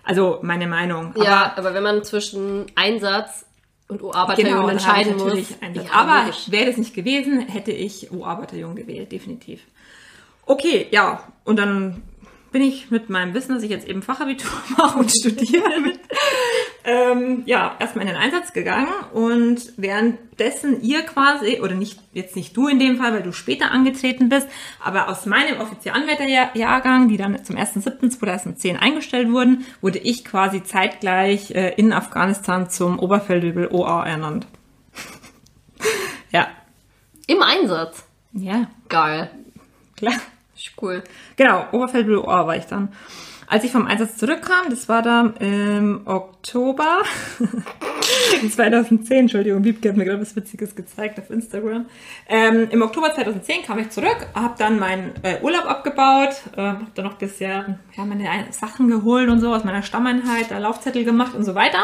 Also 0.03 0.39
meine 0.41 0.67
Meinung. 0.67 1.13
Ja, 1.17 1.51
aber, 1.51 1.57
aber 1.57 1.73
wenn 1.73 1.83
man 1.83 2.03
zwischen 2.03 2.65
Einsatz 2.75 3.46
und 3.87 4.01
O-A-Bataillon 4.01 4.51
Genau, 4.53 4.67
entscheiden 4.67 5.17
muss. 5.17 5.49
Ja, 5.61 5.91
Aber 5.91 6.25
logisch. 6.25 6.51
wäre 6.51 6.65
das 6.67 6.77
nicht 6.77 6.93
gewesen, 6.93 7.41
hätte 7.47 7.71
ich 7.71 8.11
OA-Bataillon 8.11 8.75
gewählt, 8.75 9.11
definitiv. 9.11 9.61
Okay, 10.45 10.87
ja, 10.91 11.23
und 11.43 11.57
dann 11.57 12.01
bin 12.51 12.61
ich 12.61 12.91
mit 12.91 13.09
meinem 13.09 13.33
Wissen, 13.33 13.53
dass 13.53 13.63
ich 13.63 13.69
jetzt 13.69 13.87
eben 13.87 14.01
Fachabitur 14.01 14.51
mache 14.77 14.99
und 14.99 15.11
studiere, 15.11 15.63
ähm, 16.83 17.43
ja, 17.45 17.75
erstmal 17.79 18.05
in 18.05 18.13
den 18.13 18.17
Einsatz 18.17 18.53
gegangen 18.53 18.87
und 19.13 19.73
währenddessen 19.77 20.81
ihr 20.81 21.03
quasi, 21.03 21.59
oder 21.61 21.75
nicht, 21.75 21.99
jetzt 22.13 22.35
nicht 22.35 22.55
du 22.55 22.67
in 22.67 22.79
dem 22.79 22.97
Fall, 22.97 23.13
weil 23.13 23.23
du 23.23 23.33
später 23.33 23.71
angetreten 23.71 24.29
bist, 24.29 24.47
aber 24.83 25.09
aus 25.09 25.25
meinem 25.25 25.59
Offizieranwärterjahrgang, 25.59 27.09
die 27.09 27.17
dann 27.17 27.43
zum 27.43 27.57
1.7.2010 27.57 28.77
eingestellt 28.77 29.31
wurden, 29.31 29.65
wurde 29.81 29.99
ich 29.99 30.23
quasi 30.23 30.63
zeitgleich 30.63 31.51
äh, 31.51 31.73
in 31.75 31.93
Afghanistan 31.93 32.69
zum 32.69 32.99
Oberfeldwebel 32.99 33.69
OA 33.71 34.05
ernannt. 34.05 34.47
ja. 36.31 36.47
Im 37.27 37.41
Einsatz. 37.41 38.05
Ja, 38.33 38.69
Geil. 38.87 39.31
klar. 39.95 40.13
Cool. 40.81 41.03
Genau, 41.35 41.65
Oberfeldwebel 41.71 42.19
OA 42.19 42.47
war 42.47 42.55
ich 42.57 42.65
dann. 42.65 42.89
Als 43.49 43.63
ich 43.63 43.71
vom 43.71 43.87
Einsatz 43.87 44.17
zurückkam, 44.17 44.69
das 44.69 44.89
war 44.89 45.01
dann 45.01 45.35
im 45.37 46.01
Oktober 46.05 46.97
2010, 48.49 49.17
Entschuldigung, 49.19 49.63
Wiebke 49.63 49.89
hat 49.89 49.95
mir 49.97 50.05
gerade 50.05 50.21
was 50.21 50.35
Witziges 50.35 50.75
gezeigt 50.75 51.19
auf 51.19 51.29
Instagram. 51.29 51.85
Ähm, 52.27 52.67
Im 52.71 52.81
Oktober 52.81 53.13
2010 53.13 53.63
kam 53.63 53.79
ich 53.79 53.89
zurück, 53.89 54.27
habe 54.33 54.55
dann 54.57 54.79
meinen 54.79 55.13
äh, 55.23 55.39
Urlaub 55.41 55.65
abgebaut, 55.65 56.35
äh, 56.55 56.61
habe 56.61 56.87
dann 56.95 57.05
noch 57.05 57.13
bisschen 57.13 57.79
ja, 57.95 58.05
meine 58.05 58.29
Ein- 58.29 58.51
Sachen 58.51 58.89
geholt 58.89 59.29
und 59.29 59.39
so 59.39 59.53
aus 59.53 59.63
meiner 59.63 59.81
Stammeinheit, 59.83 60.51
da 60.51 60.57
Laufzettel 60.57 61.03
gemacht 61.05 61.33
und 61.33 61.43
so 61.45 61.55
weiter. 61.55 61.79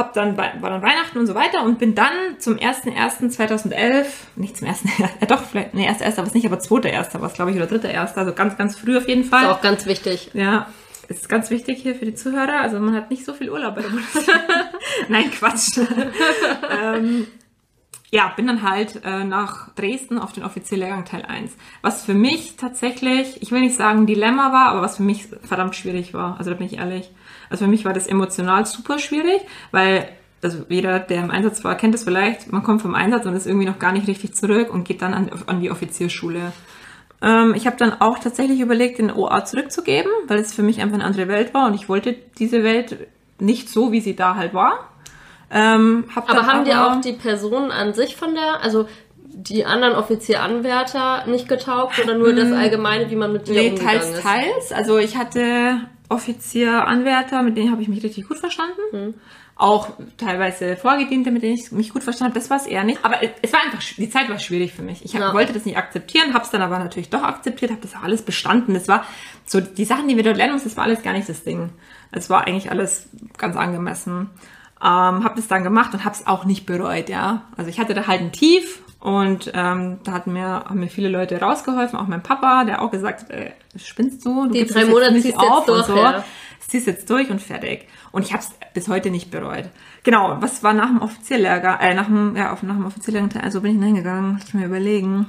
Hab 0.00 0.14
dann, 0.14 0.36
war 0.38 0.48
dann 0.48 0.82
Weihnachten 0.82 1.18
und 1.18 1.26
so 1.26 1.34
weiter 1.34 1.62
und 1.62 1.78
bin 1.78 1.94
dann 1.94 2.38
zum 2.38 2.56
1.1.2011, 2.56 4.06
nicht 4.36 4.56
zum 4.56 4.66
1. 4.66 4.82
Ja, 4.98 5.26
doch, 5.26 5.44
vielleicht, 5.44 5.74
nee, 5.74 5.86
1.1. 5.88 6.16
war 6.16 6.24
es 6.24 6.32
nicht, 6.32 6.46
aber 6.46 6.56
2.1. 6.56 7.20
war 7.20 7.28
es, 7.28 7.34
glaube 7.34 7.50
ich, 7.50 7.58
oder 7.58 7.66
3.1. 7.66 8.14
Also 8.14 8.32
ganz, 8.32 8.56
ganz 8.56 8.78
früh 8.78 8.96
auf 8.96 9.06
jeden 9.06 9.24
Fall. 9.24 9.44
Ist 9.44 9.50
auch 9.50 9.60
ganz 9.60 9.84
wichtig. 9.84 10.30
Ja, 10.32 10.68
ist 11.08 11.28
ganz 11.28 11.50
wichtig 11.50 11.82
hier 11.82 11.94
für 11.94 12.06
die 12.06 12.14
Zuhörer. 12.14 12.60
Also 12.62 12.78
man 12.80 12.94
hat 12.94 13.10
nicht 13.10 13.26
so 13.26 13.34
viel 13.34 13.50
Urlaub 13.50 13.74
bei 13.74 13.82
der 13.82 13.90
Bundeswehr. 13.90 14.40
Nein, 15.08 15.30
Quatsch. 15.30 15.78
ähm, 16.82 17.26
ja, 18.10 18.32
bin 18.34 18.46
dann 18.46 18.62
halt 18.62 19.04
äh, 19.04 19.24
nach 19.24 19.74
Dresden 19.74 20.18
auf 20.18 20.32
den 20.32 20.44
Offizierlehrgang 20.44 21.04
Teil 21.04 21.26
1. 21.26 21.52
Was 21.82 22.04
für 22.04 22.14
mich 22.14 22.56
tatsächlich, 22.56 23.42
ich 23.42 23.52
will 23.52 23.60
nicht 23.60 23.76
sagen 23.76 24.06
Dilemma 24.06 24.52
war, 24.52 24.68
aber 24.70 24.82
was 24.82 24.96
für 24.96 25.02
mich 25.02 25.28
verdammt 25.42 25.76
schwierig 25.76 26.14
war. 26.14 26.38
Also 26.38 26.50
da 26.50 26.56
bin 26.56 26.66
ich 26.66 26.78
ehrlich. 26.78 27.10
Also 27.50 27.64
für 27.64 27.70
mich 27.70 27.84
war 27.84 27.92
das 27.92 28.06
emotional 28.06 28.64
super 28.64 28.98
schwierig, 28.98 29.42
weil 29.72 30.08
also 30.42 30.64
jeder, 30.68 31.00
der 31.00 31.22
im 31.22 31.30
Einsatz 31.30 31.62
war, 31.64 31.74
kennt 31.74 31.94
es 31.94 32.04
vielleicht. 32.04 32.50
Man 32.50 32.62
kommt 32.62 32.80
vom 32.80 32.94
Einsatz 32.94 33.26
und 33.26 33.34
ist 33.34 33.46
irgendwie 33.46 33.66
noch 33.66 33.78
gar 33.78 33.92
nicht 33.92 34.08
richtig 34.08 34.34
zurück 34.34 34.72
und 34.72 34.84
geht 34.84 35.02
dann 35.02 35.12
an, 35.12 35.30
an 35.46 35.60
die 35.60 35.70
Offizierschule. 35.70 36.52
Ähm, 37.22 37.52
ich 37.54 37.66
habe 37.66 37.76
dann 37.76 38.00
auch 38.00 38.18
tatsächlich 38.18 38.60
überlegt, 38.60 38.98
den 38.98 39.12
OA 39.12 39.44
zurückzugeben, 39.44 40.10
weil 40.28 40.38
es 40.38 40.54
für 40.54 40.62
mich 40.62 40.80
einfach 40.80 40.94
eine 40.94 41.04
andere 41.04 41.28
Welt 41.28 41.52
war 41.52 41.66
und 41.66 41.74
ich 41.74 41.88
wollte 41.88 42.16
diese 42.38 42.62
Welt 42.64 43.08
nicht 43.38 43.68
so, 43.68 43.92
wie 43.92 44.00
sie 44.00 44.16
da 44.16 44.36
halt 44.36 44.54
war. 44.54 44.88
Ähm, 45.50 46.04
hab 46.14 46.30
Aber 46.30 46.46
haben 46.46 46.64
dir 46.64 46.86
auch 46.86 47.00
die 47.00 47.12
Personen 47.12 47.70
an 47.72 47.92
sich 47.92 48.16
von 48.16 48.34
der, 48.34 48.62
also 48.62 48.86
die 49.32 49.64
anderen 49.64 49.94
Offizieranwärter 49.94 51.26
nicht 51.26 51.48
getaugt 51.48 51.98
oder 52.02 52.16
nur 52.16 52.32
das 52.32 52.52
Allgemeine, 52.52 53.10
wie 53.10 53.16
man 53.16 53.32
mit 53.32 53.48
dir 53.48 53.54
Nee, 53.54 53.68
umgegangen 53.70 54.00
teils, 54.00 54.10
ist? 54.10 54.22
teils. 54.22 54.72
Also 54.72 54.98
ich 54.98 55.16
hatte 55.16 55.80
Offizier, 56.10 56.86
Anwärter, 56.86 57.42
mit 57.42 57.56
denen 57.56 57.70
habe 57.72 57.80
ich 57.82 57.88
mich 57.88 58.02
richtig 58.02 58.28
gut 58.28 58.38
verstanden. 58.38 59.14
Auch 59.56 59.90
teilweise 60.16 60.76
Vorgediente, 60.76 61.30
mit 61.30 61.42
denen 61.42 61.54
ich 61.54 61.70
mich 61.70 61.92
gut 61.92 62.02
verstanden 62.02 62.32
habe. 62.32 62.40
Das 62.40 62.50
war 62.50 62.56
es 62.56 62.66
eher 62.66 62.82
nicht. 62.82 63.04
Aber 63.04 63.16
es- 63.42 63.52
war 63.52 63.60
einfach, 63.62 63.78
die 63.96 64.08
Zeit 64.10 64.28
war 64.28 64.38
schwierig 64.38 64.72
für 64.72 64.82
mich. 64.82 65.04
Ich 65.04 65.14
hab, 65.14 65.20
Ja. 65.20 65.34
wollte 65.34 65.52
das 65.52 65.64
nicht 65.66 65.76
akzeptieren, 65.76 66.32
habe 66.34 66.44
es 66.44 66.50
dann 66.50 66.62
aber 66.62 66.78
natürlich 66.78 67.10
doch 67.10 67.22
akzeptiert, 67.22 67.70
habe 67.70 67.82
das 67.82 67.94
alles 67.94 68.22
bestanden. 68.22 68.74
Das 68.74 68.88
war 68.88 69.04
so, 69.44 69.60
die 69.60 69.84
Sachen, 69.84 70.08
die 70.08 70.16
wir 70.16 70.22
dort 70.24 70.36
lernen 70.36 70.54
mussten, 70.54 70.68
das 70.68 70.76
war 70.76 70.84
alles 70.84 71.02
gar 71.02 71.12
nicht 71.12 71.28
das 71.28 71.44
Ding. 71.44 71.70
Es 72.10 72.28
war 72.30 72.46
eigentlich 72.46 72.70
alles 72.70 73.08
ganz 73.38 73.56
angemessen. 73.56 74.30
Ähm, 74.82 74.86
habe 75.24 75.34
das 75.36 75.46
dann 75.46 75.62
gemacht 75.62 75.92
und 75.92 76.04
habe 76.06 76.14
es 76.14 76.26
auch 76.26 76.46
nicht 76.46 76.64
bereut, 76.64 77.10
ja. 77.10 77.42
Also 77.56 77.68
ich 77.70 77.78
hatte 77.78 77.92
da 77.94 78.06
halt 78.06 78.20
ein 78.22 78.32
Tief 78.32 78.80
und 79.00 79.50
ähm, 79.54 79.98
da 80.04 80.12
hatten 80.12 80.34
mir, 80.34 80.44
haben 80.44 80.78
mir 80.78 80.88
viele 80.88 81.08
Leute 81.08 81.40
rausgeholfen, 81.40 81.98
auch 81.98 82.06
mein 82.06 82.22
Papa, 82.22 82.64
der 82.64 82.82
auch 82.82 82.90
gesagt 82.90 83.22
hat, 83.22 83.30
äh, 83.30 83.52
spinnst 83.76 84.24
du? 84.26 84.46
du 84.46 84.52
Die 84.52 84.66
drei 84.66 84.84
Monate 84.84 85.14
ziehst 85.14 85.24
du 85.24 85.28
jetzt 85.30 85.50
auf 85.50 85.68
und 85.68 85.68
durch, 85.68 85.86
so. 85.86 85.96
ja. 85.96 86.24
Ziehst 86.60 86.86
jetzt 86.86 87.08
durch 87.10 87.30
und 87.30 87.40
fertig. 87.40 87.88
Und 88.12 88.26
ich 88.26 88.32
habe 88.32 88.42
es 88.42 88.50
bis 88.74 88.88
heute 88.88 89.10
nicht 89.10 89.30
bereut. 89.30 89.64
Genau, 90.04 90.36
was 90.40 90.62
war 90.62 90.74
nach 90.74 90.88
dem 90.88 91.00
Offizierlehrgang, 91.00 91.80
äh, 91.80 91.94
nach 91.94 92.06
dem, 92.06 92.36
ja, 92.36 92.52
auf, 92.52 92.62
nach 92.62 92.74
dem 92.74 92.84
Offizierlehrgang, 92.86 93.42
also 93.42 93.62
bin 93.62 93.76
ich 93.76 93.84
hingegangen, 93.84 94.34
muss 94.34 94.44
ich 94.44 94.54
mir 94.54 94.66
überlegen. 94.66 95.26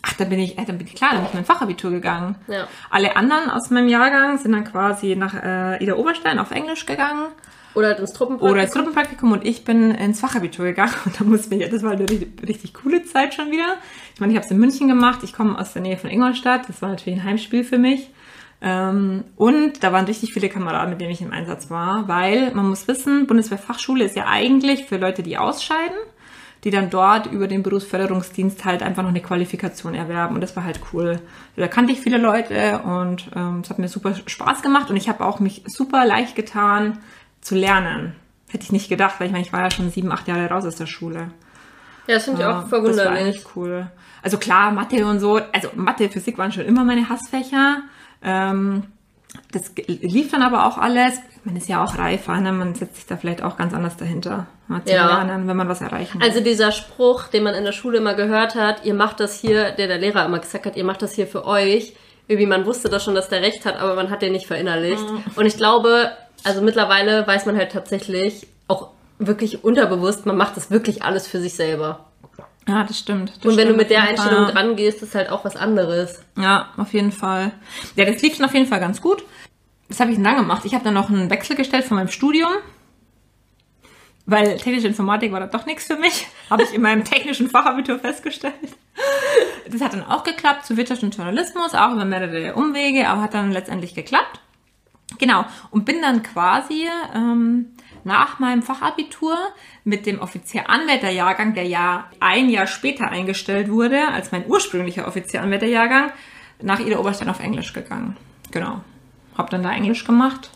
Ach, 0.00 0.14
dann 0.14 0.30
bin 0.30 0.40
ich, 0.40 0.58
äh, 0.58 0.64
dann 0.64 0.78
bin 0.78 0.86
ich 0.86 0.94
klar, 0.94 1.10
dann 1.12 1.20
bin 1.20 1.28
ich 1.28 1.34
mein 1.34 1.44
Fachabitur 1.44 1.90
gegangen. 1.90 2.36
Ja. 2.48 2.66
Alle 2.90 3.16
anderen 3.16 3.50
aus 3.50 3.68
meinem 3.70 3.88
Jahrgang 3.88 4.38
sind 4.38 4.52
dann 4.52 4.64
quasi 4.64 5.14
nach 5.14 5.34
äh, 5.34 5.82
Ida 5.84 5.94
Oberstein 5.94 6.38
auf 6.38 6.50
Englisch 6.50 6.86
gegangen 6.86 7.26
Oder 7.74 7.98
ins 7.98 8.12
Truppenpraktikum? 8.12 8.52
oder 8.52 8.62
ins 8.62 8.72
Gruppenpraktikum 8.72 9.32
und 9.32 9.46
ich 9.46 9.64
bin 9.64 9.90
ins 9.92 10.20
Fachabitur 10.20 10.66
gegangen 10.66 10.94
und 11.04 11.20
da 11.20 11.24
musste 11.24 11.54
ich, 11.54 11.70
das 11.70 11.82
war 11.82 11.92
eine 11.92 12.08
richtig, 12.08 12.28
richtig 12.46 12.74
coole 12.74 13.04
Zeit 13.04 13.34
schon 13.34 13.50
wieder. 13.50 13.76
Ich 14.14 14.20
meine, 14.20 14.32
ich 14.32 14.36
habe 14.36 14.44
es 14.44 14.50
in 14.50 14.58
München 14.58 14.88
gemacht, 14.88 15.20
ich 15.22 15.32
komme 15.32 15.58
aus 15.58 15.72
der 15.72 15.82
Nähe 15.82 15.96
von 15.96 16.10
Ingolstadt, 16.10 16.68
das 16.68 16.82
war 16.82 16.90
natürlich 16.90 17.20
ein 17.20 17.24
Heimspiel 17.24 17.64
für 17.64 17.78
mich. 17.78 18.10
Ähm, 18.64 19.24
und 19.36 19.82
da 19.82 19.92
waren 19.92 20.04
richtig 20.04 20.32
viele 20.32 20.48
Kameraden, 20.48 20.90
mit 20.90 21.00
denen 21.00 21.10
ich 21.10 21.20
im 21.20 21.32
Einsatz 21.32 21.68
war, 21.68 22.06
weil 22.06 22.54
man 22.54 22.68
muss 22.68 22.86
wissen, 22.86 23.26
Bundeswehrfachschule 23.26 24.04
ist 24.04 24.14
ja 24.14 24.26
eigentlich 24.28 24.84
für 24.84 24.98
Leute, 24.98 25.24
die 25.24 25.36
ausscheiden, 25.36 25.96
die 26.62 26.70
dann 26.70 26.88
dort 26.88 27.26
über 27.26 27.48
den 27.48 27.64
Berufsförderungsdienst 27.64 28.64
halt 28.64 28.84
einfach 28.84 29.02
noch 29.02 29.10
eine 29.10 29.20
Qualifikation 29.20 29.96
erwerben. 29.96 30.36
Und 30.36 30.42
das 30.42 30.54
war 30.54 30.62
halt 30.62 30.78
cool. 30.92 31.20
Da 31.56 31.66
kannte 31.66 31.92
ich 31.92 32.00
viele 32.00 32.18
Leute 32.18 32.82
und 32.84 33.32
ähm, 33.34 33.62
es 33.64 33.70
hat 33.70 33.80
mir 33.80 33.88
super 33.88 34.14
Spaß 34.14 34.62
gemacht 34.62 34.88
und 34.90 34.96
ich 34.96 35.08
habe 35.08 35.24
auch 35.26 35.40
mich 35.40 35.64
super 35.66 36.06
leicht 36.06 36.36
getan 36.36 36.98
zu 37.42 37.54
lernen. 37.54 38.14
Hätte 38.48 38.64
ich 38.64 38.72
nicht 38.72 38.88
gedacht, 38.88 39.16
weil 39.18 39.26
ich 39.26 39.32
meine, 39.32 39.44
ich 39.44 39.52
war 39.52 39.60
ja 39.60 39.70
schon 39.70 39.90
sieben, 39.90 40.10
acht 40.12 40.26
Jahre 40.28 40.46
raus 40.48 40.64
aus 40.64 40.76
der 40.76 40.86
Schule. 40.86 41.28
Ja, 42.06 42.14
das 42.14 42.24
finde 42.24 42.40
ich 42.40 42.46
auch 42.46 42.62
Das 42.62 42.62
war 42.62 42.68
verwunderlich. 42.82 43.20
eigentlich 43.20 43.44
cool. 43.56 43.86
Also 44.22 44.38
klar, 44.38 44.70
Mathe 44.72 45.04
und 45.06 45.20
so, 45.20 45.40
also 45.52 45.68
Mathe, 45.74 46.08
Physik 46.08 46.38
waren 46.38 46.52
schon 46.52 46.64
immer 46.64 46.84
meine 46.84 47.08
Hassfächer. 47.08 47.82
Ähm, 48.22 48.84
das 49.50 49.72
lief 49.86 50.30
dann 50.30 50.42
aber 50.42 50.66
auch 50.66 50.78
alles. 50.78 51.14
Man 51.44 51.56
ist 51.56 51.68
ja 51.68 51.82
auch 51.82 51.96
reifer, 51.98 52.38
ne? 52.40 52.52
man 52.52 52.74
setzt 52.74 52.96
sich 52.96 53.06
da 53.06 53.16
vielleicht 53.16 53.42
auch 53.42 53.56
ganz 53.56 53.72
anders 53.72 53.96
dahinter, 53.96 54.46
mal 54.68 54.84
zu 54.84 54.92
Ja. 54.92 55.06
lernen, 55.06 55.48
wenn 55.48 55.56
man 55.56 55.68
was 55.68 55.80
erreichen 55.80 56.20
will. 56.20 56.28
Also 56.28 56.40
dieser 56.40 56.70
Spruch, 56.70 57.28
den 57.28 57.42
man 57.42 57.54
in 57.54 57.64
der 57.64 57.72
Schule 57.72 57.98
immer 57.98 58.14
gehört 58.14 58.54
hat, 58.54 58.84
ihr 58.84 58.94
macht 58.94 59.18
das 59.20 59.40
hier, 59.40 59.72
der 59.72 59.88
der 59.88 59.98
Lehrer 59.98 60.24
immer 60.26 60.38
gesagt 60.38 60.66
hat, 60.66 60.76
ihr 60.76 60.84
macht 60.84 61.02
das 61.02 61.14
hier 61.14 61.26
für 61.26 61.46
euch. 61.46 61.94
Irgendwie, 62.28 62.46
man 62.46 62.64
wusste 62.66 62.88
das 62.88 63.02
schon, 63.02 63.14
dass 63.16 63.28
der 63.28 63.42
recht 63.42 63.64
hat, 63.66 63.76
aber 63.80 63.96
man 63.96 64.10
hat 64.10 64.22
den 64.22 64.32
nicht 64.32 64.46
verinnerlicht. 64.46 65.04
Und 65.34 65.46
ich 65.46 65.56
glaube, 65.56 66.12
also 66.44 66.62
mittlerweile 66.62 67.26
weiß 67.26 67.46
man 67.46 67.56
halt 67.56 67.72
tatsächlich 67.72 68.46
auch 68.68 68.90
wirklich 69.18 69.64
unterbewusst, 69.64 70.26
man 70.26 70.36
macht 70.36 70.56
das 70.56 70.70
wirklich 70.70 71.02
alles 71.02 71.26
für 71.28 71.40
sich 71.40 71.54
selber. 71.54 72.06
ja, 72.66 72.84
das 72.84 72.98
stimmt. 72.98 73.30
Das 73.36 73.44
Und 73.44 73.56
wenn 73.56 73.68
du 73.68 73.74
stimmt 73.74 73.76
mit 73.78 73.90
der 73.90 74.02
Einstellung 74.02 74.44
Fall. 74.44 74.52
dran 74.52 74.76
gehst, 74.76 75.02
ist 75.02 75.14
halt 75.14 75.30
auch 75.30 75.44
was 75.44 75.56
anderes. 75.56 76.22
Ja, 76.36 76.70
auf 76.76 76.92
jeden 76.92 77.12
Fall. 77.12 77.52
Ja, 77.96 78.04
das 78.04 78.20
lief 78.22 78.36
schon 78.36 78.44
auf 78.44 78.54
jeden 78.54 78.66
Fall 78.66 78.80
ganz 78.80 79.00
gut. 79.00 79.24
Was 79.88 80.00
habe 80.00 80.10
ich 80.10 80.20
dann 80.22 80.36
gemacht? 80.36 80.64
Ich 80.64 80.74
habe 80.74 80.84
dann 80.84 80.94
noch 80.94 81.10
einen 81.10 81.28
Wechsel 81.30 81.54
gestellt 81.56 81.84
von 81.84 81.96
meinem 81.98 82.08
Studium. 82.08 82.50
Weil 84.24 84.56
technische 84.56 84.86
Informatik 84.86 85.32
war 85.32 85.40
da 85.40 85.46
doch 85.46 85.66
nichts 85.66 85.86
für 85.86 85.96
mich. 85.96 86.26
Habe 86.50 86.62
ich 86.62 86.72
in 86.72 86.80
meinem 86.80 87.02
technischen 87.02 87.50
Fachabitur 87.50 87.98
festgestellt. 87.98 88.54
Das 89.68 89.80
hat 89.80 89.94
dann 89.94 90.04
auch 90.04 90.22
geklappt 90.22 90.64
zu 90.64 90.76
Wirtschaft 90.76 91.02
und 91.02 91.16
Journalismus, 91.16 91.74
auch 91.74 91.90
über 91.92 92.04
mehrere 92.04 92.54
Umwege, 92.54 93.08
aber 93.08 93.22
hat 93.22 93.34
dann 93.34 93.50
letztendlich 93.50 93.94
geklappt. 93.96 94.38
Genau. 95.18 95.44
Und 95.70 95.84
bin 95.84 96.02
dann 96.02 96.22
quasi 96.22 96.88
ähm, 97.14 97.72
nach 98.04 98.38
meinem 98.38 98.62
Fachabitur 98.62 99.36
mit 99.84 100.06
dem 100.06 100.20
Offizieranwärterjahrgang, 100.20 101.54
der 101.54 101.66
ja 101.66 102.06
ein 102.20 102.48
Jahr 102.48 102.66
später 102.66 103.08
eingestellt 103.08 103.70
wurde, 103.70 104.08
als 104.08 104.32
mein 104.32 104.46
ursprünglicher 104.46 105.06
Offizieranwärterjahrgang, 105.06 106.12
nach 106.60 106.80
Ida 106.80 106.98
Oberstein 106.98 107.28
auf 107.28 107.40
Englisch 107.40 107.72
gegangen. 107.72 108.16
Genau. 108.50 108.80
Hab 109.36 109.50
dann 109.50 109.62
da 109.62 109.72
Englisch 109.72 110.04
gemacht 110.04 110.50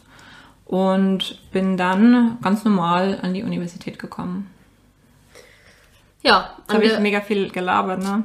und 0.67 1.41
bin 1.53 1.77
dann 1.77 2.39
ganz 2.43 2.65
normal 2.65 3.19
an 3.23 3.35
die 3.35 3.43
Universität 3.43 3.99
gekommen. 3.99 4.51
Ja, 6.23 6.57
habe 6.69 6.85
ich 6.85 6.99
mega 6.99 7.21
viel 7.21 7.51
gelabert, 7.51 8.03
ne? 8.03 8.25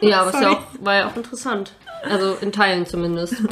ja 0.00 0.20
aber 0.20 0.34
es 0.34 0.40
ja 0.40 0.50
auch, 0.50 0.62
war 0.80 0.94
ja 0.94 1.08
auch 1.08 1.16
interessant. 1.16 1.74
Also 2.02 2.36
in 2.40 2.52
Teilen 2.52 2.86
zumindest. 2.86 3.34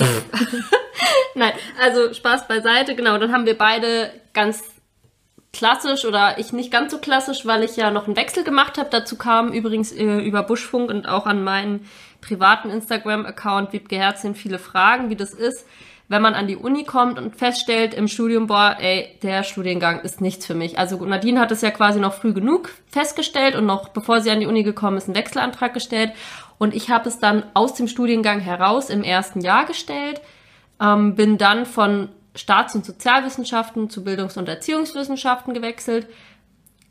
Nein, 1.35 1.53
also 1.81 2.13
Spaß 2.13 2.49
beiseite, 2.49 2.95
genau. 2.95 3.19
Dann 3.19 3.33
haben 3.33 3.47
wir 3.47 3.57
beide 3.57 4.13
ganz 4.33 4.63
klassisch 5.53 6.05
oder 6.05 6.39
ich 6.39 6.53
nicht 6.53 6.71
ganz 6.71 6.93
so 6.93 6.99
klassisch, 6.99 7.45
weil 7.45 7.65
ich 7.65 7.77
ja 7.77 7.91
noch 7.91 8.07
einen 8.07 8.17
Wechsel 8.17 8.45
gemacht 8.45 8.79
habe. 8.79 8.89
Dazu 8.91 9.17
kam 9.17 9.53
übrigens 9.53 9.93
äh, 9.93 10.19
über 10.19 10.43
Buschfunk 10.43 10.91
und 10.91 11.09
auch 11.09 11.27
an 11.27 11.43
meinen 11.43 11.89
privaten 12.21 12.71
Instagram-Account 12.71 13.73
Wiebke 13.73 13.97
Herzchen 13.97 14.35
viele 14.35 14.59
Fragen, 14.59 15.11
wie 15.11 15.17
das 15.17 15.33
ist, 15.33 15.67
wenn 16.11 16.23
man 16.23 16.35
an 16.35 16.49
die 16.49 16.57
Uni 16.57 16.83
kommt 16.83 17.21
und 17.21 17.37
feststellt 17.37 17.95
im 17.95 18.09
Studium, 18.09 18.49
boah, 18.49 18.77
ey, 18.81 19.17
der 19.23 19.45
Studiengang 19.45 20.01
ist 20.01 20.21
nichts 20.21 20.45
für 20.45 20.57
mich. 20.57 20.77
Also 20.77 20.97
Nadine 21.05 21.39
hat 21.39 21.53
es 21.53 21.61
ja 21.61 21.71
quasi 21.71 22.01
noch 22.01 22.15
früh 22.15 22.33
genug 22.33 22.71
festgestellt 22.89 23.55
und 23.55 23.65
noch 23.65 23.91
bevor 23.91 24.21
sie 24.21 24.33
an 24.33 24.41
die 24.41 24.47
Uni 24.47 24.65
gekommen 24.65 24.97
ist, 24.97 25.05
einen 25.05 25.15
Wechselantrag 25.15 25.73
gestellt. 25.73 26.11
Und 26.59 26.75
ich 26.75 26.91
habe 26.91 27.09
es 27.09 27.21
dann 27.21 27.45
aus 27.55 27.75
dem 27.75 27.87
Studiengang 27.87 28.41
heraus 28.41 28.91
im 28.91 29.05
ersten 29.05 29.41
Jahr 29.41 29.67
gestellt, 29.67 30.21
ähm, 30.81 31.15
bin 31.15 31.39
dann 31.39 31.65
von 31.65 32.09
Staats- 32.35 32.75
und 32.75 32.85
Sozialwissenschaften 32.85 33.89
zu 33.89 34.03
Bildungs- 34.03 34.37
und 34.37 34.49
Erziehungswissenschaften 34.49 35.55
gewechselt. 35.55 36.09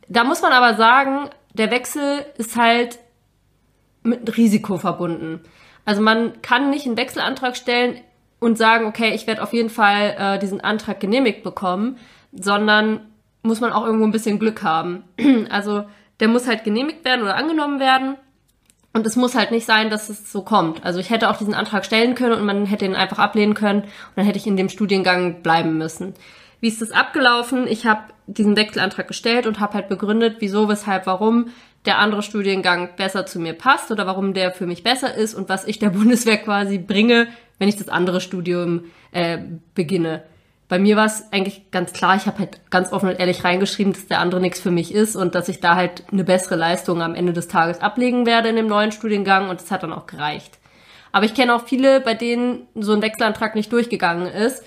Da 0.07 0.23
muss 0.23 0.41
man 0.41 0.53
aber 0.53 0.75
sagen, 0.77 1.29
der 1.53 1.71
Wechsel 1.71 2.25
ist 2.37 2.55
halt 2.55 2.99
mit 4.01 4.37
Risiko 4.37 4.77
verbunden. 4.77 5.41
Also 5.83 6.01
man 6.01 6.41
kann 6.41 6.69
nicht 6.69 6.85
einen 6.85 6.95
Wechselantrag 6.95 7.57
stellen 7.57 7.99
und 8.39 8.57
sagen, 8.57 8.85
okay, 8.85 9.13
ich 9.13 9.27
werde 9.27 9.43
auf 9.43 9.53
jeden 9.53 9.69
Fall 9.69 10.15
äh, 10.17 10.39
diesen 10.39 10.61
Antrag 10.61 10.99
genehmigt 10.99 11.43
bekommen, 11.43 11.97
sondern 12.31 13.01
muss 13.43 13.61
man 13.61 13.71
auch 13.71 13.85
irgendwo 13.85 14.05
ein 14.05 14.11
bisschen 14.11 14.39
Glück 14.39 14.63
haben. 14.63 15.03
also 15.49 15.83
der 16.19 16.27
muss 16.27 16.47
halt 16.47 16.63
genehmigt 16.63 17.05
werden 17.05 17.21
oder 17.21 17.35
angenommen 17.35 17.79
werden. 17.79 18.15
Und 18.91 19.05
es 19.05 19.15
muss 19.15 19.35
halt 19.35 19.51
nicht 19.51 19.65
sein, 19.65 19.89
dass 19.89 20.09
es 20.09 20.31
so 20.31 20.41
kommt. 20.41 20.83
Also 20.83 20.99
ich 20.99 21.11
hätte 21.11 21.29
auch 21.29 21.37
diesen 21.37 21.53
Antrag 21.53 21.85
stellen 21.85 22.15
können 22.15 22.33
und 22.33 22.45
man 22.45 22.65
hätte 22.65 22.85
ihn 22.85 22.95
einfach 22.95 23.19
ablehnen 23.19 23.53
können 23.53 23.81
und 23.81 23.89
dann 24.15 24.25
hätte 24.25 24.39
ich 24.39 24.47
in 24.47 24.57
dem 24.57 24.69
Studiengang 24.69 25.43
bleiben 25.43 25.77
müssen. 25.77 26.15
Wie 26.59 26.67
ist 26.67 26.81
das 26.81 26.91
abgelaufen? 26.91 27.67
Ich 27.67 27.85
habe 27.85 28.01
diesen 28.27 28.57
Wechselantrag 28.57 29.07
gestellt 29.07 29.47
und 29.47 29.59
habe 29.59 29.75
halt 29.75 29.89
begründet, 29.89 30.37
wieso, 30.39 30.67
weshalb, 30.67 31.05
warum 31.05 31.51
der 31.85 31.99
andere 31.99 32.23
Studiengang 32.23 32.89
besser 32.97 33.25
zu 33.25 33.39
mir 33.39 33.53
passt 33.53 33.91
oder 33.91 34.05
warum 34.05 34.33
der 34.33 34.51
für 34.51 34.65
mich 34.65 34.83
besser 34.83 35.13
ist 35.13 35.35
und 35.35 35.49
was 35.49 35.65
ich 35.65 35.79
der 35.79 35.89
Bundeswehr 35.91 36.37
quasi 36.37 36.77
bringe, 36.79 37.27
wenn 37.59 37.69
ich 37.69 37.75
das 37.75 37.89
andere 37.89 38.21
Studium 38.21 38.85
äh, 39.11 39.37
beginne. 39.75 40.23
Bei 40.67 40.77
mir 40.79 40.95
war 40.95 41.05
es 41.07 41.23
eigentlich 41.31 41.71
ganz 41.71 41.93
klar, 41.93 42.15
ich 42.15 42.27
habe 42.27 42.39
halt 42.39 42.59
ganz 42.69 42.91
offen 42.93 43.09
und 43.09 43.19
ehrlich 43.19 43.43
reingeschrieben, 43.43 43.93
dass 43.93 44.05
der 44.07 44.19
andere 44.19 44.39
nichts 44.39 44.59
für 44.59 44.69
mich 44.71 44.93
ist 44.93 45.15
und 45.15 45.33
dass 45.33 45.49
ich 45.49 45.59
da 45.61 45.75
halt 45.75 46.03
eine 46.11 46.23
bessere 46.23 46.55
Leistung 46.55 47.01
am 47.01 47.15
Ende 47.15 47.33
des 47.33 47.47
Tages 47.47 47.81
ablegen 47.81 48.25
werde 48.27 48.49
in 48.49 48.55
dem 48.55 48.67
neuen 48.67 48.91
Studiengang 48.91 49.49
und 49.49 49.59
das 49.61 49.71
hat 49.71 49.81
dann 49.83 49.93
auch 49.93 50.05
gereicht. 50.05 50.59
Aber 51.11 51.25
ich 51.25 51.33
kenne 51.33 51.55
auch 51.55 51.65
viele, 51.65 52.01
bei 52.01 52.13
denen 52.13 52.67
so 52.75 52.93
ein 52.93 53.01
Wechselantrag 53.01 53.55
nicht 53.55 53.71
durchgegangen 53.73 54.27
ist 54.27 54.63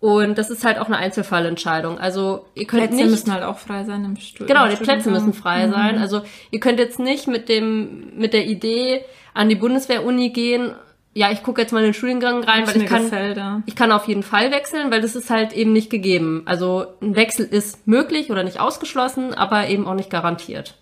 und 0.00 0.38
das 0.38 0.48
ist 0.48 0.64
halt 0.64 0.78
auch 0.78 0.86
eine 0.86 0.96
Einzelfallentscheidung. 0.96 1.98
Also 1.98 2.46
ihr 2.54 2.66
könnt 2.66 2.84
Plätze 2.84 2.96
nicht 2.96 3.10
müssen 3.10 3.32
halt 3.32 3.44
auch 3.44 3.58
frei 3.58 3.84
sein 3.84 4.04
im 4.06 4.16
Studium. 4.16 4.48
Genau, 4.48 4.66
die 4.68 4.82
Plätze 4.82 5.10
müssen 5.10 5.34
frei 5.34 5.66
Mhm. 5.66 5.70
sein. 5.72 5.98
Also 5.98 6.22
ihr 6.50 6.60
könnt 6.60 6.78
jetzt 6.78 6.98
nicht 6.98 7.28
mit 7.28 7.50
dem 7.50 8.16
mit 8.16 8.32
der 8.32 8.46
Idee 8.46 9.04
an 9.34 9.50
die 9.50 9.54
Bundeswehr-Uni 9.54 10.30
gehen. 10.30 10.72
Ja, 11.14 11.30
ich 11.30 11.42
gucke 11.42 11.60
jetzt 11.60 11.72
mal 11.72 11.80
in 11.80 11.86
den 11.86 11.94
Studiengang 11.94 12.42
rein, 12.42 12.66
weil 12.66 12.76
ich 12.76 12.86
kann 12.86 13.02
gefällt, 13.02 13.36
ja. 13.36 13.62
ich 13.66 13.76
kann 13.76 13.92
auf 13.92 14.08
jeden 14.08 14.22
Fall 14.22 14.50
wechseln, 14.50 14.90
weil 14.90 15.02
das 15.02 15.14
ist 15.14 15.28
halt 15.28 15.52
eben 15.52 15.72
nicht 15.72 15.90
gegeben. 15.90 16.42
Also 16.46 16.86
ein 17.02 17.16
Wechsel 17.16 17.44
ist 17.44 17.86
möglich 17.86 18.30
oder 18.30 18.44
nicht 18.44 18.60
ausgeschlossen, 18.60 19.34
aber 19.34 19.68
eben 19.68 19.86
auch 19.86 19.94
nicht 19.94 20.08
garantiert. 20.08 20.74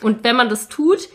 Und 0.00 0.22
wenn 0.22 0.36
man 0.36 0.48
das 0.48 0.68
tut, 0.68 1.08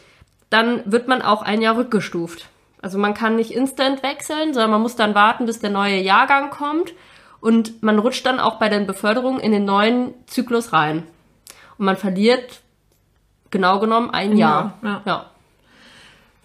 dann 0.49 0.82
wird 0.86 1.07
man 1.07 1.21
auch 1.21 1.41
ein 1.41 1.61
Jahr 1.61 1.78
rückgestuft. 1.78 2.47
Also 2.82 2.97
man 2.97 3.13
kann 3.13 3.38
nicht 3.38 3.51
instant 3.51 4.03
wechseln, 4.03 4.53
sondern 4.53 4.71
man 4.71 4.82
muss 4.82 4.95
dann 4.95 5.15
warten, 5.15 5.45
bis 5.45 5.59
der 5.59 5.69
neue 5.69 5.99
Jahrgang 5.99 6.49
kommt 6.49 6.93
und 7.39 7.82
man 7.82 7.99
rutscht 7.99 8.25
dann 8.25 8.39
auch 8.39 8.59
bei 8.59 8.69
den 8.69 8.88
Beförderungen 8.88 9.39
in 9.39 9.51
den 9.51 9.65
neuen 9.65 10.13
Zyklus 10.28 10.73
rein. 10.73 11.03
Und 11.78 11.86
man 11.86 11.97
verliert 11.97 12.61
genau 13.51 13.80
genommen 13.80 14.09
ein. 14.09 14.38
Jahr, 14.38 14.78
ja. 14.84 15.01
ja. 15.05 15.25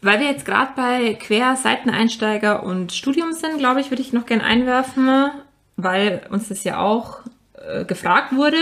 Weil 0.03 0.18
wir 0.18 0.26
jetzt 0.26 0.44
gerade 0.44 0.72
bei 0.74 1.14
Querseiteneinsteiger 1.14 2.64
und 2.64 2.92
Studium 2.92 3.32
sind, 3.32 3.59
glaube 3.59 3.80
ich, 3.80 3.90
würde 3.90 4.03
ich 4.03 4.12
noch 4.12 4.26
gern 4.26 4.40
einwerfen, 4.40 5.30
weil 5.76 6.26
uns 6.28 6.48
das 6.48 6.64
ja 6.64 6.78
auch 6.78 7.20
äh, 7.55 7.84
gefragt 7.84 8.34
wurde. 8.34 8.59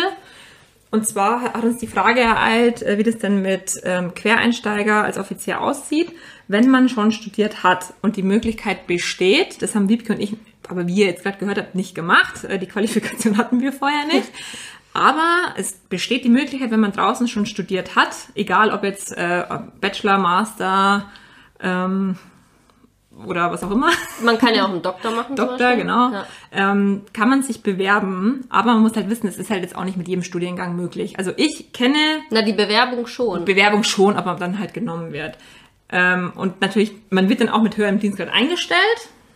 Und 0.91 1.07
zwar 1.07 1.43
hat 1.55 1.65
uns 1.65 1.79
die 1.79 1.87
Frage 1.87 2.21
ereilt, 2.21 2.83
äh, 2.83 2.99
wie 2.99 3.05
das 3.05 3.19
denn 3.19 3.41
mit 3.41 3.81
ähm, 3.85 4.13
Quereinsteiger 4.15 5.03
als 5.03 5.17
Offizier 5.17 5.63
aussieht, 5.63 6.13
wenn 6.47 6.69
man 6.69 6.91
schon 6.91 7.11
studiert 7.11 7.63
hat 7.63 7.95
und 8.03 8.17
die 8.17 8.23
Möglichkeit 8.23 8.87
besteht, 8.87 9.63
das 9.63 9.75
haben 9.75 9.89
Wiebke 9.89 10.13
und 10.13 10.21
ich, 10.21 10.37
aber 10.69 10.87
wie 10.87 10.97
ihr 10.97 11.07
jetzt 11.07 11.23
gerade 11.23 11.39
gehört 11.39 11.59
habt, 11.59 11.75
nicht 11.75 11.95
gemacht. 11.95 12.45
Äh, 12.45 12.59
die 12.59 12.67
Qualifikation 12.67 13.37
hatten 13.39 13.63
wir 13.63 13.73
vorher 13.73 14.05
nicht. 14.07 14.31
Aber 14.93 15.55
es 15.57 15.73
besteht 15.73 16.25
die 16.25 16.29
Möglichkeit, 16.29 16.71
wenn 16.71 16.81
man 16.81 16.93
draußen 16.93 17.29
schon 17.29 17.47
studiert 17.47 17.97
hat, 17.97 18.15
egal 18.35 18.73
ob 18.73 18.83
jetzt 18.83 19.17
äh, 19.17 19.45
Bachelor, 19.81 20.19
Master 20.19 21.09
ähm, 21.63 22.17
oder 23.27 23.51
was 23.51 23.63
auch 23.63 23.71
immer, 23.71 23.91
Man 24.23 24.39
kann 24.39 24.55
ja 24.55 24.65
auch 24.65 24.71
einen 24.71 24.83
Doktor 24.83 25.11
machen. 25.11 25.37
Doktor, 25.37 25.75
genau, 25.77 26.11
Ja. 26.13 26.27
ähm, 26.53 27.03
kann 27.13 27.29
man 27.29 27.43
sich 27.43 27.63
bewerben. 27.63 28.47
Aber 28.49 28.73
man 28.73 28.83
muss 28.83 28.97
halt 28.97 29.11
wissen, 29.11 29.27
es 29.27 29.37
ist 29.37 29.51
halt 29.51 29.63
jetzt 29.63 29.77
auch 29.77 29.85
nicht 29.85 29.97
mit 29.99 30.09
jedem 30.09 30.23
Studiengang 30.23 30.77
möglich. 30.77 31.19
Also 31.19 31.33
ich 31.37 31.73
kenne 31.73 31.99
Na, 32.31 32.43
die 32.43 32.53
Bewerbung 32.55 33.07
schon. 33.07 33.45
Bewerbung 33.45 33.83
schon, 33.85 34.17
aber 34.17 34.35
dann 34.37 34.59
halt 34.59 34.73
genommen 34.75 35.13
wird. 35.13 35.37
Ähm, 35.91 36.33
und 36.37 36.61
natürlich, 36.61 36.93
man 37.11 37.29
wird 37.29 37.41
dann 37.41 37.49
auch 37.49 37.63
mit 37.63 37.77
höherem 37.77 37.99
Dienstgrad 37.99 38.29
eingestellt. 38.33 38.81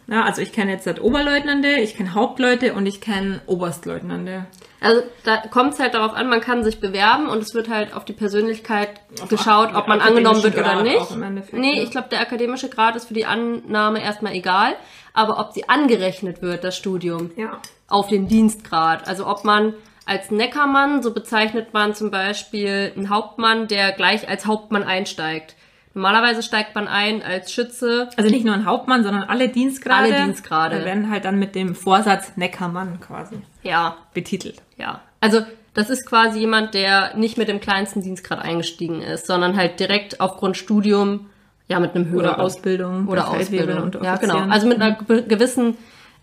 Ja, 0.06 0.24
also 0.24 0.42
ich 0.42 0.52
kenne 0.52 0.72
jetzt 0.72 0.86
halt 0.86 1.00
Oberleutnante, 1.00 1.68
ich 1.68 1.96
kenne 1.96 2.12
Hauptleute 2.14 2.74
und 2.74 2.84
ich 2.84 3.00
kenne 3.00 3.40
Oberstleutnante. 3.46 4.46
Also 4.80 5.02
da 5.24 5.38
kommt 5.38 5.72
es 5.72 5.80
halt 5.80 5.94
darauf 5.94 6.12
an, 6.12 6.28
man 6.28 6.42
kann 6.42 6.62
sich 6.62 6.78
bewerben 6.78 7.28
und 7.28 7.38
es 7.42 7.54
wird 7.54 7.70
halt 7.70 7.94
auf 7.94 8.04
die 8.04 8.12
Persönlichkeit 8.12 8.90
geschaut, 9.30 9.70
ak- 9.70 9.76
ob 9.76 9.88
man 9.88 10.00
angenommen 10.02 10.42
wird 10.42 10.54
oder 10.54 10.62
Grad 10.74 10.82
nicht. 10.82 11.10
im 11.10 11.22
Endeffekt, 11.22 11.54
nee, 11.54 11.76
ja. 11.78 11.82
ich 11.82 11.90
glaube, 11.90 12.08
der 12.10 12.20
akademische 12.20 12.68
Grad 12.68 12.96
ist 12.96 13.08
für 13.08 13.14
die 13.14 13.24
Annahme 13.24 14.02
erstmal 14.02 14.34
egal, 14.34 14.74
aber 15.14 15.38
ob 15.40 15.52
sie 15.52 15.68
angerechnet 15.70 16.42
wird, 16.42 16.64
das 16.64 16.76
Studium, 16.76 17.30
Ja. 17.36 17.58
auf 17.88 18.08
den 18.08 18.28
Dienstgrad. 18.28 19.08
Also 19.08 19.26
ob 19.26 19.44
man 19.44 19.72
als 20.04 20.30
Neckermann, 20.30 21.02
so 21.02 21.14
bezeichnet 21.14 21.72
man 21.72 21.94
zum 21.94 22.10
Beispiel 22.10 22.92
einen 22.94 23.08
Hauptmann, 23.08 23.68
der 23.68 23.92
gleich 23.92 24.28
als 24.28 24.44
Hauptmann 24.44 24.82
einsteigt. 24.82 25.54
Normalerweise 25.94 26.42
steigt 26.42 26.74
man 26.74 26.88
ein 26.88 27.22
als 27.22 27.52
Schütze. 27.52 28.08
Also 28.16 28.28
nicht 28.28 28.44
nur 28.44 28.54
ein 28.54 28.66
Hauptmann, 28.66 29.04
sondern 29.04 29.22
alle 29.24 29.48
Dienstgrade. 29.48 30.12
Alle 30.14 30.24
Dienstgrade. 30.24 30.84
werden 30.84 31.08
halt 31.10 31.24
dann 31.24 31.38
mit 31.38 31.54
dem 31.54 31.74
Vorsatz 31.74 32.32
Neckermann 32.36 32.98
quasi 33.00 33.36
Ja, 33.62 33.96
betitelt. 34.12 34.60
Ja, 34.76 35.00
also 35.20 35.40
das 35.72 35.90
ist 35.90 36.06
quasi 36.06 36.40
jemand, 36.40 36.74
der 36.74 37.16
nicht 37.16 37.38
mit 37.38 37.48
dem 37.48 37.60
kleinsten 37.60 38.02
Dienstgrad 38.02 38.40
eingestiegen 38.40 39.02
ist, 39.02 39.26
sondern 39.26 39.56
halt 39.56 39.78
direkt 39.80 40.20
aufgrund 40.20 40.56
Studium, 40.56 41.30
ja, 41.68 41.80
mit 41.80 41.94
einem 41.94 42.06
höheren 42.06 42.30
Oder 42.34 42.40
Ausbildung. 42.40 43.08
oder 43.08 43.28
Ausbildung. 43.30 43.82
und 43.82 43.94
Ja, 44.02 44.16
genau. 44.16 44.38
Also 44.50 44.66
mit 44.66 44.80
einer 44.80 44.96
ge- 44.96 45.22
gewissen 45.26 45.76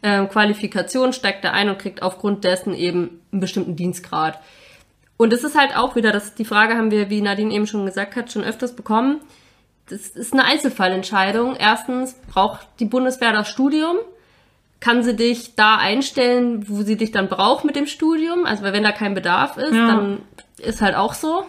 ähm, 0.03 0.29
Qualifikation 0.29 1.13
steigt 1.13 1.43
er 1.45 1.53
ein 1.53 1.69
und 1.69 1.79
kriegt 1.79 2.01
aufgrund 2.01 2.43
dessen 2.43 2.73
eben 2.73 3.21
einen 3.31 3.39
bestimmten 3.41 3.75
Dienstgrad. 3.75 4.39
Und 5.17 5.31
es 5.33 5.43
ist 5.43 5.57
halt 5.57 5.75
auch 5.77 5.95
wieder, 5.95 6.11
das, 6.11 6.33
die 6.35 6.45
Frage 6.45 6.75
haben 6.75 6.91
wir, 6.91 7.09
wie 7.09 7.21
Nadine 7.21 7.53
eben 7.53 7.67
schon 7.67 7.85
gesagt 7.85 8.15
hat, 8.15 8.31
schon 8.31 8.43
öfters 8.43 8.75
bekommen. 8.75 9.21
Das 9.91 10.07
ist 10.07 10.33
eine 10.33 10.45
Einzelfallentscheidung. 10.45 11.55
Erstens 11.57 12.13
braucht 12.31 12.65
die 12.79 12.85
Bundeswehr 12.85 13.33
das 13.33 13.49
Studium. 13.49 13.97
Kann 14.79 15.03
sie 15.03 15.15
dich 15.15 15.55
da 15.55 15.75
einstellen, 15.77 16.67
wo 16.69 16.81
sie 16.81 16.97
dich 16.97 17.11
dann 17.11 17.27
braucht 17.27 17.65
mit 17.65 17.75
dem 17.75 17.85
Studium? 17.85 18.45
Also 18.45 18.63
weil 18.63 18.73
wenn 18.73 18.83
da 18.83 18.91
kein 18.91 19.13
Bedarf 19.13 19.57
ist, 19.57 19.73
Ja. 19.73 19.87
dann 19.87 20.19
ist 20.57 20.81
halt 20.81 20.95
auch 20.95 21.13
so. 21.13 21.43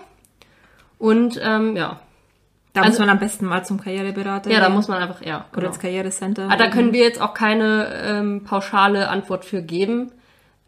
Und 0.99 1.40
ähm, 1.43 1.76
ja. 1.76 2.01
Da 2.74 2.80
also- 2.82 2.90
muss 2.93 2.99
man 3.01 3.11
am 3.11 3.18
besten 3.18 3.47
mal 3.47 3.64
zum 3.64 3.80
Karriereberater 3.80 4.51
Ja, 4.51 4.61
da 4.61 4.66
gehen. 4.66 4.74
muss 4.74 4.88
man 4.88 5.03
einfach, 5.03 5.22
ja. 5.22 5.45
Oder 5.53 5.61
genau. 5.61 5.66
ins 5.68 5.78
Karrierecenter. 5.78 6.49
Ah, 6.51 6.57
da 6.57 6.68
können 6.68 6.93
wir 6.93 7.03
jetzt 7.03 7.20
auch 7.20 7.34
keine 7.34 7.86
ähm, 8.05 8.45
pauschale 8.45 9.09
Antwort 9.09 9.45
für 9.45 9.62
geben. 9.62 10.11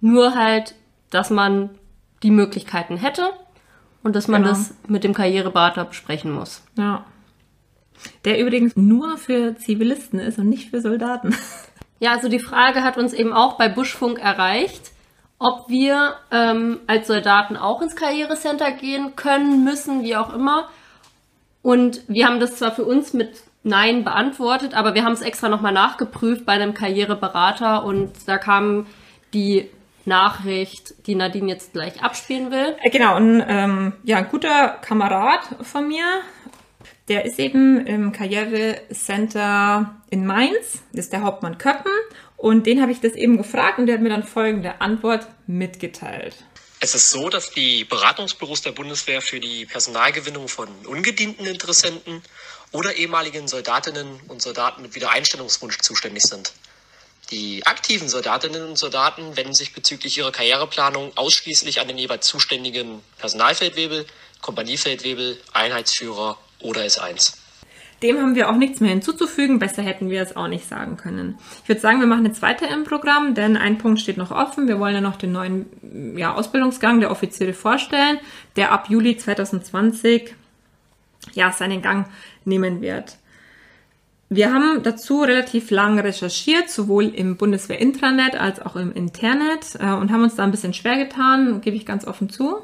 Nur 0.01 0.35
halt, 0.35 0.75
dass 1.11 1.31
man 1.31 1.71
die 2.23 2.31
Möglichkeiten 2.31 2.97
hätte 2.99 3.31
und 4.03 4.15
dass 4.17 4.29
man 4.29 4.43
Genau. 4.43 4.55
das 4.55 4.75
mit 4.87 5.03
dem 5.05 5.15
Karriereberater 5.15 5.85
besprechen 5.87 6.31
muss. 6.33 6.63
Ja. 6.77 7.05
Der 8.25 8.41
übrigens 8.41 8.77
nur 8.77 9.19
für 9.19 9.57
Zivilisten 9.57 10.19
ist 10.19 10.39
und 10.39 10.49
nicht 10.49 10.71
für 10.71 10.81
Soldaten. 10.81 11.35
Ja, 12.01 12.13
also 12.13 12.29
die 12.29 12.41
Frage 12.41 12.83
hat 12.83 12.99
uns 12.99 13.13
eben 13.13 13.33
auch 13.33 13.57
bei 13.57 13.69
Buschfunk 13.69 14.19
erreicht, 14.19 14.93
ob 15.39 15.69
wir 15.69 16.15
ähm, 16.31 16.81
als 16.87 17.07
Soldaten 17.07 17.57
auch 17.57 17.83
ins 17.83 17.97
Karrierecenter 17.97 18.73
gehen 18.73 19.17
können, 19.17 19.65
müssen, 19.65 20.03
wie 20.03 20.17
auch 20.17 20.35
immer. 20.35 20.69
Und 21.63 22.03
wir 22.09 22.27
haben 22.27 22.41
das 22.41 22.57
zwar 22.57 22.73
für 22.73 22.85
uns 22.85 23.15
mit 23.15 23.43
Nein 23.63 24.05
beantwortet, 24.05 24.75
aber 24.75 24.95
wir 24.95 25.05
haben 25.05 25.15
es 25.15 25.23
extra 25.23 25.49
nochmal 25.49 25.73
nachgeprüft 25.73 26.45
bei 26.45 26.53
einem 26.53 26.75
Karriereberater 26.75 27.85
und 27.85 28.13
da 28.27 28.37
kam 28.37 28.87
die 29.33 29.71
Nachricht, 30.05 31.07
die 31.07 31.15
Nadine 31.15 31.53
jetzt 31.53 31.73
gleich 31.73 32.03
abspielen 32.03 32.51
will. 32.51 32.77
Äh, 32.83 32.91
Genau, 32.91 33.15
ein, 33.15 33.43
ähm, 33.49 33.93
ja, 34.05 34.19
ein 34.19 34.29
guter 34.29 34.77
Kamerad 34.83 35.41
von 35.63 35.89
mir, 35.89 36.05
der 37.09 37.25
ist 37.25 37.39
eben 37.39 37.87
im 37.87 38.13
Karrierecenter 38.13 39.95
in 40.11 40.25
Mainz, 40.27 40.83
ist 40.93 41.13
der 41.13 41.23
Hauptmann 41.23 41.59
Köppen. 41.59 41.93
Und 42.37 42.67
den 42.67 42.81
habe 42.81 42.93
ich 42.93 43.01
das 43.01 43.13
eben 43.13 43.37
gefragt 43.37 43.79
und 43.79 43.87
der 43.87 43.97
hat 43.97 44.03
mir 44.03 44.11
dann 44.11 44.25
folgende 44.25 44.81
Antwort 44.81 45.27
mitgeteilt. 45.47 46.37
Es 46.81 46.95
ist 46.95 47.11
so, 47.11 47.31
dass 47.31 47.51
die 47.51 47.85
Beratungsbüros 47.85 48.61
der 48.63 48.73
Bundeswehr 48.73 49.23
für 49.23 49.41
die 49.41 49.65
Personalgewinnung 49.65 50.49
von 50.49 50.69
ungedienten 50.87 51.47
Interessenten 51.47 52.23
oder 52.73 52.95
ehemaligen 52.97 53.49
Soldatinnen 53.49 54.21
und 54.29 54.43
Soldaten 54.43 54.83
mit 54.83 54.95
Wiedereinstellungswunsch 54.95 55.79
zuständig 55.79 56.25
sind. 56.25 56.53
Die 57.31 57.65
aktiven 57.65 58.09
Soldatinnen 58.09 58.69
und 58.69 58.77
Soldaten 58.77 59.37
wenden 59.37 59.55
sich 59.55 59.73
bezüglich 59.73 60.19
ihrer 60.19 60.33
Karriereplanung 60.33 61.17
ausschließlich 61.17 61.81
an 61.81 61.89
den 61.89 61.97
jeweils 61.97 62.27
zuständigen 62.27 63.01
Personalfeldwebel, 63.17 64.05
Kompaniefeldwebel, 64.43 65.41
Einheitsführer 65.55 66.37
oder 66.61 66.83
S1. 66.83 67.37
Dem 68.03 68.21
haben 68.21 68.35
wir 68.35 68.51
auch 68.51 68.57
nichts 68.57 68.81
mehr 68.81 68.91
hinzuzufügen. 68.91 69.59
Besser 69.59 69.83
hätten 69.83 70.11
wir 70.11 70.21
es 70.21 70.37
auch 70.37 70.49
nicht 70.49 70.69
sagen 70.69 70.97
können. 70.97 71.39
Ich 71.63 71.69
würde 71.69 71.81
sagen, 71.81 72.01
wir 72.01 72.07
machen 72.07 72.27
jetzt 72.27 72.43
weiter 72.43 72.69
im 72.69 72.85
Programm, 72.85 73.35
denn 73.35 73.57
ein 73.57 73.79
Punkt 73.79 74.01
steht 74.01 74.19
noch 74.19 74.31
offen. 74.31 74.69
Wir 74.69 74.79
wollen 74.79 74.95
ja 74.95 75.01
noch 75.01 75.17
den 75.17 75.33
neuen 75.33 76.17
ja, 76.17 76.35
Ausbildungsgang 76.35 77.01
der 77.01 77.11
Offiziere 77.11 77.55
vorstellen, 77.55 78.19
der 78.57 78.73
ab 78.73 78.91
Juli 78.91 79.17
2020 79.17 80.35
ja, 81.33 81.51
seinen 81.53 81.81
Gang 81.81 82.07
nehmen 82.45 82.83
wird. 82.83 83.17
Wir 84.29 84.53
haben 84.53 84.83
dazu 84.83 85.23
relativ 85.23 85.71
lang 85.71 85.99
recherchiert, 85.99 86.69
sowohl 86.69 87.05
im 87.05 87.37
Bundeswehr-Intranet 87.37 88.35
als 88.35 88.61
auch 88.61 88.75
im 88.75 88.93
Internet 88.93 89.77
äh, 89.79 89.93
und 89.93 90.11
haben 90.11 90.25
uns 90.25 90.35
da 90.35 90.45
ein 90.45 90.51
bisschen 90.51 90.75
schwer 90.75 90.97
getan, 90.97 91.61
gebe 91.61 91.77
ich 91.77 91.87
ganz 91.87 92.07
offen 92.07 92.29
zu, 92.29 92.57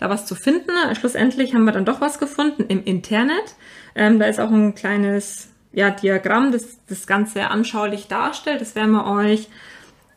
da 0.00 0.08
was 0.08 0.26
zu 0.26 0.34
finden. 0.34 0.72
Schlussendlich 0.98 1.54
haben 1.54 1.64
wir 1.64 1.72
dann 1.72 1.84
doch 1.84 2.00
was 2.00 2.18
gefunden 2.18 2.64
im 2.68 2.82
Internet. 2.82 3.54
Ähm, 3.94 4.18
da 4.18 4.26
ist 4.26 4.40
auch 4.40 4.50
ein 4.50 4.74
kleines 4.74 5.48
ja, 5.72 5.90
Diagramm, 5.90 6.52
das 6.52 6.78
das 6.88 7.06
Ganze 7.06 7.48
anschaulich 7.48 8.08
darstellt. 8.08 8.60
Das 8.60 8.74
werden 8.74 8.92
wir 8.92 9.06
euch 9.06 9.48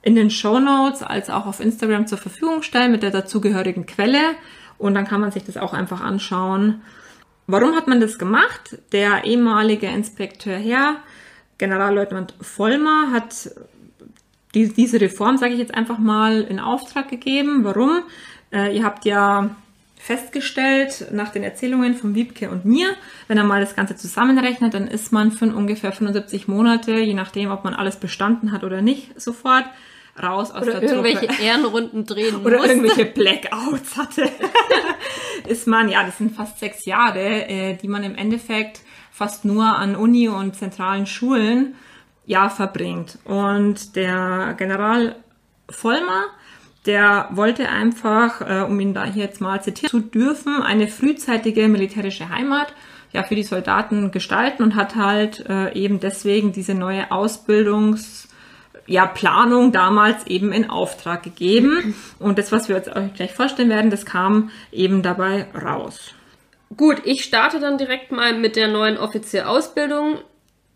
in 0.01 0.15
den 0.15 0.29
Show 0.29 0.59
Notes 0.59 1.03
als 1.03 1.29
auch 1.29 1.45
auf 1.45 1.59
Instagram 1.59 2.07
zur 2.07 2.17
Verfügung 2.17 2.63
stellen 2.63 2.91
mit 2.91 3.03
der 3.03 3.11
dazugehörigen 3.11 3.86
Quelle. 3.86 4.36
Und 4.77 4.95
dann 4.95 5.05
kann 5.05 5.21
man 5.21 5.31
sich 5.31 5.43
das 5.43 5.57
auch 5.57 5.73
einfach 5.73 6.01
anschauen. 6.01 6.81
Warum 7.45 7.75
hat 7.75 7.88
man 7.88 7.99
das 7.99 8.17
gemacht? 8.17 8.77
Der 8.93 9.25
ehemalige 9.25 9.88
Inspekteur 9.88 10.57
Herr, 10.57 10.95
Generalleutnant 11.57 12.36
Vollmer, 12.39 13.11
hat 13.11 13.51
die, 14.55 14.69
diese 14.69 15.01
Reform, 15.01 15.38
sage 15.38 15.53
ich 15.53 15.59
jetzt 15.59 15.75
einfach 15.75 15.97
mal, 15.97 16.41
in 16.41 16.59
Auftrag 16.59 17.09
gegeben. 17.09 17.65
Warum? 17.65 18.03
Äh, 18.51 18.77
ihr 18.77 18.84
habt 18.86 19.03
ja 19.03 19.55
festgestellt, 20.04 21.08
nach 21.14 21.30
den 21.30 21.43
Erzählungen 21.43 21.95
von 21.95 22.14
Wiebke 22.14 22.49
und 22.49 22.66
mir, 22.66 22.89
wenn 23.30 23.38
er 23.38 23.45
mal 23.45 23.62
das 23.62 23.74
Ganze 23.74 23.95
zusammenrechnet, 23.95 24.74
dann 24.74 24.86
ist 24.86 25.14
man 25.14 25.32
für 25.32 25.45
ungefähr 25.45 25.93
75 25.93 26.49
Monate, 26.49 26.99
je 26.99 27.14
nachdem, 27.14 27.51
ob 27.51 27.64
man 27.64 27.74
alles 27.74 27.95
bestanden 27.95 28.51
hat 28.51 28.66
oder 28.66 28.82
nicht, 28.82 29.20
sofort 29.20 29.64
raus 30.22 30.51
aus 30.51 30.64
oder 30.64 30.82
der 30.82 30.89
irgendwelche 30.89 31.28
Truppe. 31.28 31.41
Ehrenrunden 31.41 32.06
drehen 32.06 32.36
oder 32.36 32.58
musste. 32.58 32.74
irgendwelche 32.74 33.06
Blackouts 33.06 33.95
hatte, 33.95 34.30
ist 35.47 35.68
man, 35.68 35.88
ja, 35.88 36.04
das 36.04 36.18
sind 36.18 36.36
fast 36.36 36.60
sechs 36.60 36.84
Jahre, 36.84 37.47
äh, 37.47 37.76
die 37.76 37.88
man 37.88 38.04
im 38.04 38.16
Endeffekt 38.16 38.82
fast 39.10 39.45
nur 39.45 39.64
an 39.64 39.95
Uni 39.95 40.28
und 40.28 40.58
zentralen 40.58 41.06
Schulen 41.06 41.76
ja 42.26 42.49
verbringt. 42.49 43.20
Und 43.24 43.95
der 43.95 44.54
General 44.58 45.16
Vollmer, 45.70 46.26
der 46.86 47.29
wollte 47.31 47.69
einfach, 47.69 48.41
äh, 48.41 48.63
um 48.63 48.79
ihn 48.79 48.93
da 48.93 49.05
hier 49.05 49.23
jetzt 49.23 49.41
mal 49.41 49.61
zitieren 49.61 49.89
zu 49.89 49.99
dürfen, 49.99 50.61
eine 50.61 50.88
frühzeitige 50.88 51.67
militärische 51.67 52.29
Heimat 52.29 52.73
ja 53.13 53.23
für 53.23 53.36
die 53.36 53.43
Soldaten 53.43 54.11
gestalten 54.11 54.63
und 54.63 54.75
hat 54.75 54.95
halt 54.95 55.45
äh, 55.47 55.73
eben 55.73 55.99
deswegen 55.99 56.51
diese 56.51 56.73
neue 56.73 57.11
Ausbildungs 57.11 58.27
ja, 58.86 59.05
Planung 59.05 59.71
damals 59.71 60.27
eben 60.27 60.51
in 60.51 60.69
Auftrag 60.69 61.23
gegeben. 61.23 61.95
Und 62.19 62.38
das, 62.38 62.51
was 62.51 62.67
wir 62.67 62.75
uns 62.75 62.88
euch 62.89 63.13
gleich 63.13 63.34
vorstellen 63.34 63.69
werden, 63.69 63.91
das 63.91 64.05
kam 64.05 64.49
eben 64.71 65.01
dabei 65.03 65.47
raus. 65.53 66.13
Gut, 66.75 67.01
ich 67.05 67.23
starte 67.23 67.59
dann 67.59 67.77
direkt 67.77 68.11
mal 68.11 68.38
mit 68.38 68.55
der 68.55 68.67
neuen 68.67 68.97
Offizierausbildung. 68.97 70.17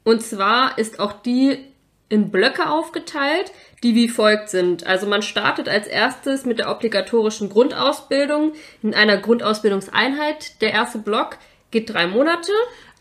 Und 0.04 0.22
zwar 0.22 0.78
ist 0.78 1.00
auch 1.00 1.22
die 1.22 1.66
in 2.10 2.32
Blöcke 2.32 2.70
aufgeteilt, 2.70 3.52
die 3.84 3.96
wie 3.96 4.08
folgt 4.08 4.50
sind. 4.50 4.86
Also 4.86 5.08
man 5.08 5.22
startet 5.22 5.68
als 5.68 5.88
erstes 5.88 6.46
mit 6.46 6.60
der 6.60 6.72
obligatorischen 6.72 7.50
Grundausbildung 7.50 8.54
in 8.82 8.94
einer 8.94 9.18
Grundausbildungseinheit. 9.18 10.62
Der 10.62 10.72
erste 10.72 11.00
Block 11.00 11.38
geht 11.72 11.94
drei 11.94 12.08
Monate. 12.08 12.52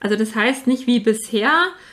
Also 0.00 0.16
das 0.16 0.34
heißt 0.34 0.66
nicht 0.66 0.86
wie 0.86 1.00
bisher 1.00 1.50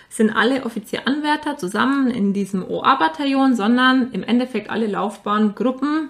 sind 0.10 0.32
alle 0.32 0.66
Offizieranwärter 0.66 1.58
zusammen 1.58 2.12
in 2.12 2.34
diesem 2.34 2.68
OA-Bataillon, 2.68 3.56
sondern 3.56 4.12
im 4.12 4.24
Endeffekt 4.24 4.70
alle 4.70 4.88
Laufbahngruppen 4.88 6.10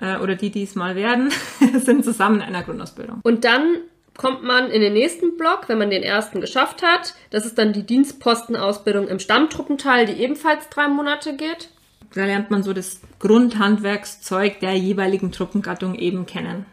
äh, 0.00 0.18
oder 0.18 0.36
die, 0.36 0.50
die 0.50 0.62
es 0.62 0.74
mal 0.74 0.96
werden, 0.96 1.30
sind 1.78 2.04
zusammen 2.04 2.36
in 2.36 2.42
einer 2.42 2.62
Grundausbildung. 2.62 3.20
Und 3.22 3.44
dann 3.44 3.78
kommt 4.16 4.42
man 4.42 4.70
in 4.70 4.80
den 4.80 4.92
nächsten 4.92 5.36
Block, 5.36 5.68
wenn 5.68 5.78
man 5.78 5.90
den 5.90 6.02
ersten 6.02 6.40
geschafft 6.40 6.82
hat. 6.82 7.14
Das 7.30 7.44
ist 7.44 7.58
dann 7.58 7.72
die 7.72 7.84
Dienstpostenausbildung 7.84 9.08
im 9.08 9.18
Stammtruppenteil, 9.18 10.06
die 10.06 10.20
ebenfalls 10.22 10.68
drei 10.68 10.88
Monate 10.88 11.36
geht. 11.36 11.70
Da 12.14 12.24
lernt 12.24 12.50
man 12.50 12.62
so 12.62 12.72
das 12.72 13.00
Grundhandwerkszeug 13.18 14.60
der 14.60 14.74
jeweiligen 14.74 15.32
Truppengattung 15.32 15.94
eben 15.94 16.26
kennen. 16.26 16.66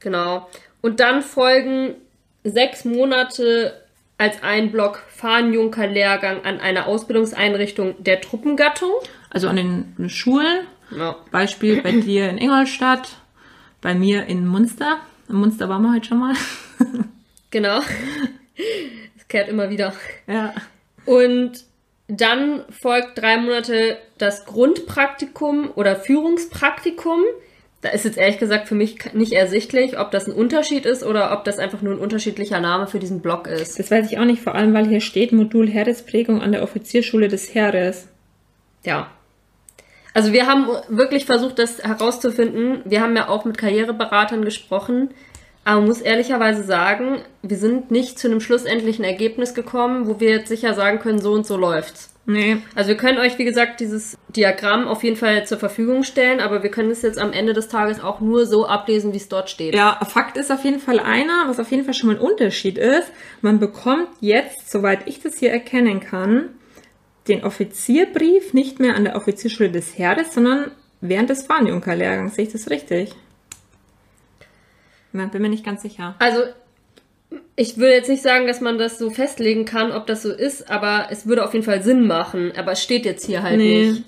Genau. 0.00 0.48
Und 0.80 1.00
dann 1.00 1.22
folgen 1.22 1.94
sechs 2.44 2.84
Monate 2.84 3.74
als 4.18 4.42
ein 4.42 4.70
Block 4.70 5.02
Fahnenjunker-Lehrgang 5.08 6.44
an 6.44 6.60
einer 6.60 6.86
Ausbildungseinrichtung 6.86 8.02
der 8.02 8.20
Truppengattung. 8.20 8.92
Also 9.30 9.48
an 9.48 9.56
den 9.56 10.08
Schulen. 10.08 10.66
Ja. 10.96 11.16
Beispiel 11.30 11.82
bei 11.82 11.92
dir 11.92 12.28
in 12.28 12.38
Ingolstadt, 12.38 13.16
bei 13.80 13.94
mir 13.94 14.26
in 14.26 14.46
Munster. 14.46 14.98
In 15.32 15.38
Munster 15.38 15.68
waren 15.68 15.82
wir 15.82 15.94
heute 15.94 16.08
schon 16.08 16.18
mal. 16.18 16.34
Genau. 17.50 17.80
Das 19.16 19.28
kehrt 19.28 19.48
immer 19.48 19.70
wieder. 19.70 19.92
ja. 20.26 20.54
Und 21.04 21.64
dann 22.08 22.64
folgt 22.70 23.18
drei 23.18 23.38
Monate 23.38 23.96
das 24.18 24.44
Grundpraktikum 24.44 25.70
oder 25.74 25.96
Führungspraktikum. 25.96 27.20
Da 27.80 27.88
ist 27.88 28.04
jetzt 28.04 28.18
ehrlich 28.18 28.38
gesagt 28.38 28.68
für 28.68 28.74
mich 28.74 29.12
nicht 29.14 29.32
ersichtlich, 29.32 29.98
ob 29.98 30.10
das 30.10 30.28
ein 30.28 30.34
Unterschied 30.34 30.86
ist 30.86 31.02
oder 31.02 31.32
ob 31.32 31.44
das 31.44 31.58
einfach 31.58 31.82
nur 31.82 31.94
ein 31.94 31.98
unterschiedlicher 31.98 32.60
Name 32.60 32.86
für 32.86 32.98
diesen 32.98 33.20
Block 33.20 33.46
ist. 33.46 33.78
Das 33.78 33.90
weiß 33.90 34.10
ich 34.10 34.18
auch 34.18 34.24
nicht, 34.24 34.42
vor 34.42 34.54
allem 34.54 34.74
weil 34.74 34.86
hier 34.86 35.00
steht 35.00 35.32
Modul 35.32 35.68
Heeresprägung 35.68 36.42
an 36.42 36.52
der 36.52 36.62
Offizierschule 36.62 37.28
des 37.28 37.54
Heeres. 37.54 38.08
Ja. 38.84 39.10
Also 40.14 40.32
wir 40.32 40.46
haben 40.46 40.66
wirklich 40.88 41.26
versucht, 41.26 41.58
das 41.58 41.82
herauszufinden. 41.82 42.82
Wir 42.84 43.00
haben 43.00 43.16
ja 43.16 43.28
auch 43.28 43.44
mit 43.44 43.58
Karriereberatern 43.58 44.44
gesprochen. 44.44 45.10
Aber 45.64 45.78
man 45.78 45.88
muss 45.88 46.00
ehrlicherweise 46.00 46.64
sagen, 46.64 47.22
wir 47.42 47.56
sind 47.56 47.90
nicht 47.90 48.18
zu 48.18 48.28
einem 48.28 48.40
schlussendlichen 48.40 49.04
Ergebnis 49.04 49.54
gekommen, 49.54 50.08
wo 50.08 50.18
wir 50.18 50.30
jetzt 50.30 50.48
sicher 50.48 50.74
sagen 50.74 50.98
können, 50.98 51.20
so 51.20 51.32
und 51.32 51.46
so 51.46 51.56
läuft's. 51.56 52.12
Nee. 52.24 52.58
Also 52.74 52.88
wir 52.88 52.96
können 52.96 53.18
euch, 53.18 53.38
wie 53.38 53.44
gesagt, 53.44 53.80
dieses 53.80 54.16
Diagramm 54.28 54.86
auf 54.86 55.02
jeden 55.02 55.16
Fall 55.16 55.44
zur 55.44 55.58
Verfügung 55.58 56.04
stellen, 56.04 56.40
aber 56.40 56.62
wir 56.62 56.70
können 56.70 56.90
es 56.90 57.02
jetzt 57.02 57.18
am 57.18 57.32
Ende 57.32 57.52
des 57.52 57.68
Tages 57.68 58.00
auch 58.00 58.20
nur 58.20 58.46
so 58.46 58.66
ablesen, 58.66 59.12
wie 59.12 59.16
es 59.16 59.28
dort 59.28 59.50
steht. 59.50 59.74
Ja, 59.74 59.98
Fakt 60.08 60.36
ist 60.36 60.52
auf 60.52 60.64
jeden 60.64 60.78
Fall 60.78 61.00
einer, 61.00 61.44
was 61.48 61.58
auf 61.58 61.70
jeden 61.70 61.84
Fall 61.84 61.94
schon 61.94 62.08
mal 62.08 62.16
ein 62.16 62.22
Unterschied 62.22 62.78
ist. 62.78 63.10
Man 63.40 63.58
bekommt 63.58 64.08
jetzt, 64.20 64.70
soweit 64.70 65.00
ich 65.06 65.20
das 65.20 65.38
hier 65.38 65.50
erkennen 65.50 66.00
kann, 66.00 66.50
den 67.28 67.44
Offizierbrief 67.44 68.52
nicht 68.52 68.80
mehr 68.80 68.96
an 68.96 69.04
der 69.04 69.16
Offizierschule 69.16 69.70
des 69.70 69.96
Heeres, 69.98 70.34
sondern 70.34 70.72
während 71.00 71.30
des 71.30 71.44
Fahnenjunker-Lehrgangs. 71.46 72.34
Sehe 72.34 72.46
ich 72.46 72.52
das 72.52 72.70
richtig? 72.70 73.14
Ich 75.14 75.30
bin 75.30 75.42
mir 75.42 75.48
nicht 75.48 75.64
ganz 75.64 75.82
sicher. 75.82 76.14
Also 76.18 76.40
ich 77.54 77.78
will 77.78 77.90
jetzt 77.90 78.08
nicht 78.08 78.22
sagen, 78.22 78.46
dass 78.46 78.60
man 78.60 78.78
das 78.78 78.98
so 78.98 79.10
festlegen 79.10 79.64
kann, 79.64 79.92
ob 79.92 80.06
das 80.06 80.22
so 80.22 80.32
ist, 80.32 80.70
aber 80.70 81.08
es 81.10 81.26
würde 81.26 81.44
auf 81.44 81.52
jeden 81.52 81.64
Fall 81.64 81.82
Sinn 81.82 82.06
machen. 82.06 82.52
Aber 82.56 82.72
es 82.72 82.82
steht 82.82 83.04
jetzt 83.04 83.26
hier 83.26 83.42
halt 83.42 83.58
Nee. 83.58 83.90
nicht. 83.90 84.04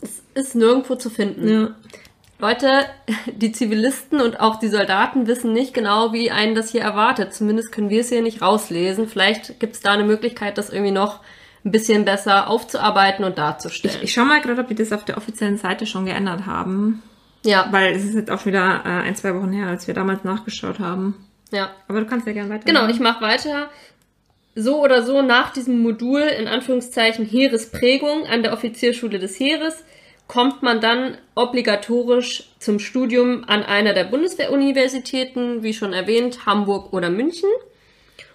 Es 0.00 0.22
ist 0.34 0.54
nirgendwo 0.56 0.96
zu 0.96 1.10
finden. 1.10 1.48
Ja. 1.48 1.74
Leute, 2.40 2.86
die 3.36 3.52
Zivilisten 3.52 4.20
und 4.20 4.40
auch 4.40 4.56
die 4.56 4.68
Soldaten 4.68 5.28
wissen 5.28 5.52
nicht 5.52 5.74
genau, 5.74 6.12
wie 6.12 6.32
einen 6.32 6.56
das 6.56 6.70
hier 6.72 6.82
erwartet. 6.82 7.32
Zumindest 7.32 7.70
können 7.70 7.88
wir 7.88 8.00
es 8.00 8.08
hier 8.08 8.22
nicht 8.22 8.42
rauslesen. 8.42 9.06
Vielleicht 9.08 9.60
gibt 9.60 9.74
es 9.76 9.80
da 9.80 9.92
eine 9.92 10.04
Möglichkeit, 10.04 10.58
das 10.58 10.70
irgendwie 10.70 10.92
noch 10.92 11.20
ein 11.64 11.70
bisschen 11.70 12.04
besser 12.04 12.48
aufzuarbeiten 12.48 13.24
und 13.24 13.38
darzustellen. 13.38 13.98
Ich 14.02 14.12
schau 14.12 14.24
mal 14.24 14.40
gerade, 14.40 14.60
ob 14.60 14.68
die 14.68 14.74
das 14.74 14.92
auf 14.92 15.04
der 15.04 15.16
offiziellen 15.16 15.58
Seite 15.58 15.86
schon 15.86 16.06
geändert 16.06 16.46
haben. 16.46 17.02
ja, 17.44 17.68
Weil 17.70 17.94
es 17.94 18.04
ist 18.04 18.14
jetzt 18.14 18.30
auch 18.30 18.46
wieder 18.46 18.82
äh, 18.84 18.88
ein, 19.06 19.14
zwei 19.16 19.34
Wochen 19.34 19.52
her, 19.52 19.68
als 19.68 19.86
wir 19.86 19.94
damals 19.94 20.24
nachgeschaut 20.24 20.78
haben. 20.80 21.28
ja. 21.50 21.70
Aber 21.88 22.00
du 22.00 22.06
kannst 22.06 22.26
ja 22.26 22.32
gerne 22.32 22.50
weiter. 22.50 22.64
Genau, 22.64 22.88
ich 22.88 22.98
mache 23.00 23.22
weiter. 23.22 23.68
So 24.54 24.82
oder 24.82 25.02
so 25.02 25.22
nach 25.22 25.52
diesem 25.52 25.80
Modul, 25.80 26.20
in 26.20 26.46
Anführungszeichen 26.48 27.24
Heeresprägung 27.24 28.26
an 28.26 28.42
der 28.42 28.52
Offizierschule 28.52 29.18
des 29.18 29.38
Heeres, 29.40 29.82
kommt 30.26 30.62
man 30.62 30.80
dann 30.80 31.16
obligatorisch 31.34 32.50
zum 32.58 32.78
Studium 32.78 33.44
an 33.46 33.62
einer 33.62 33.92
der 33.92 34.04
Bundeswehruniversitäten, 34.04 35.62
wie 35.62 35.74
schon 35.74 35.92
erwähnt, 35.92 36.44
Hamburg 36.46 36.92
oder 36.92 37.10
München. 37.10 37.48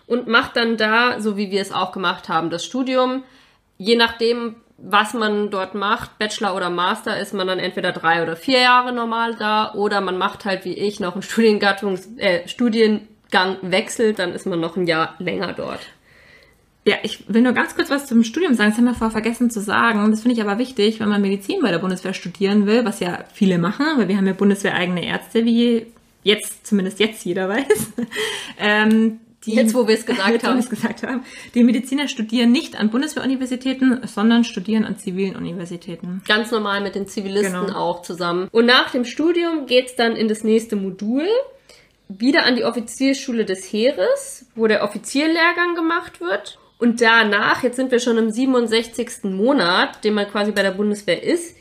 Und 0.08 0.28
macht 0.28 0.56
dann 0.56 0.78
da, 0.78 1.20
so 1.20 1.38
wie 1.38 1.52
wir 1.52 1.62
es 1.62 1.72
auch 1.72 1.92
gemacht 1.92 2.30
haben, 2.30 2.50
das 2.50 2.66
Studium. 2.66 3.24
Je 3.78 3.96
nachdem, 3.96 4.56
was 4.78 5.14
man 5.14 5.52
dort 5.52 5.76
macht, 5.76 6.18
Bachelor 6.18 6.56
oder 6.56 6.70
Master, 6.70 7.20
ist 7.20 7.34
man 7.34 7.48
dann 7.48 7.60
entweder 7.60 7.92
drei 7.92 8.24
oder 8.24 8.36
vier 8.36 8.62
Jahre 8.62 8.94
normal 8.94 9.36
da 9.36 9.74
oder 9.74 10.02
man 10.02 10.18
macht 10.18 10.46
halt 10.46 10.66
wie 10.66 10.74
ich 10.74 11.00
noch 11.00 11.14
einen 11.14 11.24
Studiengattungs 11.24 12.18
äh, 12.18 12.48
Studiengang 12.48 13.58
wechselt, 13.62 14.20
dann 14.20 14.32
ist 14.32 14.46
man 14.46 14.60
noch 14.60 14.78
ein 14.78 14.88
Jahr 14.88 15.16
länger 15.20 15.54
dort. 15.54 15.82
Ja, 16.88 16.96
ich 17.04 17.26
will 17.28 17.42
nur 17.42 17.52
ganz 17.52 17.76
kurz 17.76 17.90
was 17.90 18.08
zum 18.08 18.24
Studium 18.24 18.54
sagen. 18.54 18.70
Das 18.70 18.78
haben 18.78 18.86
wir 18.86 18.94
vorher 18.94 19.12
vergessen 19.12 19.52
zu 19.52 19.60
sagen. 19.60 20.10
Das 20.10 20.22
finde 20.22 20.36
ich 20.36 20.42
aber 20.42 20.58
wichtig, 20.58 21.02
wenn 21.02 21.10
man 21.10 21.22
Medizin 21.22 21.60
bei 21.62 21.70
der 21.70 21.80
Bundeswehr 21.80 22.14
studieren 22.14 22.66
will, 22.66 22.86
was 22.86 23.02
ja 23.02 23.26
viele 23.34 23.58
machen, 23.58 23.86
weil 23.98 24.08
wir 24.08 24.16
haben 24.16 24.26
ja 24.26 24.32
bundeswehreigene 24.32 25.06
Ärzte, 25.06 25.44
wie 25.44 25.88
jetzt, 26.24 26.66
zumindest 26.66 27.02
jetzt 27.02 27.26
jeder 27.26 27.50
weiß. 27.50 27.92
ähm, 28.58 29.20
die, 29.48 29.56
jetzt, 29.56 29.74
wo 29.74 29.88
wir 29.88 29.96
es 29.96 30.06
gesagt, 30.06 30.44
haben. 30.44 30.70
gesagt 30.70 31.04
haben. 31.04 31.24
Die 31.56 31.64
Mediziner 31.64 32.08
studieren 32.08 32.52
nicht 32.52 32.78
an 32.78 32.90
Bundeswehruniversitäten, 32.90 34.02
sondern 34.06 34.44
studieren 34.44 34.86
an 34.86 34.98
zivilen 34.98 35.36
Universitäten. 35.36 36.22
Ganz 36.28 36.52
normal 36.52 36.82
mit 36.82 36.96
den 36.96 37.08
Zivilisten 37.08 37.68
genau. 37.68 37.80
auch 37.80 38.02
zusammen. 38.02 38.50
Und 38.52 38.66
nach 38.66 38.92
dem 38.92 39.06
Studium 39.06 39.66
geht's 39.66 39.96
dann 39.96 40.16
in 40.16 40.28
das 40.28 40.44
nächste 40.44 40.76
Modul 40.76 41.26
wieder 42.10 42.46
an 42.46 42.56
die 42.56 42.64
Offizierschule 42.64 43.46
des 43.46 43.72
Heeres, 43.72 44.46
wo 44.56 44.68
der 44.68 44.84
Offizierlehrgang 44.84 45.76
gemacht 45.76 46.22
wird. 46.22 46.60
Und 46.78 47.02
danach, 47.02 47.64
jetzt 47.64 47.76
sind 47.76 47.92
wir 47.92 48.00
schon 48.00 48.18
im 48.18 48.30
67. 48.30 49.24
Monat, 49.24 50.04
den 50.04 50.14
man 50.14 50.28
quasi 50.28 50.52
bei 50.52 50.62
der 50.62 50.72
Bundeswehr 50.72 51.24
ist, 51.24 51.56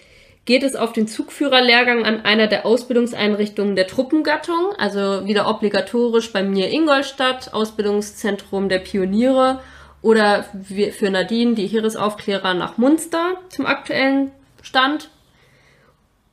geht 0.47 0.63
es 0.63 0.77
auf 0.77 0.93
den 0.93 1.09
Zugführerlehrgang 1.09 2.05
an 2.05 2.25
einer 2.25 2.47
der 2.47 2.65
Ausbildungseinrichtungen 2.65 3.77
der 3.77 3.89
Truppengattung, 3.89 4.73
also 4.79 5.27
wieder 5.27 5.49
obligatorisch 5.49 6.33
bei 6.33 6.43
mir 6.43 6.71
Ingolstadt, 6.71 7.53
Ausbildungszentrum 7.53 8.69
der 8.69 8.79
Pioniere 8.79 9.61
oder 10.03 10.45
für 10.45 11.11
Nadine 11.11 11.55
die 11.55 11.67
Heeresaufklärer 11.67 12.55
nach 12.55 12.79
Munster 12.79 13.35
zum 13.49 13.67
aktuellen 13.67 14.31
Stand. 14.63 15.11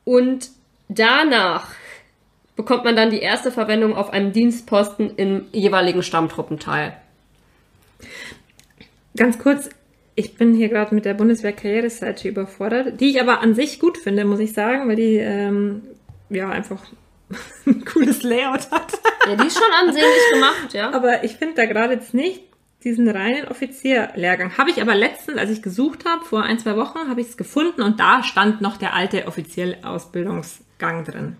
Und 0.04 0.50
danach 0.88 1.68
bekommt 2.54 2.84
man 2.84 2.94
dann 2.94 3.10
die 3.10 3.20
erste 3.20 3.50
Verwendung 3.50 3.96
auf 3.96 4.10
einem 4.10 4.32
Dienstposten 4.32 5.16
im 5.16 5.46
jeweiligen 5.50 6.04
Stammtruppenteil. 6.04 6.96
Ganz 9.16 9.40
kurz, 9.40 9.70
ich 10.14 10.36
bin 10.36 10.54
hier 10.54 10.68
gerade 10.68 10.94
mit 10.94 11.04
der 11.04 11.14
Bundeswehr-Karriereseite 11.14 12.28
überfordert, 12.28 13.00
die 13.00 13.10
ich 13.10 13.20
aber 13.20 13.40
an 13.40 13.54
sich 13.54 13.80
gut 13.80 13.98
finde, 13.98 14.24
muss 14.24 14.40
ich 14.40 14.52
sagen, 14.52 14.88
weil 14.88 14.96
die 14.96 15.16
ähm, 15.16 15.82
ja 16.30 16.48
einfach 16.48 16.82
ein 17.66 17.84
cooles 17.84 18.22
Layout 18.22 18.70
hat. 18.70 18.92
Ja, 19.26 19.36
die 19.36 19.46
ist 19.46 19.58
schon 19.58 19.72
ansehnlich 19.72 20.32
gemacht, 20.32 20.74
ja. 20.74 20.92
Aber 20.92 21.24
ich 21.24 21.36
finde 21.36 21.54
da 21.54 21.66
gerade 21.66 21.94
jetzt 21.94 22.14
nicht 22.14 22.42
diesen 22.84 23.08
reinen 23.08 23.48
Offizierlehrgang. 23.48 24.58
Habe 24.58 24.70
ich 24.70 24.80
aber 24.80 24.94
letztens, 24.94 25.38
als 25.38 25.50
ich 25.50 25.62
gesucht 25.62 26.04
habe, 26.04 26.24
vor 26.24 26.42
ein, 26.42 26.58
zwei 26.58 26.76
Wochen, 26.76 27.08
habe 27.08 27.20
ich 27.20 27.28
es 27.28 27.36
gefunden 27.36 27.82
und 27.82 27.98
da 27.98 28.22
stand 28.22 28.60
noch 28.60 28.76
der 28.76 28.94
alte 28.94 29.26
Offiziell-Ausbildungsgang 29.26 31.04
drin. 31.04 31.36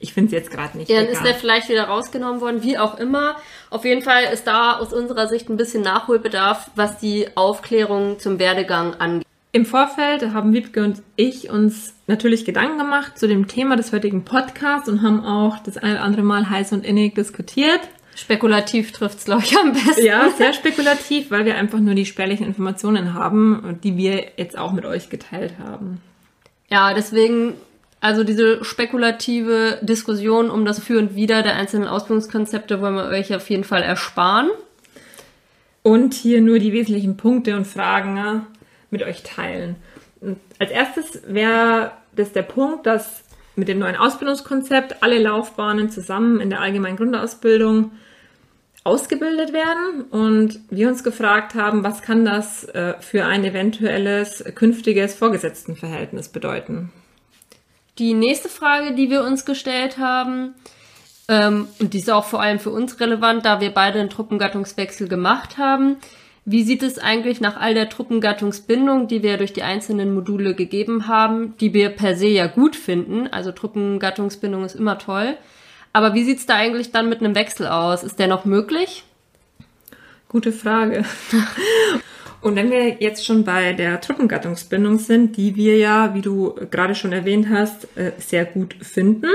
Ich 0.00 0.12
finde 0.12 0.28
es 0.28 0.32
jetzt 0.32 0.50
gerade 0.50 0.76
nicht. 0.78 0.90
Ja, 0.90 1.02
dann 1.02 1.10
ist 1.10 1.24
der 1.24 1.34
vielleicht 1.34 1.68
wieder 1.68 1.84
rausgenommen 1.84 2.40
worden, 2.40 2.62
wie 2.62 2.78
auch 2.78 2.98
immer. 2.98 3.36
Auf 3.70 3.84
jeden 3.84 4.02
Fall 4.02 4.24
ist 4.32 4.46
da 4.46 4.78
aus 4.78 4.92
unserer 4.92 5.28
Sicht 5.28 5.48
ein 5.48 5.56
bisschen 5.56 5.82
Nachholbedarf, 5.82 6.70
was 6.74 6.98
die 6.98 7.26
Aufklärung 7.34 8.18
zum 8.18 8.38
Werdegang 8.38 8.94
angeht. 8.94 9.26
Im 9.50 9.64
Vorfeld 9.64 10.34
haben 10.34 10.52
Wiebke 10.52 10.84
und 10.84 11.02
ich 11.16 11.50
uns 11.50 11.94
natürlich 12.06 12.44
Gedanken 12.44 12.78
gemacht 12.78 13.18
zu 13.18 13.26
dem 13.26 13.48
Thema 13.48 13.76
des 13.76 13.92
heutigen 13.92 14.24
Podcasts 14.24 14.88
und 14.88 15.02
haben 15.02 15.24
auch 15.24 15.58
das 15.60 15.78
ein 15.78 15.92
oder 15.92 16.02
andere 16.02 16.22
Mal 16.22 16.50
heiß 16.50 16.72
und 16.72 16.84
innig 16.84 17.14
diskutiert. 17.14 17.80
Spekulativ 18.14 18.92
trifft 18.92 19.18
es, 19.18 19.24
glaube 19.24 19.44
ich, 19.44 19.56
am 19.56 19.72
besten. 19.72 20.04
Ja, 20.04 20.28
sehr 20.36 20.52
spekulativ, 20.52 21.30
weil 21.30 21.44
wir 21.44 21.56
einfach 21.56 21.78
nur 21.78 21.94
die 21.94 22.04
spärlichen 22.04 22.46
Informationen 22.46 23.14
haben, 23.14 23.78
die 23.82 23.96
wir 23.96 24.32
jetzt 24.36 24.58
auch 24.58 24.72
mit 24.72 24.84
euch 24.84 25.08
geteilt 25.08 25.54
haben. 25.64 26.00
Ja, 26.68 26.92
deswegen 26.92 27.54
also 28.00 28.22
diese 28.22 28.64
spekulative 28.64 29.78
Diskussion 29.82 30.50
um 30.50 30.64
das 30.64 30.78
Für 30.78 30.98
und 30.98 31.14
Wider 31.14 31.42
der 31.42 31.56
einzelnen 31.56 31.88
Ausbildungskonzepte 31.88 32.80
wollen 32.80 32.94
wir 32.94 33.06
euch 33.06 33.34
auf 33.34 33.48
jeden 33.50 33.64
Fall 33.64 33.82
ersparen. 33.82 34.50
Und 35.82 36.14
hier 36.14 36.40
nur 36.40 36.58
die 36.58 36.72
wesentlichen 36.72 37.16
Punkte 37.16 37.56
und 37.56 37.66
Fragen 37.66 38.46
mit 38.90 39.02
euch 39.02 39.22
teilen. 39.22 39.76
Als 40.58 40.70
erstes 40.70 41.22
wäre 41.26 41.92
das 42.14 42.32
der 42.32 42.42
Punkt, 42.42 42.86
dass 42.86 43.24
mit 43.56 43.68
dem 43.68 43.78
neuen 43.78 43.96
Ausbildungskonzept 43.96 45.02
alle 45.02 45.18
Laufbahnen 45.18 45.90
zusammen 45.90 46.40
in 46.40 46.50
der 46.50 46.60
allgemeinen 46.60 46.96
Grundausbildung 46.96 47.92
ausgebildet 48.84 49.52
werden 49.52 50.02
und 50.10 50.60
wir 50.70 50.88
uns 50.88 51.04
gefragt 51.04 51.54
haben, 51.54 51.84
was 51.84 52.02
kann 52.02 52.24
das 52.24 52.64
äh, 52.64 52.94
für 53.00 53.26
ein 53.26 53.44
eventuelles 53.44 54.44
künftiges 54.54 55.14
Vorgesetztenverhältnis 55.14 56.28
bedeuten? 56.28 56.90
Die 57.98 58.14
nächste 58.14 58.48
Frage, 58.48 58.94
die 58.94 59.10
wir 59.10 59.24
uns 59.24 59.44
gestellt 59.44 59.98
haben, 59.98 60.54
ähm, 61.28 61.68
und 61.78 61.92
die 61.94 61.98
ist 61.98 62.10
auch 62.10 62.24
vor 62.24 62.40
allem 62.40 62.58
für 62.58 62.70
uns 62.70 63.00
relevant, 63.00 63.44
da 63.44 63.60
wir 63.60 63.70
beide 63.70 64.00
einen 64.00 64.10
Truppengattungswechsel 64.10 65.08
gemacht 65.08 65.58
haben. 65.58 65.96
Wie 66.44 66.62
sieht 66.62 66.82
es 66.82 66.98
eigentlich 66.98 67.42
nach 67.42 67.60
all 67.60 67.74
der 67.74 67.90
Truppengattungsbindung, 67.90 69.06
die 69.06 69.22
wir 69.22 69.36
durch 69.36 69.52
die 69.52 69.62
einzelnen 69.62 70.14
Module 70.14 70.54
gegeben 70.54 71.06
haben, 71.06 71.54
die 71.58 71.74
wir 71.74 71.90
per 71.90 72.16
se 72.16 72.28
ja 72.28 72.46
gut 72.46 72.74
finden? 72.74 73.26
Also 73.26 73.52
Truppengattungsbindung 73.52 74.64
ist 74.64 74.74
immer 74.74 74.98
toll. 74.98 75.36
Aber 75.92 76.14
wie 76.14 76.24
sieht 76.24 76.38
es 76.38 76.46
da 76.46 76.54
eigentlich 76.54 76.90
dann 76.90 77.10
mit 77.10 77.20
einem 77.20 77.34
Wechsel 77.34 77.66
aus? 77.66 78.02
Ist 78.02 78.18
der 78.18 78.28
noch 78.28 78.46
möglich? 78.46 79.04
Gute 80.28 80.52
Frage. 80.52 81.04
Und 82.40 82.56
wenn 82.56 82.70
wir 82.70 83.00
jetzt 83.00 83.26
schon 83.26 83.44
bei 83.44 83.72
der 83.72 84.00
Truppengattungsbindung 84.00 84.98
sind, 84.98 85.36
die 85.36 85.56
wir 85.56 85.76
ja, 85.76 86.14
wie 86.14 86.20
du 86.20 86.54
gerade 86.70 86.94
schon 86.94 87.12
erwähnt 87.12 87.48
hast, 87.50 87.88
äh, 87.96 88.12
sehr 88.18 88.44
gut 88.44 88.76
finden, 88.80 89.30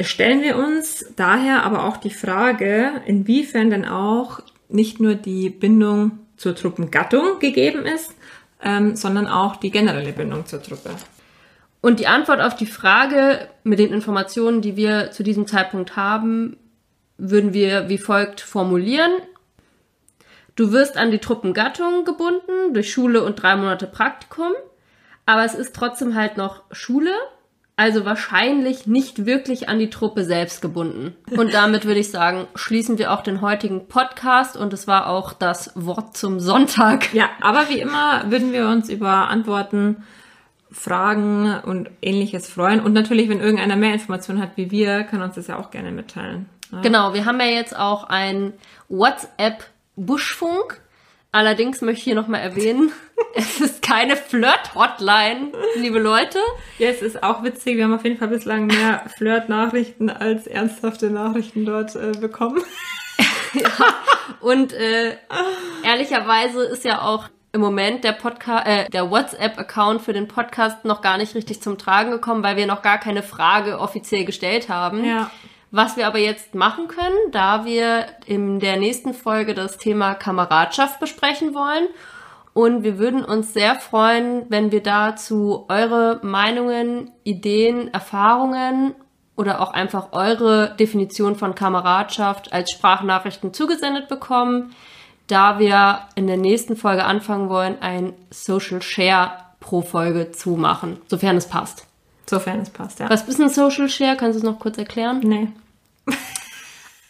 stellen 0.00 0.42
wir 0.42 0.56
uns 0.56 1.12
daher 1.16 1.64
aber 1.64 1.84
auch 1.84 1.96
die 1.98 2.10
Frage, 2.10 2.92
inwiefern 3.06 3.70
denn 3.70 3.84
auch 3.84 4.40
nicht 4.68 5.00
nur 5.00 5.14
die 5.14 5.50
Bindung 5.50 6.18
zur 6.36 6.54
Truppengattung 6.54 7.38
gegeben 7.40 7.86
ist, 7.86 8.14
ähm, 8.62 8.96
sondern 8.96 9.26
auch 9.26 9.56
die 9.56 9.70
generelle 9.70 10.12
Bindung 10.12 10.46
zur 10.46 10.62
Truppe. 10.62 10.90
Und 11.80 12.00
die 12.00 12.06
Antwort 12.06 12.40
auf 12.40 12.56
die 12.56 12.66
Frage 12.66 13.48
mit 13.62 13.78
den 13.78 13.92
Informationen, 13.92 14.60
die 14.60 14.76
wir 14.76 15.12
zu 15.12 15.22
diesem 15.22 15.46
Zeitpunkt 15.46 15.94
haben, 15.96 16.56
würden 17.18 17.52
wir 17.52 17.88
wie 17.88 17.98
folgt 17.98 18.40
formulieren. 18.40 19.12
Du 20.56 20.72
wirst 20.72 20.96
an 20.96 21.10
die 21.10 21.18
Truppengattung 21.18 22.04
gebunden 22.04 22.72
durch 22.72 22.90
Schule 22.90 23.22
und 23.22 23.42
drei 23.42 23.56
Monate 23.56 23.86
Praktikum, 23.86 24.52
aber 25.26 25.44
es 25.44 25.54
ist 25.54 25.74
trotzdem 25.76 26.14
halt 26.14 26.38
noch 26.38 26.62
Schule, 26.72 27.12
also 27.76 28.06
wahrscheinlich 28.06 28.86
nicht 28.86 29.26
wirklich 29.26 29.68
an 29.68 29.78
die 29.78 29.90
Truppe 29.90 30.24
selbst 30.24 30.62
gebunden. 30.62 31.14
Und 31.30 31.52
damit 31.52 31.84
würde 31.84 32.00
ich 32.00 32.10
sagen, 32.10 32.46
schließen 32.54 32.96
wir 32.96 33.12
auch 33.12 33.22
den 33.22 33.42
heutigen 33.42 33.86
Podcast 33.86 34.56
und 34.56 34.72
es 34.72 34.86
war 34.86 35.08
auch 35.08 35.34
das 35.34 35.72
Wort 35.74 36.16
zum 36.16 36.40
Sonntag. 36.40 37.12
Ja, 37.12 37.28
aber 37.42 37.68
wie 37.68 37.78
immer 37.78 38.30
würden 38.30 38.54
wir 38.54 38.68
uns 38.68 38.88
über 38.88 39.28
Antworten, 39.28 40.04
Fragen 40.70 41.54
und 41.64 41.90
ähnliches 42.00 42.48
freuen. 42.48 42.80
Und 42.80 42.94
natürlich, 42.94 43.28
wenn 43.28 43.40
irgendeiner 43.40 43.76
mehr 43.76 43.92
Informationen 43.92 44.40
hat 44.40 44.56
wie 44.56 44.70
wir, 44.70 45.04
kann 45.04 45.20
uns 45.20 45.34
das 45.34 45.48
ja 45.48 45.58
auch 45.58 45.70
gerne 45.70 45.92
mitteilen. 45.92 46.48
Ja. 46.72 46.80
Genau, 46.80 47.12
wir 47.12 47.26
haben 47.26 47.40
ja 47.40 47.46
jetzt 47.46 47.76
auch 47.76 48.04
ein 48.04 48.54
WhatsApp 48.88 49.64
Buschfunk. 49.96 50.80
Allerdings 51.32 51.82
möchte 51.82 51.98
ich 51.98 52.04
hier 52.04 52.14
nochmal 52.14 52.40
erwähnen, 52.40 52.92
es 53.34 53.60
ist 53.60 53.82
keine 53.82 54.16
Flirt-Hotline, 54.16 55.52
liebe 55.76 55.98
Leute. 55.98 56.38
Ja, 56.78 56.88
es 56.88 57.02
ist 57.02 57.22
auch 57.22 57.42
witzig. 57.42 57.76
Wir 57.76 57.84
haben 57.84 57.94
auf 57.94 58.04
jeden 58.04 58.16
Fall 58.16 58.28
bislang 58.28 58.66
mehr 58.66 59.04
Flirt-Nachrichten 59.16 60.08
als 60.08 60.46
ernsthafte 60.46 61.10
Nachrichten 61.10 61.66
dort 61.66 61.94
äh, 61.94 62.12
bekommen. 62.12 62.62
ja. 63.52 63.68
Und 64.40 64.72
äh, 64.72 65.16
ehrlicherweise 65.84 66.64
ist 66.64 66.84
ja 66.84 67.02
auch 67.02 67.28
im 67.52 67.60
Moment 67.60 68.04
der 68.04 68.12
Podcast, 68.12 68.66
äh, 68.66 68.88
der 68.90 69.10
WhatsApp-Account 69.10 70.02
für 70.02 70.12
den 70.12 70.28
Podcast 70.28 70.84
noch 70.84 71.00
gar 71.00 71.18
nicht 71.18 71.34
richtig 71.34 71.60
zum 71.62 71.78
Tragen 71.78 72.10
gekommen, 72.10 72.42
weil 72.42 72.56
wir 72.56 72.66
noch 72.66 72.82
gar 72.82 72.98
keine 72.98 73.22
Frage 73.22 73.78
offiziell 73.78 74.24
gestellt 74.24 74.68
haben. 74.68 75.04
Ja. 75.04 75.30
Was 75.76 75.98
wir 75.98 76.06
aber 76.06 76.18
jetzt 76.18 76.54
machen 76.54 76.88
können, 76.88 77.18
da 77.32 77.66
wir 77.66 78.06
in 78.24 78.60
der 78.60 78.78
nächsten 78.78 79.12
Folge 79.12 79.52
das 79.52 79.76
Thema 79.76 80.14
Kameradschaft 80.14 81.00
besprechen 81.00 81.52
wollen. 81.52 81.88
Und 82.54 82.82
wir 82.82 82.96
würden 82.96 83.22
uns 83.22 83.52
sehr 83.52 83.74
freuen, 83.74 84.46
wenn 84.48 84.72
wir 84.72 84.82
dazu 84.82 85.66
eure 85.68 86.20
Meinungen, 86.22 87.10
Ideen, 87.24 87.92
Erfahrungen 87.92 88.94
oder 89.36 89.60
auch 89.60 89.74
einfach 89.74 90.12
eure 90.12 90.74
Definition 90.80 91.36
von 91.36 91.54
Kameradschaft 91.54 92.54
als 92.54 92.70
Sprachnachrichten 92.70 93.52
zugesendet 93.52 94.08
bekommen, 94.08 94.74
da 95.26 95.58
wir 95.58 96.08
in 96.14 96.26
der 96.26 96.38
nächsten 96.38 96.76
Folge 96.76 97.04
anfangen 97.04 97.50
wollen, 97.50 97.82
ein 97.82 98.14
Social 98.30 98.80
Share 98.80 99.32
pro 99.60 99.82
Folge 99.82 100.32
zu 100.32 100.56
machen, 100.56 100.96
sofern 101.08 101.36
es 101.36 101.46
passt. 101.46 101.86
Sofern 102.24 102.60
es 102.60 102.70
passt, 102.70 102.98
ja. 102.98 103.10
Was 103.10 103.28
ist 103.28 103.42
ein 103.42 103.50
Social 103.50 103.90
Share? 103.90 104.16
Kannst 104.16 104.36
du 104.36 104.38
es 104.38 104.50
noch 104.50 104.58
kurz 104.58 104.78
erklären? 104.78 105.20
Nee. 105.22 105.48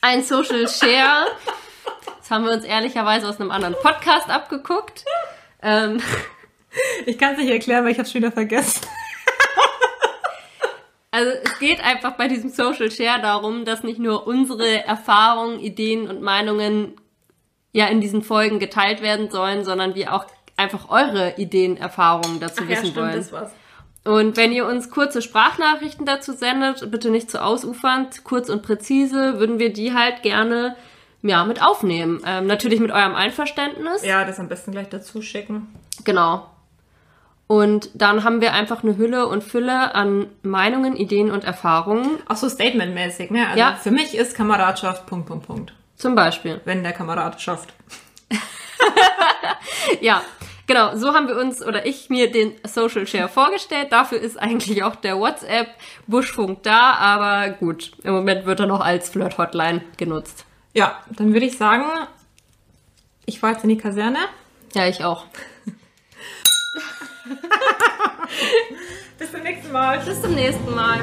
Ein 0.01 0.23
Social 0.23 0.69
Share. 0.69 1.27
Das 2.19 2.31
haben 2.31 2.45
wir 2.45 2.53
uns 2.53 2.65
ehrlicherweise 2.65 3.29
aus 3.29 3.41
einem 3.41 3.51
anderen 3.51 3.75
Podcast 3.83 4.29
abgeguckt. 4.29 5.05
Ähm, 5.63 6.01
ich 7.07 7.19
kann 7.19 7.33
es 7.33 7.39
nicht 7.39 7.51
erklären, 7.51 7.85
weil 7.85 7.93
ich 7.93 7.99
habe 7.99 8.07
es 8.07 8.13
schon 8.13 8.21
wieder 8.21 8.33
vergessen. 8.33 8.87
Also 11.13 11.31
es 11.45 11.59
geht 11.59 11.83
einfach 11.83 12.13
bei 12.17 12.29
diesem 12.29 12.51
Social 12.51 12.91
Share 12.91 13.23
darum, 13.23 13.65
dass 13.65 13.83
nicht 13.83 13.99
nur 13.99 14.27
unsere 14.27 14.85
Erfahrungen, 14.85 15.61
Ideen 15.61 16.11
und 16.11 16.21
Meinungen 16.21 17.01
ja 17.73 17.87
in 17.87 18.03
diesen 18.03 18.23
Folgen 18.23 18.59
geteilt 18.59 19.01
werden 19.01 19.31
sollen, 19.31 19.65
sondern 19.65 19.95
wir 19.95 20.13
auch 20.13 20.27
einfach 20.59 20.91
eure 20.91 21.35
Ideen, 21.39 21.79
Erfahrungen 21.79 22.39
dazu 22.39 22.63
Ach 22.63 22.69
ja, 22.69 22.71
wissen 22.71 22.87
stimmt, 22.91 22.97
wollen. 22.97 23.17
das 23.17 23.33
war's. 23.33 23.51
Und 24.07 24.37
wenn 24.37 24.53
ihr 24.53 24.67
uns 24.67 24.91
kurze 24.91 25.21
Sprachnachrichten 25.23 26.07
dazu 26.07 26.33
sendet, 26.33 26.91
bitte 26.91 27.11
nicht 27.11 27.31
zu 27.31 27.43
ausufernd, 27.43 28.25
kurz 28.25 28.49
und 28.49 28.63
präzise, 28.63 29.39
würden 29.39 29.59
wir 29.59 29.73
die 29.73 29.95
halt 29.95 30.23
gerne 30.23 30.77
ja, 31.23 31.45
mit 31.45 31.63
aufnehmen. 31.63 32.21
Ähm, 32.25 32.47
natürlich 32.47 32.81
mit 32.81 32.93
eurem 32.93 33.15
Einverständnis. 33.15 34.05
Ja, 34.05 34.25
das 34.25 34.39
am 34.39 34.49
besten 34.49 34.71
gleich 34.73 34.89
dazu 34.89 35.23
schicken. 35.23 35.75
Genau. 36.05 36.47
Und 37.49 37.91
dann 37.95 38.25
haben 38.25 38.41
wir 38.41 38.53
einfach 38.53 38.83
eine 38.83 38.97
Hülle 38.97 39.27
und 39.29 39.43
Fülle 39.45 39.95
an 39.95 40.27
Meinungen, 40.43 40.97
Ideen 40.97 41.31
und 41.31 41.45
Erfahrungen. 41.45 42.19
Auch 42.29 42.37
so 42.37 42.49
statementmäßig, 42.49 43.31
ne? 43.31 43.47
Also 43.47 43.59
Ja. 43.59 43.75
für 43.75 43.91
mich 43.93 44.17
ist 44.17 44.37
Kameradschaft 44.37 45.07
Punkt, 45.07 45.27
Punkt, 45.27 45.47
Punkt. 45.47 45.75
Zum 45.95 46.15
Beispiel. 46.15 46.61
Wenn 46.65 46.83
der 46.83 46.93
Kamerad 46.93 47.41
schafft. 47.41 47.73
Ja, 50.01 50.23
genau. 50.67 50.97
So 50.97 51.15
haben 51.15 51.29
wir 51.29 51.37
uns 51.37 51.65
oder 51.65 51.87
ich 51.87 52.11
mir 52.11 52.31
den 52.31 52.53
Social 52.65 53.07
Share 53.07 53.29
vorgestellt. 53.29 53.93
Dafür 53.93 54.21
ist 54.21 54.39
eigentlich 54.39 54.83
auch 54.83 54.97
der 54.97 55.19
WhatsApp 55.19 55.69
Buschfunk 56.07 56.63
da. 56.63 56.93
Aber 56.93 57.51
gut, 57.55 57.93
im 58.03 58.15
Moment 58.15 58.47
wird 58.47 58.61
er 58.61 58.67
noch 58.67 58.81
als 58.81 59.09
Flirt-Hotline 59.11 59.83
genutzt. 59.97 60.45
Ja, 60.75 61.01
dann 61.11 61.33
würde 61.33 61.47
ich 61.47 61.57
sagen, 61.57 61.85
ich 63.25 63.41
fahr 63.41 63.53
jetzt 63.53 63.65
in 63.65 63.71
die 63.71 63.79
Kaserne. 63.79 64.19
Ja, 64.75 64.87
ich 64.87 65.05
auch. 65.05 65.25
Bis 69.19 69.33
zum 69.33 69.43
nächsten 69.43 69.73
Mal. 69.73 69.99
Bis 70.01 70.21
zum 70.21 70.35
nächsten 70.35 70.75
Mal. 70.75 71.01